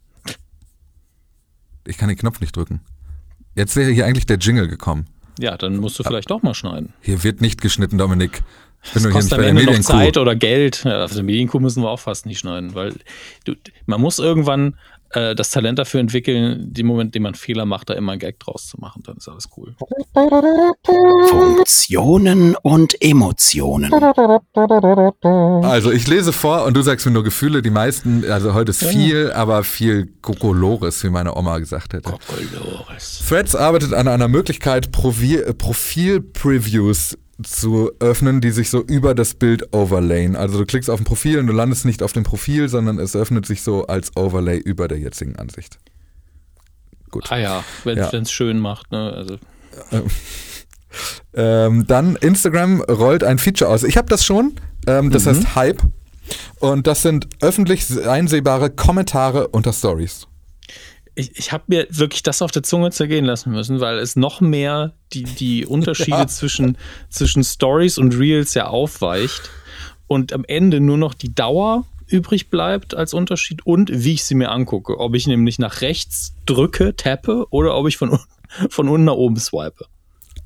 Ich 1.87 1.99
kann 1.99 2.09
den 2.09 2.19
Knopf 2.19 2.41
nicht 2.41 2.57
drücken. 2.57 2.81
Jetzt 3.55 3.77
wäre 3.77 3.91
hier 3.91 4.07
eigentlich 4.07 4.27
der 4.27 4.39
Jingle 4.39 4.69
gekommen. 4.69 5.07
Ja, 5.39 5.57
dann 5.57 5.77
musst 5.77 5.99
du 5.99 6.03
vielleicht 6.03 6.31
doch 6.31 6.43
mal 6.43 6.55
schneiden. 6.55 6.93
Hier 7.01 7.23
wird 7.23 7.41
nicht 7.41 7.61
geschnitten, 7.61 7.99
Dominik. 7.99 8.43
Ich 8.83 8.93
bin 8.93 9.03
das 9.03 9.13
kostet 9.13 9.35
am 9.35 9.45
Ende 9.45 9.65
noch 9.65 9.81
Zeit 9.81 10.17
oder 10.17 10.37
Geld. 10.37 10.85
Ja, 10.85 11.05
auf 11.05 11.13
der 11.13 11.23
Medienkuh 11.23 11.59
müssen 11.59 11.83
wir 11.83 11.91
auch 11.91 12.01
fast 12.01 12.27
nicht 12.27 12.39
schneiden, 12.39 12.75
weil 12.75 12.95
du, 13.45 13.55
man 13.87 14.01
muss 14.01 14.19
irgendwann 14.19 14.77
äh, 15.17 15.35
das 15.35 15.51
Talent 15.51 15.79
dafür 15.79 16.01
entwickeln, 16.01 16.73
den 16.73 16.87
Moment, 16.87 17.15
den 17.15 17.23
man 17.23 17.35
Fehler 17.35 17.65
macht, 17.65 17.89
da 17.89 17.95
immer 17.95 18.13
einen 18.13 18.19
Gag 18.19 18.39
draus 18.39 18.69
zu 18.69 18.79
machen. 18.79 19.03
Dann 19.05 19.17
ist 19.17 19.27
alles 19.29 19.49
cool. 19.57 19.75
Funktionen 21.31 22.55
und 22.57 23.01
Emotionen. 23.01 23.91
Also 25.65 25.91
ich 25.91 26.07
lese 26.07 26.35
vor 26.35 26.65
und 26.65 26.77
du 26.77 26.83
sagst 26.83 27.07
mir 27.07 27.13
nur 27.13 27.25
Gefühle. 27.25 27.63
Die 27.63 27.71
meisten, 27.71 28.31
also 28.31 28.53
heute 28.53 28.69
ist 28.71 28.85
viel, 28.85 29.33
aber 29.33 29.65
viel 29.65 30.13
Kokolores, 30.21 31.03
wie 31.03 31.09
meine 31.09 31.35
Oma 31.35 31.59
gesagt 31.59 31.95
hätte. 31.95 32.11
Kokolores. 32.11 33.25
Threads 33.27 33.57
arbeitet 33.57 33.95
an 33.95 34.09
einer 34.09 34.29
Möglichkeit, 34.29 34.93
Profil-Previews 34.93 37.17
zu 37.43 37.93
öffnen, 38.01 38.41
die 38.41 38.51
sich 38.51 38.71
so 38.71 38.83
über 38.83 39.15
das 39.15 39.35
Bild 39.35 39.75
overlayen. 39.75 40.37
Also 40.37 40.59
du 40.59 40.65
klickst 40.65 40.89
auf 40.89 41.01
ein 41.01 41.05
Profil 41.05 41.39
und 41.39 41.47
du 41.47 41.53
landest 41.53 41.85
nicht 41.85 42.03
auf 42.03 42.13
dem 42.13 42.25
Profil, 42.25 42.69
sondern 42.69 42.99
es 42.99 43.15
öffnet 43.15 43.47
sich 43.47 43.63
so 43.63 43.87
als 43.87 44.17
Overlay 44.17 44.59
über 44.59 44.89
der 44.89 44.99
jetzigen 44.99 45.37
Ansicht. 45.37 45.79
Gut. 47.11 47.31
Ah 47.31 47.39
ja, 47.39 47.65
wenn 47.85 47.99
es 47.99 48.13
ja. 48.13 48.25
schön 48.25 48.59
macht. 48.59 48.91
Ne? 48.93 49.13
Also. 49.13 49.39
Ähm, 51.35 51.87
dann 51.87 52.17
Instagram 52.17 52.81
rollt 52.81 53.23
ein 53.23 53.37
Feature 53.37 53.71
aus. 53.71 53.83
Ich 53.83 53.99
habe 53.99 54.09
das 54.09 54.25
schon. 54.25 54.55
Ähm, 54.87 55.11
das 55.11 55.27
mhm. 55.27 55.31
heißt 55.31 55.55
Hype. 55.55 55.83
Und 56.59 56.87
das 56.87 57.03
sind 57.03 57.29
öffentlich 57.43 57.85
einsehbare 58.07 58.71
Kommentare 58.71 59.49
unter 59.49 59.75
Stories 59.75 60.27
ich, 61.17 61.37
ich 61.37 61.51
habe 61.51 61.65
mir 61.67 61.87
wirklich 61.91 62.23
das 62.23 62.43
auf 62.43 62.53
der 62.53 62.63
Zunge 62.63 62.91
zergehen 62.91 63.25
lassen 63.25 63.51
müssen, 63.51 63.81
weil 63.81 63.99
es 63.99 64.15
noch 64.15 64.41
mehr 64.41 64.93
die, 65.13 65.25
die 65.25 65.67
Unterschiede 65.67 66.19
ja. 66.19 66.27
zwischen, 66.29 66.79
zwischen 67.09 67.43
Stories 67.43 67.99
und 67.99 68.17
Reels 68.17 68.55
ja 68.55 68.69
aufweicht 68.69 69.51
und 70.07 70.33
am 70.33 70.45
Ende 70.47 70.81
nur 70.81 70.99
noch 70.99 71.15
die 71.15 71.35
Dauer 71.35 71.85
übrig 72.07 72.51
bleibt 72.51 72.95
als 72.95 73.15
Unterschied 73.15 73.67
und 73.67 73.91
wie 73.93 74.13
ich 74.13 74.25
sie 74.25 74.37
mir 74.37 74.51
angucke. 74.51 75.01
Ob 75.01 75.15
ich 75.15 75.27
nämlich 75.27 75.59
nach 75.59 75.81
rechts 75.81 76.35
drücke, 76.45 76.95
tappe 76.95 77.47
oder 77.51 77.75
ob 77.75 77.89
ich 77.89 77.97
von, 77.97 78.21
von 78.69 78.89
unten 78.89 79.07
nach 79.07 79.15
oben 79.15 79.37
swipe. 79.37 79.87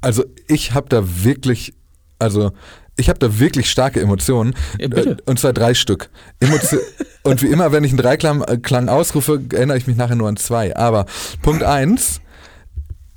Also 0.00 0.24
ich 0.48 0.72
habe 0.72 0.88
da 0.88 1.02
wirklich, 1.24 1.74
also 2.18 2.52
ich 3.00 3.08
habe 3.08 3.18
da 3.18 3.38
wirklich 3.38 3.70
starke 3.70 4.00
Emotionen. 4.00 4.54
Ja. 4.78 4.88
Äh, 4.88 5.16
und 5.26 5.38
zwar 5.38 5.52
drei 5.52 5.74
Stück. 5.74 6.10
Emotion 6.38 6.80
und 7.22 7.42
wie 7.42 7.48
immer, 7.48 7.72
wenn 7.72 7.84
ich 7.84 7.90
einen 7.90 7.98
Dreiklang 7.98 8.88
äh, 8.88 8.90
ausrufe, 8.90 9.42
erinnere 9.52 9.76
ich 9.76 9.86
mich 9.86 9.96
nachher 9.96 10.16
nur 10.16 10.28
an 10.28 10.36
zwei. 10.36 10.76
Aber 10.76 11.06
Punkt 11.42 11.62
eins 11.62 12.20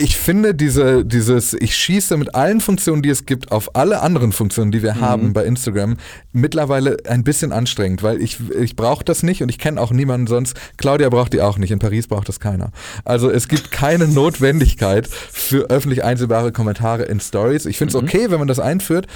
ich 0.04 0.18
finde 0.18 0.54
diese, 0.54 1.06
dieses, 1.06 1.54
ich 1.54 1.78
schieße 1.78 2.18
mit 2.18 2.36
allen 2.36 2.60
Funktionen, 2.60 3.02
die 3.02 3.10
es 3.10 3.26
gibt, 3.26 3.54
auf 3.54 3.74
alle 3.74 4.02
anderen 4.02 4.34
Funktionen, 4.34 4.70
die 4.70 4.84
wir 4.84 4.96
mhm. 4.96 5.00
haben 5.00 5.32
bei 5.32 5.46
Instagram, 5.46 5.96
mittlerweile 6.34 6.98
ein 7.08 7.24
bisschen 7.24 7.54
anstrengend, 7.54 8.04
weil 8.04 8.22
ich, 8.22 8.38
ich 8.52 8.76
brauche 8.76 9.06
das 9.06 9.24
nicht 9.24 9.42
und 9.42 9.48
ich 9.48 9.58
kenne 9.58 9.80
auch 9.80 9.92
niemanden 9.92 10.28
sonst. 10.28 10.60
Claudia 10.76 11.08
braucht 11.08 11.32
die 11.32 11.40
auch 11.40 11.58
nicht, 11.58 11.72
in 11.72 11.80
Paris 11.80 12.08
braucht 12.08 12.28
das 12.28 12.42
keiner. 12.42 12.72
Also 13.06 13.30
es 13.30 13.48
gibt 13.48 13.72
keine 13.72 14.06
Notwendigkeit 14.10 15.08
für 15.08 15.70
öffentlich 15.70 16.04
einsehbare 16.04 16.52
Kommentare 16.52 17.04
in 17.04 17.22
Stories. 17.22 17.66
Ich 17.66 17.78
finde 17.78 17.96
es 17.96 18.02
mhm. 18.02 18.06
okay, 18.06 18.30
wenn 18.30 18.40
man 18.40 18.50
das 18.50 18.60
einführt, 18.60 19.08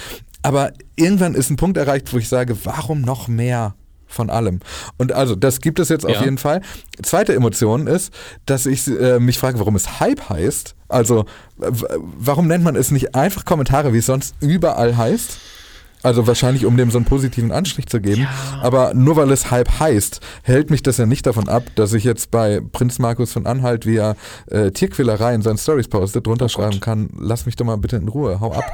aber 0.42 0.72
irgendwann 0.96 1.36
ist 1.36 1.50
ein 1.50 1.58
Punkt 1.58 1.76
erreicht, 1.76 2.14
wo 2.14 2.18
ich 2.18 2.30
sage, 2.30 2.56
warum 2.64 3.02
noch 3.02 3.28
mehr? 3.28 3.76
Von 4.08 4.30
allem. 4.30 4.60
Und 4.98 5.12
also, 5.12 5.36
das 5.36 5.62
gibt 5.62 5.80
es 5.80 5.90
jetzt 5.90 6.04
ja. 6.04 6.10
auf 6.10 6.24
jeden 6.24 6.38
Fall. 6.38 6.62
Zweite 7.02 7.34
Emotion 7.34 7.88
ist, 7.88 8.14
dass 8.46 8.66
ich 8.66 8.88
äh, 8.88 9.20
mich 9.20 9.38
frage, 9.38 9.60
warum 9.60 9.76
es 9.76 10.00
Hype 10.00 10.30
heißt. 10.30 10.76
Also, 10.88 11.26
warum 11.58 12.48
nennt 12.48 12.64
man 12.64 12.76
es 12.76 12.92
nicht 12.92 13.16
einfach 13.16 13.46
Kommentare, 13.46 13.94
wie 13.94 13.98
es 13.98 14.06
sonst 14.06 14.36
überall 14.40 14.96
heißt? 14.96 15.38
Also 16.04 16.28
wahrscheinlich, 16.28 16.66
um 16.66 16.78
dem 16.78 16.92
so 16.92 17.00
einen 17.00 17.06
positiven 17.06 17.52
Anstrich 17.52 17.88
zu 17.88 18.00
geben. 18.00 18.22
Ja. 18.22 18.60
Aber 18.62 18.94
nur 18.94 19.16
weil 19.16 19.32
es 19.32 19.50
Hype 19.50 19.80
heißt, 19.80 20.22
hält 20.44 20.70
mich 20.70 20.84
das 20.84 20.98
ja 20.98 21.06
nicht 21.06 21.26
davon 21.26 21.50
ab, 21.50 21.64
dass 21.76 21.94
ich 21.94 22.04
jetzt 22.04 22.30
bei 22.32 22.62
Prinz 22.72 23.00
Markus 23.00 23.34
von 23.34 23.48
Anhalt, 23.48 23.86
wie 23.86 23.98
er 23.98 24.16
äh, 24.50 24.72
Tierquälerei 24.72 25.34
in 25.34 25.42
seinen 25.42 25.58
Stories 25.58 25.88
postet, 25.88 26.28
drunter 26.28 26.46
oh 26.46 26.50
schreiben 26.50 26.80
kann, 26.80 27.10
lass 27.20 27.46
mich 27.46 27.56
doch 27.56 27.66
mal 27.66 27.78
bitte 27.78 27.98
in 27.98 28.08
Ruhe, 28.08 28.40
hau 28.40 28.54
ab. 28.54 28.66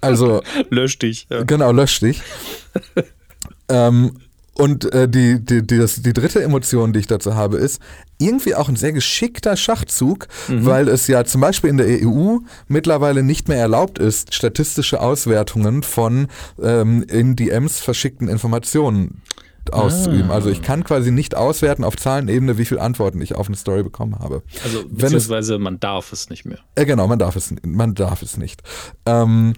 Also. 0.00 0.42
lösch 0.70 0.98
dich. 0.98 1.26
Ja. 1.30 1.44
Genau, 1.44 1.72
lösch 1.72 2.00
dich. 2.00 2.20
Ähm, 3.74 4.12
und 4.56 4.92
äh, 4.92 5.08
die, 5.08 5.44
die, 5.44 5.66
die, 5.66 5.78
das, 5.78 6.00
die 6.00 6.12
dritte 6.12 6.40
Emotion, 6.40 6.92
die 6.92 7.00
ich 7.00 7.08
dazu 7.08 7.34
habe, 7.34 7.56
ist 7.56 7.82
irgendwie 8.18 8.54
auch 8.54 8.68
ein 8.68 8.76
sehr 8.76 8.92
geschickter 8.92 9.56
Schachzug, 9.56 10.28
mhm. 10.46 10.64
weil 10.64 10.88
es 10.88 11.08
ja 11.08 11.24
zum 11.24 11.40
Beispiel 11.40 11.70
in 11.70 11.76
der 11.76 11.88
EU 12.06 12.38
mittlerweile 12.68 13.24
nicht 13.24 13.48
mehr 13.48 13.58
erlaubt 13.58 13.98
ist, 13.98 14.32
statistische 14.32 15.00
Auswertungen 15.00 15.82
von 15.82 16.28
ähm, 16.62 17.02
in 17.08 17.34
DMs 17.34 17.80
verschickten 17.80 18.28
Informationen 18.28 19.22
auszuüben. 19.72 20.30
Ah. 20.30 20.34
Also 20.34 20.50
ich 20.50 20.62
kann 20.62 20.84
quasi 20.84 21.10
nicht 21.10 21.34
auswerten 21.34 21.82
auf 21.82 21.96
Zahlenebene, 21.96 22.56
wie 22.56 22.64
viele 22.64 22.80
Antworten 22.80 23.20
ich 23.20 23.34
auf 23.34 23.48
eine 23.48 23.56
Story 23.56 23.82
bekommen 23.82 24.18
habe. 24.20 24.42
Also 24.62 24.84
beziehungsweise 24.88 25.54
es, 25.54 25.60
man 25.60 25.80
darf 25.80 26.12
es 26.12 26.30
nicht 26.30 26.44
mehr. 26.44 26.58
Äh, 26.76 26.84
genau, 26.84 27.08
man 27.08 27.18
darf 27.18 27.34
es, 27.34 27.52
man 27.64 27.94
darf 27.94 28.22
es 28.22 28.36
nicht. 28.36 28.62
Ähm, 29.06 29.54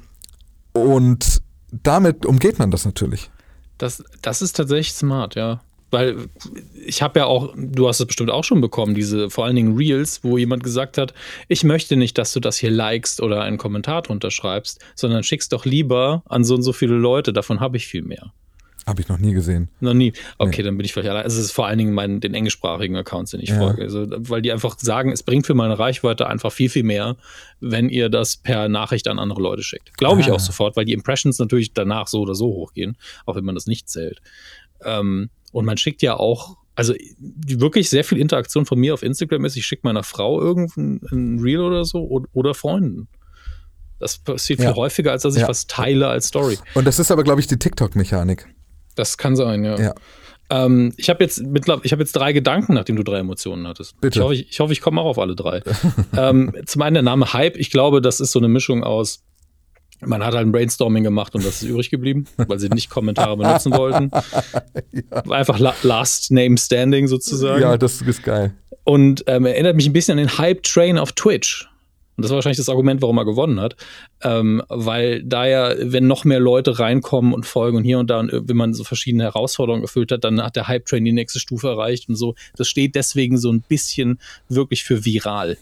und 0.72 1.42
damit 1.70 2.24
umgeht 2.24 2.58
man 2.58 2.70
das 2.70 2.86
natürlich. 2.86 3.30
Das, 3.78 4.02
das 4.22 4.42
ist 4.42 4.56
tatsächlich 4.56 4.92
smart, 4.92 5.34
ja. 5.34 5.60
Weil 5.90 6.28
ich 6.84 7.00
habe 7.00 7.20
ja 7.20 7.26
auch, 7.26 7.54
du 7.56 7.86
hast 7.86 8.00
es 8.00 8.06
bestimmt 8.06 8.30
auch 8.30 8.42
schon 8.42 8.60
bekommen, 8.60 8.94
diese 8.94 9.30
vor 9.30 9.44
allen 9.44 9.54
Dingen 9.54 9.76
Reels, 9.76 10.24
wo 10.24 10.36
jemand 10.36 10.64
gesagt 10.64 10.98
hat, 10.98 11.14
ich 11.48 11.62
möchte 11.62 11.96
nicht, 11.96 12.18
dass 12.18 12.32
du 12.32 12.40
das 12.40 12.56
hier 12.56 12.70
likest 12.70 13.20
oder 13.20 13.42
einen 13.42 13.56
Kommentar 13.56 14.02
drunter 14.02 14.32
schreibst, 14.32 14.84
sondern 14.96 15.22
schickst 15.22 15.52
doch 15.52 15.64
lieber 15.64 16.22
an 16.26 16.42
so 16.42 16.56
und 16.56 16.62
so 16.62 16.72
viele 16.72 16.96
Leute, 16.96 17.32
davon 17.32 17.60
habe 17.60 17.76
ich 17.76 17.86
viel 17.86 18.02
mehr. 18.02 18.32
Habe 18.88 19.00
ich 19.00 19.08
noch 19.08 19.18
nie 19.18 19.32
gesehen. 19.32 19.68
Noch 19.80 19.94
nie. 19.94 20.12
Okay, 20.38 20.58
nee. 20.58 20.62
dann 20.62 20.76
bin 20.76 20.84
ich 20.84 20.92
vielleicht 20.92 21.08
allein. 21.08 21.24
Also 21.24 21.40
es 21.40 21.46
ist 21.46 21.52
vor 21.52 21.66
allen 21.66 21.78
Dingen 21.78 21.92
meinen, 21.92 22.20
den 22.20 22.34
englischsprachigen 22.34 22.94
Accounts, 22.94 23.32
den 23.32 23.40
ich 23.40 23.48
ja. 23.48 23.58
folge. 23.58 23.82
Also, 23.82 24.06
weil 24.08 24.42
die 24.42 24.52
einfach 24.52 24.78
sagen, 24.78 25.10
es 25.10 25.24
bringt 25.24 25.44
für 25.44 25.54
meine 25.54 25.76
Reichweite 25.76 26.28
einfach 26.28 26.52
viel, 26.52 26.68
viel 26.68 26.84
mehr, 26.84 27.16
wenn 27.60 27.88
ihr 27.88 28.08
das 28.08 28.36
per 28.36 28.68
Nachricht 28.68 29.08
an 29.08 29.18
andere 29.18 29.42
Leute 29.42 29.64
schickt. 29.64 29.96
Glaube 29.96 30.20
ich 30.20 30.30
ah. 30.30 30.34
auch 30.34 30.40
sofort, 30.40 30.76
weil 30.76 30.84
die 30.84 30.92
Impressions 30.92 31.40
natürlich 31.40 31.72
danach 31.72 32.06
so 32.06 32.20
oder 32.20 32.36
so 32.36 32.46
hochgehen, 32.46 32.96
auch 33.24 33.34
wenn 33.34 33.44
man 33.44 33.56
das 33.56 33.66
nicht 33.66 33.88
zählt. 33.88 34.22
Ähm, 34.84 35.30
und 35.50 35.64
man 35.64 35.78
schickt 35.78 36.00
ja 36.02 36.14
auch, 36.14 36.56
also 36.76 36.94
wirklich 37.18 37.90
sehr 37.90 38.04
viel 38.04 38.18
Interaktion 38.18 38.66
von 38.66 38.78
mir 38.78 38.94
auf 38.94 39.02
Instagram 39.02 39.46
ist, 39.46 39.56
ich 39.56 39.66
schicke 39.66 39.80
meiner 39.84 40.04
Frau 40.04 40.40
irgendein 40.40 41.40
Reel 41.40 41.60
oder 41.60 41.84
so 41.84 42.06
oder, 42.06 42.28
oder 42.34 42.54
Freunden. 42.54 43.08
Das 43.98 44.18
passiert 44.18 44.60
ja. 44.60 44.66
viel 44.66 44.76
häufiger, 44.76 45.10
als 45.10 45.22
dass 45.22 45.34
ich 45.34 45.42
ja. 45.42 45.48
was 45.48 45.66
teile 45.66 46.06
als 46.06 46.28
Story. 46.28 46.58
Und 46.74 46.86
das 46.86 46.98
ist 46.98 47.10
aber, 47.10 47.24
glaube 47.24 47.40
ich, 47.40 47.46
die 47.46 47.58
TikTok-Mechanik. 47.58 48.46
Das 48.96 49.16
kann 49.16 49.36
sein, 49.36 49.64
ja. 49.64 49.78
ja. 49.78 49.94
Ähm, 50.48 50.92
ich 50.96 51.08
habe 51.08 51.22
jetzt, 51.24 51.42
ich 51.82 51.92
hab 51.92 51.98
jetzt 51.98 52.12
drei 52.12 52.32
Gedanken, 52.32 52.74
nachdem 52.74 52.96
du 52.96 53.02
drei 53.02 53.18
Emotionen 53.18 53.66
hattest. 53.66 54.00
Bitte. 54.00 54.18
Ich 54.18 54.24
hoffe, 54.24 54.34
ich, 54.34 54.50
ich, 54.50 54.60
hoffe, 54.60 54.72
ich 54.72 54.80
komme 54.80 55.00
auch 55.00 55.06
auf 55.06 55.18
alle 55.18 55.36
drei. 55.36 55.62
ähm, 56.16 56.52
zum 56.66 56.82
einen 56.82 56.94
der 56.94 57.02
Name 57.02 57.32
Hype. 57.32 57.56
Ich 57.56 57.70
glaube, 57.70 58.00
das 58.00 58.20
ist 58.20 58.32
so 58.32 58.38
eine 58.38 58.48
Mischung 58.48 58.82
aus 58.82 59.22
man 60.00 60.24
hat 60.24 60.34
halt 60.34 60.46
ein 60.46 60.52
Brainstorming 60.52 61.04
gemacht 61.04 61.34
und 61.34 61.44
das 61.44 61.62
ist 61.62 61.68
übrig 61.68 61.90
geblieben, 61.90 62.26
weil 62.36 62.58
sie 62.58 62.68
nicht 62.68 62.90
Kommentare 62.90 63.36
benutzen 63.36 63.72
wollten. 63.72 64.10
ja. 64.92 65.22
Einfach 65.30 65.58
la 65.58 65.74
Last 65.82 66.30
Name 66.30 66.58
Standing 66.58 67.08
sozusagen. 67.08 67.62
Ja, 67.62 67.78
das 67.78 68.02
ist 68.02 68.22
geil. 68.22 68.54
Und 68.84 69.24
ähm, 69.26 69.46
erinnert 69.46 69.76
mich 69.76 69.86
ein 69.86 69.92
bisschen 69.92 70.18
an 70.18 70.26
den 70.26 70.38
Hype-Train 70.38 70.98
auf 70.98 71.12
Twitch. 71.12 71.68
Und 72.16 72.22
das 72.22 72.30
war 72.30 72.36
wahrscheinlich 72.36 72.56
das 72.58 72.68
Argument, 72.68 73.02
warum 73.02 73.18
er 73.18 73.24
gewonnen 73.24 73.60
hat. 73.60 73.76
Ähm, 74.22 74.62
weil 74.68 75.22
da 75.22 75.46
ja, 75.46 75.74
wenn 75.78 76.06
noch 76.06 76.24
mehr 76.24 76.40
Leute 76.40 76.78
reinkommen 76.78 77.34
und 77.34 77.44
folgen 77.46 77.76
und 77.76 77.84
hier 77.84 77.98
und 77.98 78.08
da, 78.08 78.20
und 78.20 78.30
wenn 78.32 78.56
man 78.56 78.74
so 78.74 78.84
verschiedene 78.84 79.24
Herausforderungen 79.24 79.82
erfüllt 79.82 80.12
hat, 80.12 80.24
dann 80.24 80.42
hat 80.42 80.56
der 80.56 80.68
Hype-Train 80.68 81.04
die 81.04 81.12
nächste 81.12 81.40
Stufe 81.40 81.68
erreicht 81.68 82.08
und 82.08 82.16
so. 82.16 82.34
Das 82.56 82.68
steht 82.68 82.94
deswegen 82.94 83.38
so 83.38 83.52
ein 83.52 83.62
bisschen 83.62 84.18
wirklich 84.48 84.84
für 84.84 85.04
viral. 85.04 85.58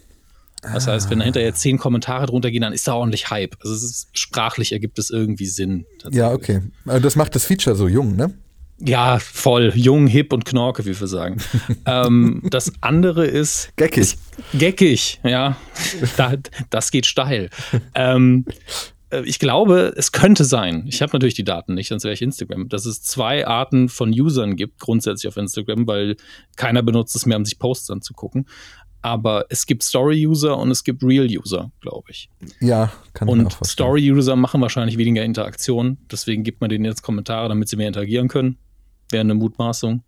Das 0.72 0.86
heißt, 0.86 1.10
wenn 1.10 1.18
dahinter 1.18 1.42
jetzt 1.42 1.60
zehn 1.60 1.76
Kommentare 1.76 2.26
drunter 2.26 2.50
gehen, 2.50 2.62
dann 2.62 2.72
ist 2.72 2.88
da 2.88 2.94
ordentlich 2.94 3.30
Hype. 3.30 3.56
Also 3.60 3.74
es 3.74 3.82
ist 3.82 4.18
sprachlich 4.18 4.72
ergibt 4.72 4.98
es 4.98 5.10
irgendwie 5.10 5.46
Sinn. 5.46 5.84
Ja, 6.10 6.32
okay. 6.32 6.62
Also 6.86 7.00
das 7.00 7.16
macht 7.16 7.34
das 7.34 7.44
Feature 7.44 7.76
so 7.76 7.86
jung, 7.86 8.16
ne? 8.16 8.32
Ja, 8.78 9.18
voll. 9.18 9.72
Jung, 9.74 10.06
hip 10.06 10.32
und 10.32 10.44
knorke, 10.44 10.84
wie 10.84 10.98
wir 10.98 11.06
sagen. 11.06 11.40
ähm, 11.86 12.42
das 12.50 12.72
andere 12.80 13.24
ist. 13.26 13.72
Geckig. 13.76 14.16
Geckig, 14.52 15.20
ja. 15.22 15.56
da, 16.16 16.34
das 16.70 16.90
geht 16.90 17.06
steil. 17.06 17.50
ähm, 17.94 18.44
äh, 19.14 19.22
ich 19.24 19.38
glaube, 19.38 19.94
es 19.96 20.12
könnte 20.12 20.44
sein, 20.44 20.84
ich 20.88 21.00
habe 21.02 21.12
natürlich 21.12 21.34
die 21.34 21.44
Daten 21.44 21.74
nicht, 21.74 21.88
sonst 21.88 22.04
wäre 22.04 22.14
ich 22.14 22.22
Instagram, 22.22 22.68
dass 22.68 22.86
es 22.86 23.02
zwei 23.02 23.46
Arten 23.46 23.88
von 23.88 24.10
Usern 24.10 24.56
gibt, 24.56 24.80
grundsätzlich 24.80 25.28
auf 25.28 25.36
Instagram, 25.36 25.86
weil 25.86 26.16
keiner 26.56 26.82
benutzt 26.82 27.14
es 27.16 27.26
mehr, 27.26 27.36
um 27.36 27.44
sich 27.44 27.58
Posts 27.58 27.90
anzugucken. 27.90 28.46
Aber 29.02 29.44
es 29.50 29.66
gibt 29.66 29.82
Story-User 29.82 30.56
und 30.56 30.70
es 30.70 30.82
gibt 30.82 31.02
Real-User, 31.02 31.70
glaube 31.82 32.10
ich. 32.10 32.30
Ja, 32.60 32.90
kann 33.12 33.28
Und. 33.28 33.58
Story-User 33.62 34.34
machen 34.34 34.62
wahrscheinlich 34.62 34.96
weniger 34.96 35.22
Interaktion, 35.22 35.98
deswegen 36.10 36.42
gibt 36.42 36.62
man 36.62 36.70
denen 36.70 36.86
jetzt 36.86 37.02
Kommentare, 37.02 37.50
damit 37.50 37.68
sie 37.68 37.76
mehr 37.76 37.88
interagieren 37.88 38.28
können. 38.28 38.56
Wäre 39.10 39.20
eine 39.20 39.34
Mutmaßung. 39.34 40.02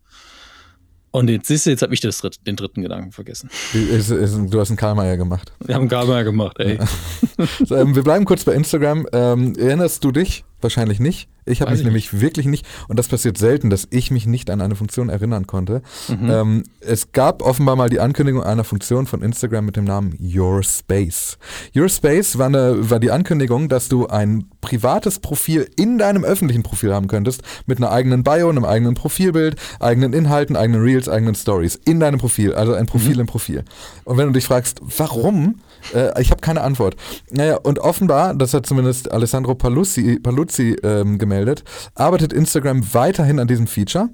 Und 1.17 1.31
jetzt 1.31 1.49
siehst 1.49 1.65
du, 1.65 1.71
jetzt 1.71 1.81
habe 1.81 1.95
ich 1.95 2.01
das 2.01 2.21
den 2.47 2.57
dritten 2.57 2.83
Gedanken 2.83 3.11
vergessen. 3.11 3.49
Ist, 3.73 4.11
ist, 4.11 4.37
du 4.51 4.61
hast 4.61 4.69
einen 4.69 4.77
Karlmeier 4.77 5.17
gemacht. 5.17 5.51
Wir 5.65 5.75
haben 5.75 5.89
gar 5.89 6.05
mal 6.05 6.25
gemacht, 6.25 6.59
ey. 6.59 6.79
So, 7.65 7.77
ähm, 7.77 7.95
wir 7.95 8.03
bleiben 8.03 8.27
kurz 8.27 8.45
bei 8.45 8.53
Instagram. 8.53 9.07
Ähm, 9.13 9.55
erinnerst 9.57 10.05
du 10.05 10.13
dich? 10.13 10.45
Wahrscheinlich 10.67 10.99
nicht. 10.99 11.29
Ich 11.45 11.61
habe 11.61 11.71
mich 11.71 11.81
ich 11.81 11.87
nämlich 11.87 12.21
wirklich 12.21 12.47
nicht, 12.47 12.67
und 12.89 12.99
das 12.99 13.07
passiert 13.07 13.39
selten, 13.39 13.71
dass 13.71 13.87
ich 13.91 14.11
mich 14.11 14.27
nicht 14.27 14.51
an 14.51 14.61
eine 14.61 14.75
Funktion 14.75 15.09
erinnern 15.09 15.47
konnte. 15.47 15.81
Mhm. 16.09 16.29
Ähm, 16.29 16.65
es 16.81 17.13
gab 17.13 17.41
offenbar 17.41 17.77
mal 17.77 17.89
die 17.89 18.01
Ankündigung 18.01 18.43
einer 18.43 18.65
Funktion 18.65 19.07
von 19.07 19.23
Instagram 19.23 19.65
mit 19.65 19.77
dem 19.77 19.85
Namen 19.85 20.19
Your 20.21 20.65
Space. 20.65 21.39
Your 21.75 21.89
Space 21.89 22.37
war, 22.37 22.47
eine, 22.47 22.91
war 22.91 22.99
die 22.99 23.13
Ankündigung, 23.13 23.69
dass 23.69 23.89
du 23.89 24.09
ein 24.09 24.47
privates 24.61 25.21
Profil 25.21 25.71
in 25.77 25.99
deinem 25.99 26.25
öffentlichen 26.25 26.65
Profil 26.65 26.93
haben 26.93 27.07
könntest, 27.07 27.43
mit 27.67 27.79
einer 27.79 27.93
eigenen 27.93 28.25
Bio, 28.25 28.49
einem 28.49 28.65
eigenen 28.65 28.95
Profilbild, 28.95 29.55
eigenen 29.79 30.13
Inhalten, 30.13 30.57
eigenen 30.57 30.83
Reels, 30.83 31.09
eigenen 31.09 31.37
Stories 31.37 31.79
in 31.85 32.01
deinem 32.01 32.19
Profil, 32.19 32.55
also 32.55 32.75
ein 32.75 32.87
Profil 32.87 33.21
im 33.21 33.27
Profil. 33.27 33.65
Und 34.03 34.17
wenn 34.17 34.27
du 34.27 34.33
dich 34.33 34.47
fragst, 34.47 34.81
warum, 34.83 35.61
äh, 35.95 36.21
ich 36.21 36.31
habe 36.31 36.41
keine 36.41 36.63
Antwort. 36.63 36.97
Naja, 37.31 37.57
und 37.57 37.79
offenbar, 37.79 38.35
das 38.35 38.55
hat 38.55 38.67
zumindest 38.67 39.11
Alessandro 39.11 39.55
Paluzzi, 39.55 40.19
Paluzzi 40.23 40.77
ähm, 40.83 41.19
gemeldet, 41.19 41.65
arbeitet 41.95 42.33
Instagram 42.33 42.95
weiterhin 42.95 43.39
an 43.39 43.49
diesem 43.49 43.67
Feature. 43.67 44.09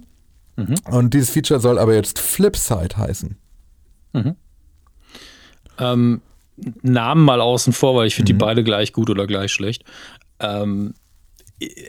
Und 0.90 1.14
dieses 1.14 1.30
Feature 1.30 1.60
soll 1.60 1.78
aber 1.78 1.94
jetzt 1.94 2.18
Flipside 2.18 2.96
heißen. 2.96 3.36
Ähm, 5.78 6.20
Namen 6.82 7.24
mal 7.24 7.40
außen 7.40 7.72
vor, 7.72 7.96
weil 7.96 8.06
ich 8.06 8.14
finde 8.14 8.32
die 8.32 8.38
beide 8.38 8.62
gleich 8.62 8.92
gut 8.92 9.08
oder 9.08 9.26
gleich 9.26 9.52
schlecht. 9.52 9.84
Ähm, 10.40 10.94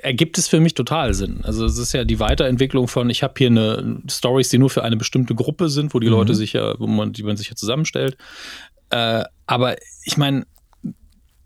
ergibt 0.02 0.38
es 0.38 0.48
für 0.48 0.60
mich 0.60 0.74
total 0.74 1.14
Sinn. 1.14 1.42
Also 1.44 1.66
es 1.66 1.78
ist 1.78 1.94
ja 1.94 2.06
die 2.06 2.20
Weiterentwicklung 2.20 2.88
von, 2.88 3.10
ich 3.10 3.24
habe 3.24 3.34
hier 3.38 3.48
eine 3.48 4.02
Stories, 4.10 4.50
die 4.50 4.58
nur 4.58 4.70
für 4.70 4.84
eine 4.84 4.98
bestimmte 4.98 5.36
Gruppe 5.36 5.70
sind, 5.70 5.94
wo 5.94 6.00
die 6.00 6.08
Leute 6.08 6.36
sich 6.36 6.54
ja, 6.54 6.80
wo 6.80 6.88
man, 6.88 7.12
die 7.14 7.24
man 7.24 7.38
sich 7.38 7.50
ja 7.50 7.56
zusammenstellt. 7.56 8.18
Äh, 8.92 9.24
aber 9.46 9.76
ich 10.06 10.18
meine, 10.18 10.46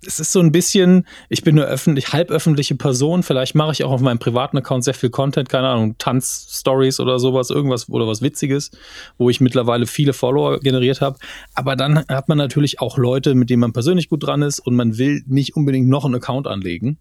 es 0.06 0.20
ist 0.20 0.32
so 0.32 0.40
ein 0.40 0.52
bisschen, 0.52 1.08
ich 1.28 1.44
bin 1.44 1.58
eine 1.58 1.68
öffentlich, 1.68 2.14
halböffentliche 2.14 2.76
Person, 2.76 3.24
vielleicht 3.24 3.56
mache 3.56 3.72
ich 3.72 3.84
auch 3.84 3.92
auf 3.92 4.02
meinem 4.02 4.20
privaten 4.20 4.58
Account 4.58 4.84
sehr 4.84 4.94
viel 4.94 5.10
Content, 5.10 5.50
keine 5.50 5.68
Ahnung, 5.68 5.98
Tanzstories 5.98 7.00
oder 7.00 7.20
sowas, 7.20 7.50
irgendwas 7.50 7.90
oder 7.90 8.08
was 8.08 8.22
Witziges, 8.22 8.72
wo 9.18 9.30
ich 9.30 9.42
mittlerweile 9.42 9.88
viele 9.88 10.14
Follower 10.14 10.60
generiert 10.60 11.02
habe. 11.02 11.18
Aber 11.56 11.76
dann 11.76 12.06
hat 12.08 12.30
man 12.30 12.38
natürlich 12.38 12.80
auch 12.80 12.98
Leute, 12.98 13.34
mit 13.34 13.50
denen 13.50 13.62
man 13.62 13.74
persönlich 13.74 14.08
gut 14.08 14.24
dran 14.24 14.44
ist 14.44 14.60
und 14.60 14.76
man 14.76 14.98
will 14.98 15.24
nicht 15.26 15.56
unbedingt 15.56 15.90
noch 15.90 16.06
einen 16.06 16.16
Account 16.16 16.48
anlegen. 16.48 17.00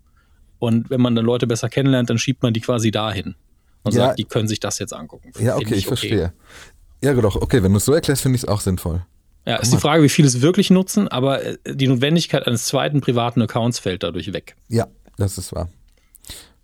Und 0.58 0.88
wenn 0.88 1.02
man 1.02 1.14
dann 1.14 1.26
Leute 1.26 1.46
besser 1.46 1.68
kennenlernt, 1.68 2.08
dann 2.08 2.18
schiebt 2.18 2.42
man 2.42 2.54
die 2.54 2.60
quasi 2.60 2.90
dahin 2.90 3.34
und 3.84 3.92
Ja. 3.92 4.06
sagt, 4.06 4.18
die 4.18 4.24
können 4.24 4.48
sich 4.48 4.58
das 4.58 4.78
jetzt 4.78 4.94
angucken. 4.94 5.32
Ja, 5.38 5.56
okay, 5.56 5.74
ich 5.74 5.86
verstehe. 5.86 6.32
Ja, 7.04 7.12
doch, 7.12 7.36
okay, 7.36 7.62
wenn 7.62 7.72
du 7.72 7.76
es 7.76 7.84
so 7.84 7.92
erklärst, 7.92 8.22
finde 8.22 8.36
ich 8.36 8.42
es 8.42 8.48
auch 8.48 8.60
sinnvoll. 8.60 9.04
Ja, 9.46 9.56
ist 9.56 9.72
die 9.72 9.78
Frage, 9.78 10.02
wie 10.02 10.08
viele 10.08 10.26
es 10.28 10.40
wirklich 10.42 10.70
nutzen, 10.70 11.08
aber 11.08 11.42
äh, 11.44 11.56
die 11.66 11.86
Notwendigkeit 11.88 12.46
eines 12.46 12.64
zweiten 12.66 13.00
privaten 13.00 13.40
Accounts 13.42 13.78
fällt 13.78 14.02
dadurch 14.02 14.32
weg. 14.32 14.56
Ja, 14.68 14.88
das 15.16 15.38
ist 15.38 15.54
wahr. 15.54 15.68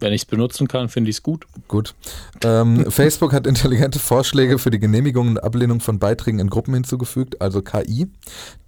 Wenn 0.00 0.12
ich 0.12 0.22
es 0.22 0.26
benutzen 0.26 0.66
kann, 0.66 0.88
finde 0.88 1.10
ich 1.10 1.16
es 1.16 1.22
gut. 1.22 1.46
Gut. 1.68 1.94
Ähm, 2.42 2.86
Facebook 2.90 3.32
hat 3.32 3.46
intelligente 3.46 4.00
Vorschläge 4.00 4.58
für 4.58 4.70
die 4.70 4.80
Genehmigung 4.80 5.28
und 5.28 5.42
Ablehnung 5.42 5.78
von 5.78 6.00
Beiträgen 6.00 6.40
in 6.40 6.50
Gruppen 6.50 6.74
hinzugefügt, 6.74 7.40
also 7.40 7.62
KI, 7.62 8.08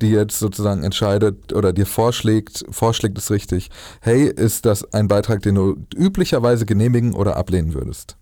die 0.01 0.11
jetzt 0.11 0.39
sozusagen 0.39 0.85
entscheidet 0.85 1.53
oder 1.53 1.73
dir 1.73 1.87
vorschlägt, 1.87 2.65
vorschlägt 2.71 3.19
es 3.19 3.33
richtig, 3.33 3.71
hey, 4.01 4.27
ist 4.29 4.65
das 4.65 4.93
ein 4.95 5.09
Beitrag, 5.09 5.43
den 5.43 5.57
du 5.57 5.77
üblicherweise 5.97 6.67
genehmigen 6.67 7.15
oder 7.15 7.37
ablehnen 7.37 7.75
würdest? 7.75 8.17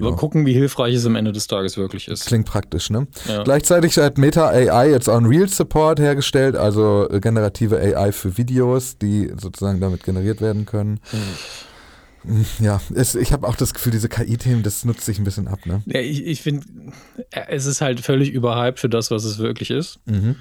Mal 0.00 0.14
gucken, 0.14 0.46
wie 0.46 0.52
hilfreich 0.52 0.94
es 0.94 1.06
am 1.06 1.16
Ende 1.16 1.32
des 1.32 1.46
Tages 1.46 1.76
wirklich 1.76 2.08
ist. 2.08 2.26
Klingt 2.26 2.46
praktisch, 2.46 2.90
ne? 2.90 3.06
Ja. 3.26 3.42
Gleichzeitig 3.42 3.96
hat 3.98 4.18
Meta 4.18 4.48
AI 4.48 4.90
jetzt 4.90 5.08
auch 5.08 5.16
einen 5.16 5.26
Real 5.26 5.48
Support 5.48 6.00
hergestellt, 6.00 6.56
also 6.56 7.08
äh, 7.10 7.20
generative 7.20 7.78
AI 7.78 8.12
für 8.12 8.36
Videos, 8.36 8.98
die 8.98 9.32
sozusagen 9.36 9.80
damit 9.80 10.04
generiert 10.04 10.40
werden 10.40 10.66
können. 10.66 11.00
Ja, 12.58 12.80
es, 12.94 13.14
ich 13.14 13.32
habe 13.32 13.46
auch 13.46 13.56
das 13.56 13.74
Gefühl, 13.74 13.92
diese 13.92 14.08
KI-Themen, 14.08 14.62
das 14.62 14.84
nutzt 14.84 15.04
sich 15.04 15.18
ein 15.18 15.24
bisschen 15.24 15.46
ab, 15.46 15.66
ne? 15.66 15.82
Ja, 15.84 16.00
ich, 16.00 16.24
ich 16.24 16.40
finde, 16.40 16.64
es 17.30 17.66
ist 17.66 17.82
halt 17.82 18.00
völlig 18.00 18.30
überhyped 18.30 18.80
für 18.80 18.88
das, 18.88 19.10
was 19.10 19.24
es 19.24 19.38
wirklich 19.38 19.70
ist. 19.70 19.98
Mhm. 20.06 20.36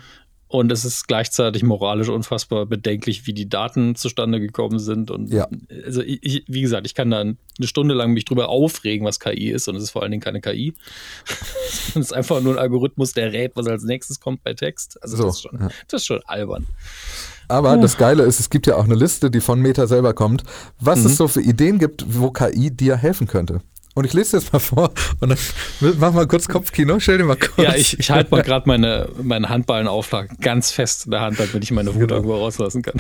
Und 0.54 0.72
es 0.72 0.86
ist 0.86 1.08
gleichzeitig 1.08 1.64
moralisch 1.64 2.10
unfassbar 2.10 2.68
bedenklich, 2.68 3.26
wie 3.26 3.34
die 3.34 3.50
Daten 3.50 3.96
zustande 3.96 4.40
gekommen 4.40 4.78
sind. 4.78 5.10
Und 5.10 5.34
Ja. 5.34 5.48
also 5.84 6.04
ich, 6.04 6.44
wie 6.48 6.62
gesagt, 6.62 6.86
ich 6.86 6.94
kann 6.94 7.10
da 7.10 7.22
eine 7.22 7.38
Stunde 7.64 7.96
lang 7.96 8.14
mich 8.14 8.26
drüber 8.26 8.50
aufregen, 8.50 9.04
was 9.04 9.20
KI 9.20 9.50
ist. 9.50 9.68
Und 9.68 9.78
es 9.78 9.84
ist 9.86 9.90
vor 9.90 10.04
allen 10.04 10.12
Dingen 10.12 10.22
keine 10.22 10.42
KI. 10.42 10.76
es 11.90 11.96
ist 11.96 12.14
einfach 12.14 12.40
nur 12.40 12.54
ein 12.54 12.60
Algorithmus, 12.60 13.14
der 13.14 13.34
rät, 13.34 13.54
was 13.56 13.66
als 13.66 13.82
nächstes 13.84 14.20
kommt 14.20 14.44
bei 14.44 14.54
Text. 14.54 15.02
Also 15.02 15.18
So, 15.18 15.24
das, 15.24 15.36
ist 15.38 15.42
schon, 15.42 15.60
ja. 15.60 15.70
das 15.88 16.02
ist 16.02 16.06
schon 16.06 16.22
albern. 16.26 16.68
Aber 17.48 17.76
das 17.78 17.98
Geile 17.98 18.22
ist, 18.22 18.40
es 18.40 18.52
gibt 18.52 18.68
ja 18.68 18.76
auch 18.76 18.84
eine 18.86 18.94
Liste, 18.96 19.32
die 19.32 19.42
von 19.42 19.60
Meta 19.60 19.88
selber 19.88 20.14
kommt, 20.14 20.44
was 20.80 21.00
Mhm. 21.00 21.06
es 21.08 21.18
so 21.18 21.28
für 21.28 21.42
Ideen 21.42 21.80
gibt, 21.80 22.06
wo 22.08 22.30
KI 22.30 22.70
dir 22.70 22.96
helfen 22.96 23.26
könnte. 23.26 23.62
Und 23.96 24.06
ich 24.06 24.14
lese 24.14 24.38
das 24.38 24.52
mal 24.52 24.60
vor 24.60 24.92
und 25.20 25.30
dann 25.30 25.38
mach 26.00 26.14
mal 26.14 26.26
kurz 26.28 26.48
Kopfkino, 26.48 27.00
stell 27.00 27.20
dir 27.20 27.26
mal 27.26 27.36
kurz. 27.38 27.58
Ja, 27.58 27.76
ich, 27.76 28.00
ich 28.00 28.10
halte 28.10 28.32
mal 28.32 28.42
gerade 28.42 28.68
meine, 28.68 29.08
meine 29.22 29.50
Handballenauflage 29.50 30.36
ganz 30.42 30.72
fest 30.72 31.06
in 31.06 31.12
der 31.12 31.22
Hand, 31.22 31.40
damit 31.40 31.64
ich 31.64 31.72
meine 31.72 31.94
Wut 31.94 32.02
Genau. 32.02 32.16
irgendwo 32.16 32.36
rauslassen 32.38 32.82
kann. 32.82 33.00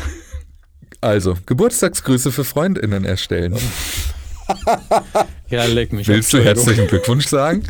Also, 1.01 1.35
Geburtstagsgrüße 1.47 2.31
für 2.31 2.43
FreundInnen 2.43 3.03
erstellen. 3.05 3.57
Ja, 5.49 5.65
leck 5.65 5.93
mich. 5.93 6.07
Willst 6.07 6.31
du 6.33 6.43
herzlichen 6.43 6.87
Glückwunsch 6.87 7.27
sagen? 7.27 7.63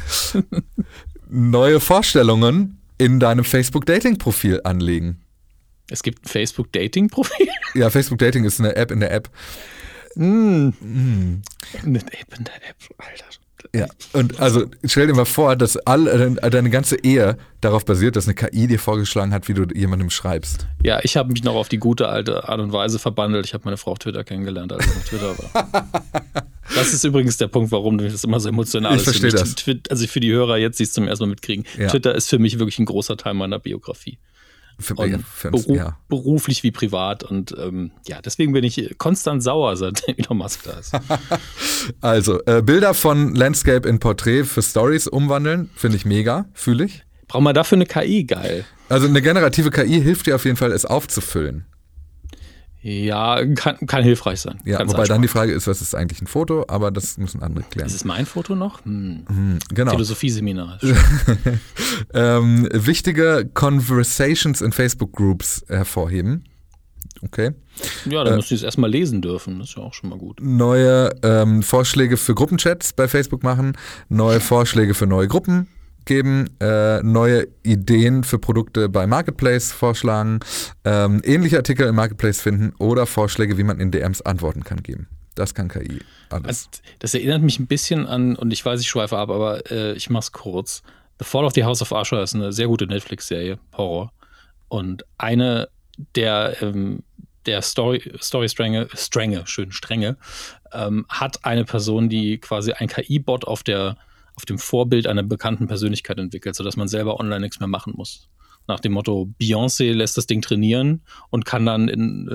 Neue 1.29 1.79
Vorstellungen 1.79 2.79
in 2.97 3.19
deinem 3.19 3.43
Facebook-Dating-Profil 3.45 4.61
anlegen. 4.63 5.21
Es 5.89 6.03
gibt 6.03 6.25
ein 6.25 6.27
Facebook-Dating-Profil. 6.29 7.47
Ja, 7.75 7.89
Facebook 7.89 8.19
Dating 8.19 8.43
ist 8.43 8.59
eine 8.59 8.75
App 8.75 8.91
in 8.91 8.99
der 8.99 9.11
App. 9.11 9.29
Eine 10.15 10.73
App 11.85 12.37
in 12.37 12.43
der 12.43 12.55
App, 12.55 12.75
Alter. 12.97 13.25
Ja. 13.73 13.87
Und 14.11 14.39
also 14.39 14.65
stell 14.83 15.07
dir 15.07 15.13
mal 15.15 15.25
vor, 15.25 15.55
dass 15.55 15.77
all, 15.77 16.05
deine, 16.05 16.35
deine 16.35 16.69
ganze 16.69 16.97
Ehe 17.03 17.37
darauf 17.61 17.85
basiert, 17.85 18.15
dass 18.15 18.25
eine 18.25 18.35
KI 18.35 18.67
dir 18.67 18.77
vorgeschlagen 18.77 19.33
hat, 19.33 19.47
wie 19.47 19.53
du 19.53 19.63
jemandem 19.73 20.09
schreibst. 20.09 20.67
Ja, 20.83 20.99
ich 21.01 21.17
habe 21.17 21.31
mich 21.31 21.43
noch 21.43 21.55
auf 21.55 21.69
die 21.69 21.77
gute 21.77 22.09
alte 22.09 22.47
Art 22.47 22.59
und 22.59 22.73
Weise 22.73 22.99
verbandelt. 22.99 23.45
Ich 23.45 23.53
habe 23.53 23.63
meine 23.65 23.77
Frau 23.77 23.91
auf 23.91 23.99
Twitter 23.99 24.23
kennengelernt, 24.23 24.73
als 24.73 24.85
ich 24.85 24.91
auf 24.91 25.03
Twitter 25.05 25.37
war. 25.37 25.89
Das 26.75 26.93
ist 26.93 27.03
übrigens 27.03 27.37
der 27.37 27.47
Punkt, 27.49 27.71
warum 27.71 27.97
das 27.97 28.23
immer 28.23 28.39
so 28.39 28.49
emotional 28.49 28.93
Ich 28.95 29.01
ist. 29.05 29.15
für 29.15 29.29
verstehe 29.29 29.75
das. 29.75 29.91
Also 29.91 30.07
für 30.07 30.19
die 30.21 30.31
Hörer 30.31 30.57
jetzt, 30.57 30.79
die 30.79 30.83
es 30.83 30.93
zum 30.93 31.07
ersten 31.07 31.25
Mal 31.25 31.29
mitkriegen. 31.31 31.65
Ja. 31.77 31.89
Twitter 31.89 32.15
ist 32.15 32.29
für 32.29 32.39
mich 32.39 32.57
wirklich 32.57 32.79
ein 32.79 32.85
großer 32.85 33.17
Teil 33.17 33.33
meiner 33.33 33.59
Biografie. 33.59 34.17
Für, 34.79 34.95
Und 34.95 35.11
ja, 35.11 35.17
uns, 35.51 35.65
beru 35.65 35.75
ja. 35.75 35.97
beruflich 36.09 36.63
wie 36.63 36.71
privat. 36.71 37.23
Und 37.23 37.55
ähm, 37.57 37.91
ja, 38.07 38.21
deswegen 38.21 38.53
bin 38.53 38.63
ich 38.63 38.95
konstant 38.97 39.43
sauer, 39.43 39.75
seit 39.77 40.07
Elon 40.07 40.37
Musk 40.37 40.63
da 40.63 40.73
ist. 40.73 40.93
Also, 41.99 42.39
äh, 42.45 42.61
Bilder 42.61 42.93
von 42.93 43.35
Landscape 43.35 43.87
in 43.87 43.99
Porträt 43.99 44.45
für 44.45 44.61
Stories 44.61 45.07
umwandeln, 45.07 45.69
finde 45.75 45.97
ich 45.97 46.05
mega, 46.05 46.45
fühle 46.53 46.85
ich. 46.85 47.03
Brauchen 47.27 47.43
wir 47.43 47.51
dafür 47.53 47.77
eine 47.77 47.85
KI? 47.85 48.23
Geil. 48.23 48.63
Also 48.87 49.07
eine 49.07 49.21
generative 49.21 49.69
KI 49.69 50.01
hilft 50.01 50.27
dir 50.27 50.35
auf 50.35 50.45
jeden 50.45 50.55
Fall, 50.55 50.71
es 50.71 50.85
aufzufüllen. 50.85 51.65
Ja, 52.85 53.45
kann, 53.55 53.77
kann 53.87 54.03
hilfreich 54.03 54.41
sein. 54.41 54.59
Ja, 54.65 54.79
Kann 54.79 54.89
wobei 54.89 55.05
dann 55.05 55.21
die 55.21 55.29
Frage 55.29 55.53
ist, 55.53 55.67
was 55.67 55.81
ist 55.81 55.95
eigentlich 55.95 56.21
ein 56.21 56.27
Foto, 56.27 56.65
aber 56.67 56.91
das 56.91 57.17
müssen 57.17 57.41
andere 57.41 57.63
klären. 57.63 57.87
Ist 57.87 57.95
es 57.95 58.03
mein 58.03 58.25
Foto 58.25 58.55
noch? 58.55 58.83
Hm. 58.83 59.23
Hm, 59.25 59.59
genau. 59.73 59.91
Philosophieseminar. 59.91 60.79
Ähm, 62.13 62.67
wichtige 62.71 63.49
Conversations 63.53 64.61
in 64.61 64.71
Facebook-Groups 64.71 65.65
hervorheben. 65.67 66.43
Okay. 67.21 67.51
Ja, 68.05 68.23
dann 68.23 68.35
müsst 68.35 68.51
ihr 68.51 68.55
es 68.55 68.63
erstmal 68.63 68.89
lesen 68.89 69.21
dürfen. 69.21 69.59
Das 69.59 69.69
ist 69.69 69.77
ja 69.77 69.83
auch 69.83 69.93
schon 69.93 70.09
mal 70.09 70.17
gut. 70.17 70.39
Neue 70.41 71.11
ähm, 71.23 71.63
Vorschläge 71.63 72.17
für 72.17 72.35
Gruppenchats 72.35 72.93
bei 72.93 73.07
Facebook 73.07 73.43
machen, 73.43 73.77
neue 74.09 74.39
Vorschläge 74.39 74.93
für 74.93 75.07
neue 75.07 75.27
Gruppen 75.27 75.67
geben, 76.05 76.49
äh, 76.59 77.01
neue 77.03 77.47
Ideen 77.63 78.23
für 78.23 78.39
Produkte 78.39 78.89
bei 78.89 79.07
Marketplace 79.07 79.71
vorschlagen, 79.71 80.39
ähm, 80.83 81.21
ähnliche 81.23 81.57
Artikel 81.57 81.87
im 81.87 81.95
Marketplace 81.95 82.41
finden 82.41 82.73
oder 82.77 83.05
Vorschläge, 83.05 83.57
wie 83.57 83.63
man 83.63 83.79
in 83.79 83.91
DMs 83.91 84.21
antworten 84.21 84.63
kann, 84.63 84.83
geben. 84.83 85.07
Das 85.35 85.55
kann 85.55 85.67
KI 85.67 86.01
alles. 86.29 86.47
Also, 86.47 86.69
das 86.99 87.13
erinnert 87.13 87.41
mich 87.41 87.59
ein 87.59 87.67
bisschen 87.67 88.05
an, 88.05 88.35
und 88.35 88.51
ich 88.51 88.63
weiß, 88.63 88.81
ich 88.81 88.87
schweife 88.87 89.17
ab, 89.17 89.29
aber 89.29 89.69
äh, 89.71 89.93
ich 89.93 90.09
mach's 90.09 90.31
kurz. 90.31 90.83
The 91.19 91.25
Fall 91.25 91.45
of 91.45 91.53
the 91.53 91.63
House 91.63 91.81
of 91.81 91.91
Usher 91.91 92.21
ist 92.21 92.35
eine 92.35 92.51
sehr 92.51 92.67
gute 92.67 92.85
Netflix-Serie, 92.85 93.59
Horror. 93.75 94.11
Und 94.67 95.05
eine 95.17 95.69
der, 96.15 96.61
ähm, 96.61 97.03
der 97.45 97.61
Story, 97.61 98.01
Story-Stränge, 98.19 98.87
Stränge, 98.93 99.45
schön 99.45 99.71
Stränge, 99.71 100.17
ähm, 100.71 101.05
hat 101.09 101.43
eine 101.45 101.65
Person, 101.65 102.09
die 102.09 102.39
quasi 102.39 102.71
ein 102.73 102.87
KI-Bot 102.87 103.45
auf, 103.45 103.63
der, 103.63 103.97
auf 104.35 104.45
dem 104.45 104.57
Vorbild 104.57 105.07
einer 105.07 105.23
bekannten 105.23 105.67
Persönlichkeit 105.67 106.17
entwickelt, 106.17 106.55
sodass 106.55 106.77
man 106.77 106.87
selber 106.87 107.19
online 107.19 107.41
nichts 107.41 107.59
mehr 107.59 107.67
machen 107.67 107.93
muss. 107.95 108.29
Nach 108.67 108.79
dem 108.79 108.93
Motto, 108.93 109.29
Beyoncé 109.41 109.91
lässt 109.91 110.17
das 110.17 110.25
Ding 110.25 110.41
trainieren 110.41 111.01
und 111.29 111.43
kann 111.45 111.65
dann 111.65 111.89
in, 111.89 112.27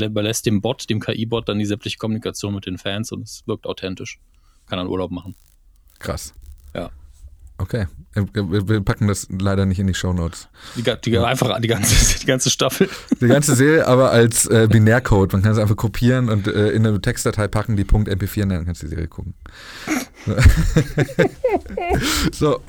äh, 0.00 0.04
überlässt 0.06 0.46
dem 0.46 0.60
Bot, 0.60 0.88
dem 0.88 1.00
KI-Bot, 1.00 1.48
dann 1.48 1.58
die 1.58 1.64
sämtliche 1.64 1.98
Kommunikation 1.98 2.54
mit 2.54 2.66
den 2.66 2.78
Fans 2.78 3.10
und 3.10 3.22
es 3.22 3.42
wirkt 3.46 3.66
authentisch. 3.66 4.20
Kann 4.66 4.78
dann 4.78 4.86
Urlaub 4.86 5.10
machen. 5.10 5.34
Krass. 5.98 6.34
Okay. 7.58 7.86
Wir 8.14 8.80
packen 8.82 9.08
das 9.08 9.26
leider 9.30 9.64
nicht 9.64 9.78
in 9.78 9.86
die 9.86 9.94
Shownotes. 9.94 10.48
Die, 10.76 10.82
die, 10.82 11.18
Einfach 11.18 11.58
die 11.60 11.68
ganze, 11.68 12.18
die 12.18 12.26
ganze 12.26 12.50
Staffel. 12.50 12.90
Die 13.20 13.26
ganze 13.26 13.54
Serie 13.54 13.86
aber 13.86 14.10
als 14.10 14.46
äh, 14.46 14.68
Binärcode. 14.70 15.32
Man 15.32 15.42
kann 15.42 15.52
es 15.52 15.58
einfach 15.58 15.76
kopieren 15.76 16.28
und 16.28 16.46
äh, 16.46 16.70
in 16.70 16.86
eine 16.86 17.00
Textdatei 17.00 17.48
packen, 17.48 17.76
die 17.76 17.84
.mp4 17.84 18.40
nennen, 18.40 18.50
dann 18.50 18.66
kannst 18.66 18.82
du 18.82 18.86
die 18.86 18.90
Serie 18.90 19.08
gucken. 19.08 19.34
so, 22.32 22.60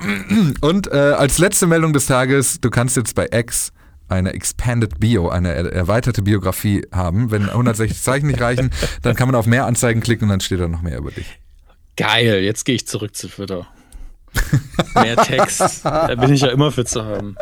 und 0.60 0.86
äh, 0.86 0.96
als 0.96 1.38
letzte 1.38 1.66
Meldung 1.66 1.92
des 1.92 2.06
Tages, 2.06 2.60
du 2.60 2.70
kannst 2.70 2.96
jetzt 2.96 3.14
bei 3.14 3.28
X 3.30 3.72
eine 4.08 4.32
Expanded 4.32 4.98
Bio, 4.98 5.28
eine 5.28 5.52
er 5.52 5.72
erweiterte 5.72 6.22
Biografie 6.22 6.86
haben. 6.92 7.30
Wenn 7.30 7.48
160 7.48 8.00
Zeichen 8.00 8.26
nicht 8.28 8.40
reichen, 8.40 8.70
dann 9.02 9.14
kann 9.14 9.28
man 9.28 9.34
auf 9.34 9.46
mehr 9.46 9.66
Anzeigen 9.66 10.00
klicken 10.00 10.24
und 10.24 10.30
dann 10.30 10.40
steht 10.40 10.60
da 10.60 10.68
noch 10.68 10.82
mehr 10.82 10.98
über 10.98 11.10
dich. 11.10 11.38
Geil, 11.96 12.42
jetzt 12.42 12.64
gehe 12.64 12.74
ich 12.74 12.86
zurück 12.86 13.14
zu 13.14 13.28
Twitter. 13.28 13.66
Mehr 14.94 15.16
Text, 15.16 15.84
da 15.84 16.14
bin 16.14 16.32
ich 16.32 16.40
ja 16.40 16.48
immer 16.48 16.70
für 16.70 16.84
zu 16.84 17.04
haben. 17.04 17.36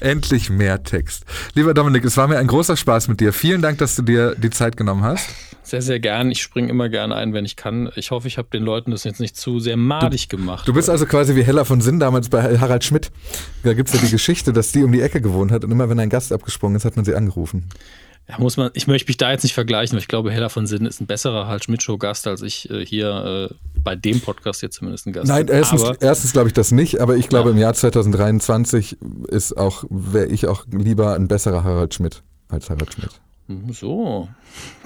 Endlich 0.00 0.50
mehr 0.50 0.82
Text. 0.82 1.24
Lieber 1.54 1.74
Dominik, 1.74 2.04
es 2.04 2.16
war 2.16 2.28
mir 2.28 2.38
ein 2.38 2.46
großer 2.46 2.76
Spaß 2.76 3.08
mit 3.08 3.20
dir. 3.20 3.32
Vielen 3.32 3.62
Dank, 3.62 3.78
dass 3.78 3.96
du 3.96 4.02
dir 4.02 4.34
die 4.36 4.50
Zeit 4.50 4.76
genommen 4.76 5.02
hast. 5.02 5.28
Sehr, 5.62 5.80
sehr 5.80 5.98
gern. 5.98 6.30
Ich 6.30 6.42
springe 6.42 6.68
immer 6.68 6.90
gerne 6.90 7.14
ein, 7.14 7.32
wenn 7.32 7.46
ich 7.46 7.56
kann. 7.56 7.90
Ich 7.96 8.10
hoffe, 8.10 8.28
ich 8.28 8.36
habe 8.36 8.48
den 8.52 8.62
Leuten 8.62 8.90
das 8.90 9.04
jetzt 9.04 9.18
nicht 9.18 9.34
zu 9.34 9.60
sehr 9.60 9.78
madig 9.78 10.28
gemacht. 10.28 10.68
Du 10.68 10.74
bist 10.74 10.90
also 10.90 11.06
quasi 11.06 11.34
wie 11.36 11.42
Hella 11.42 11.64
von 11.64 11.80
Sinn 11.80 11.98
damals 11.98 12.28
bei 12.28 12.58
Harald 12.58 12.84
Schmidt. 12.84 13.10
Da 13.62 13.72
gibt 13.72 13.88
es 13.88 13.94
ja 13.94 14.00
die 14.00 14.10
Geschichte, 14.10 14.52
dass 14.52 14.72
die 14.72 14.84
um 14.84 14.92
die 14.92 15.00
Ecke 15.00 15.22
gewohnt 15.22 15.50
hat 15.52 15.64
und 15.64 15.70
immer 15.70 15.88
wenn 15.88 15.98
ein 15.98 16.10
Gast 16.10 16.32
abgesprungen 16.32 16.76
ist, 16.76 16.84
hat 16.84 16.96
man 16.96 17.06
sie 17.06 17.14
angerufen. 17.14 17.64
Ja, 18.28 18.38
muss 18.38 18.56
man, 18.56 18.70
ich 18.72 18.86
möchte 18.86 19.08
mich 19.08 19.18
da 19.18 19.30
jetzt 19.32 19.42
nicht 19.42 19.52
vergleichen, 19.52 19.94
weil 19.96 20.00
ich 20.00 20.08
glaube, 20.08 20.30
Hella 20.32 20.48
von 20.48 20.66
Sinn 20.66 20.86
ist 20.86 20.98
ein 21.00 21.06
besserer 21.06 21.44
Harald 21.46 21.64
Schmidt-Show-Gast, 21.64 22.26
als 22.26 22.40
ich 22.40 22.70
äh, 22.70 22.84
hier 22.84 23.50
äh, 23.50 23.54
bei 23.82 23.96
dem 23.96 24.20
Podcast 24.20 24.62
jetzt 24.62 24.76
zumindest 24.76 25.06
ein 25.06 25.12
Gast 25.12 25.28
Nein, 25.28 25.44
bin. 25.44 25.56
erstens, 25.56 25.82
Aber 25.84 26.00
erstens 26.00 26.32
glaube 26.32 26.48
ich 26.48 26.54
das 26.54 26.72
nicht, 26.72 27.00
aber 27.02 27.16
ich 27.16 27.28
glaube 27.28 27.50
Ja. 27.50 27.54
im 27.54 27.60
Jahr 27.60 27.74
2023 27.74 28.96
ist 29.28 29.56
auch, 29.56 29.84
wäre 29.90 30.26
ich 30.26 30.46
auch 30.46 30.64
lieber 30.70 31.14
ein 31.14 31.28
besserer 31.28 31.64
Harald 31.64 31.92
Schmidt 31.94 32.22
als 32.48 32.70
Harald 32.70 32.94
Schmidt. 32.94 33.10
Hm, 33.48 33.72
so. 33.72 34.28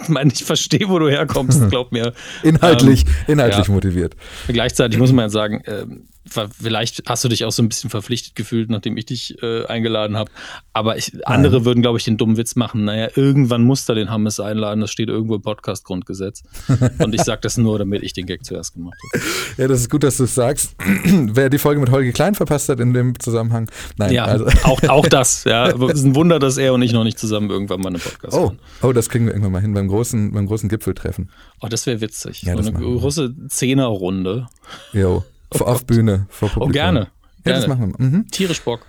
Ich 0.02 0.08
meine, 0.08 0.32
ich 0.32 0.44
verstehe, 0.44 0.88
wo 0.88 0.98
du 0.98 1.08
herkommst, 1.10 1.68
glaub 1.68 1.92
mir. 1.92 2.14
Inhaltlich, 2.42 3.04
Ähm, 3.04 3.34
inhaltlich 3.34 3.66
ja. 3.68 3.74
motiviert. 3.74 4.16
Gleichzeitig 4.48 4.98
muss 4.98 5.12
man 5.12 5.26
ja 5.26 5.28
sagen, 5.28 5.62
ähm, 5.66 6.08
vielleicht 6.28 7.02
hast 7.08 7.24
du 7.24 7.28
dich 7.28 7.44
auch 7.44 7.50
so 7.52 7.62
ein 7.62 7.68
bisschen 7.68 7.90
verpflichtet 7.90 8.34
gefühlt, 8.34 8.70
nachdem 8.70 8.96
ich 8.96 9.06
dich 9.06 9.42
äh, 9.42 9.64
eingeladen 9.66 10.16
habe. 10.16 10.30
Aber 10.72 10.96
ich, 10.96 11.26
andere 11.26 11.64
würden, 11.64 11.82
glaube 11.82 11.98
ich, 11.98 12.04
den 12.04 12.16
dummen 12.16 12.36
Witz 12.36 12.54
machen. 12.56 12.84
Naja, 12.84 13.08
irgendwann 13.14 13.62
muss 13.62 13.84
da 13.84 13.94
den 13.94 14.10
Hammes 14.10 14.40
einladen. 14.40 14.80
Das 14.80 14.90
steht 14.90 15.08
irgendwo 15.08 15.34
im 15.36 15.42
Podcast-Grundgesetz. 15.42 16.42
Und 16.98 17.14
ich 17.14 17.22
sage 17.22 17.40
das 17.42 17.56
nur, 17.56 17.78
damit 17.78 18.02
ich 18.02 18.12
den 18.12 18.26
Gag 18.26 18.44
zuerst 18.44 18.74
gemacht 18.74 18.96
habe. 19.12 19.24
Ja, 19.56 19.68
das 19.68 19.80
ist 19.80 19.90
gut, 19.90 20.02
dass 20.02 20.16
du 20.18 20.24
es 20.24 20.34
sagst. 20.34 20.74
Wer 21.04 21.50
die 21.50 21.58
Folge 21.58 21.80
mit 21.80 21.90
Holger 21.90 22.12
Klein 22.12 22.34
verpasst 22.34 22.68
hat 22.68 22.80
in 22.80 22.92
dem 22.94 23.18
Zusammenhang. 23.18 23.70
Nein, 23.96 24.12
Ja, 24.12 24.24
also. 24.24 24.44
auch, 24.64 24.82
auch 24.84 25.06
das. 25.06 25.44
Ja, 25.48 25.68
es 25.68 25.94
ist 26.00 26.04
ein 26.04 26.14
Wunder, 26.14 26.38
dass 26.38 26.58
er 26.58 26.74
und 26.74 26.82
ich 26.82 26.92
noch 26.92 27.04
nicht 27.04 27.18
zusammen 27.18 27.48
irgendwann 27.50 27.80
mal 27.80 27.88
einen 27.88 28.00
Podcast 28.00 28.34
Oh, 28.36 28.46
machen. 28.46 28.58
oh, 28.82 28.92
das 28.92 29.08
kriegen 29.08 29.24
wir 29.26 29.32
irgendwann 29.32 29.52
mal 29.52 29.62
hin 29.62 29.72
beim 29.72 29.88
großen, 29.88 30.32
beim 30.32 30.46
großen 30.46 30.68
Gipfeltreffen. 30.68 31.30
Oh, 31.62 31.68
das 31.68 31.86
wäre 31.86 32.00
witzig. 32.00 32.42
Ja, 32.42 32.60
so 32.60 32.68
eine 32.68 32.78
große 32.78 33.34
Zehnerrunde. 33.48 34.46
Jo, 34.92 35.24
auf 35.50 35.86
Bühne, 35.86 36.26
vor 36.28 36.48
Publikum. 36.48 36.70
Oh, 36.70 36.72
gerne. 36.72 37.08
Ja, 37.44 37.54
das 37.54 37.66
machen 37.66 37.94
wir. 37.96 38.06
Mhm. 38.06 38.26
Tierisch 38.30 38.62
Bock. 38.62 38.80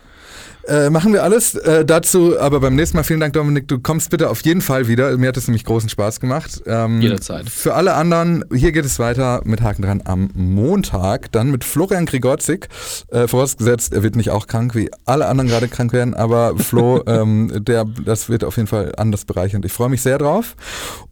Äh, 0.70 0.91
machen 0.91 1.14
wir 1.14 1.24
alles 1.24 1.55
äh, 1.55 1.84
dazu, 1.84 2.39
aber 2.39 2.60
beim 2.60 2.76
nächsten 2.76 2.95
Mal 2.95 3.03
vielen 3.03 3.20
Dank, 3.20 3.34
Dominik. 3.34 3.68
Du 3.68 3.80
kommst 3.80 4.12
bitte 4.12 4.30
auf 4.30 4.41
jeden 4.41 4.62
Fall 4.62 4.88
wieder. 4.88 5.18
Mir 5.18 5.30
hat 5.30 5.38
es 5.38 5.47
nämlich 5.47 5.64
großen 5.66 5.89
Spaß 5.89 6.20
gemacht. 6.20 6.62
Ähm, 6.68 7.01
Jederzeit. 7.01 7.49
Für 7.49 7.74
alle 7.74 7.95
anderen, 7.95 8.45
hier 8.53 8.72
geht 8.72 8.86
es 8.86 8.99
weiter 8.99 9.41
mit 9.45 9.62
Haken 9.62 9.82
dran 9.82 10.01
am 10.05 10.30
Montag, 10.36 11.32
dann 11.32 11.49
mit 11.49 11.64
Florian 11.64 12.05
Grigorzik. 12.05 12.68
Äh, 13.07 13.28
vorausgesetzt, 13.28 13.93
er 13.93 14.03
wird 14.03 14.16
nicht 14.16 14.30
auch 14.30 14.45
krank, 14.45 14.76
wie 14.76 14.91
alle 15.05 15.26
anderen 15.26 15.49
gerade 15.49 15.70
krank 15.70 15.91
werden, 15.91 16.14
aber 16.14 16.55
Flo, 16.57 17.03
ähm, 17.07 17.51
der, 17.64 17.86
das 17.86 18.30
wird 18.30 18.43
auf 18.43 18.57
jeden 18.57 18.68
Fall 18.68 18.91
anders 18.95 19.26
bereichernd. 19.26 19.66
Ich 19.66 19.74
freue 19.74 19.89
mich 19.89 20.03
sehr 20.03 20.20
drauf. 20.20 20.55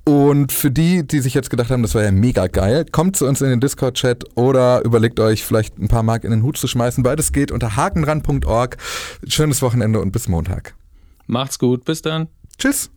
Und 0.07 0.53
für 0.53 0.71
die, 0.71 1.05
die 1.05 1.19
sich 1.19 1.33
jetzt 1.33 1.49
gedacht 1.49 1.69
haben, 1.69 1.81
das 1.81 1.93
war 1.93 2.01
ja 2.01 2.11
mega 2.11 2.47
geil, 2.47 2.85
kommt 2.89 3.17
zu 3.17 3.27
uns 3.27 3.41
in 3.41 3.49
den 3.49 3.59
Discord-Chat 3.59 4.37
oder 4.37 4.81
überlegt 4.85 5.19
euch 5.19 5.43
vielleicht 5.43 5.77
ein 5.79 5.89
paar 5.89 6.01
Mark 6.01 6.23
in 6.23 6.31
den 6.31 6.43
Hut 6.43 6.55
zu 6.55 6.65
schmeißen. 6.65 7.03
Beides 7.03 7.33
geht 7.33 7.51
unter 7.51 7.75
hakendran.org. 7.75 8.77
Schönes 9.27 9.61
Wochenende 9.61 9.99
und 9.99 10.11
bis 10.11 10.29
Montag. 10.29 10.75
Macht's 11.25 11.59
gut, 11.59 11.83
bis 11.83 12.01
dann. 12.03 12.29
Tschüss. 12.57 12.89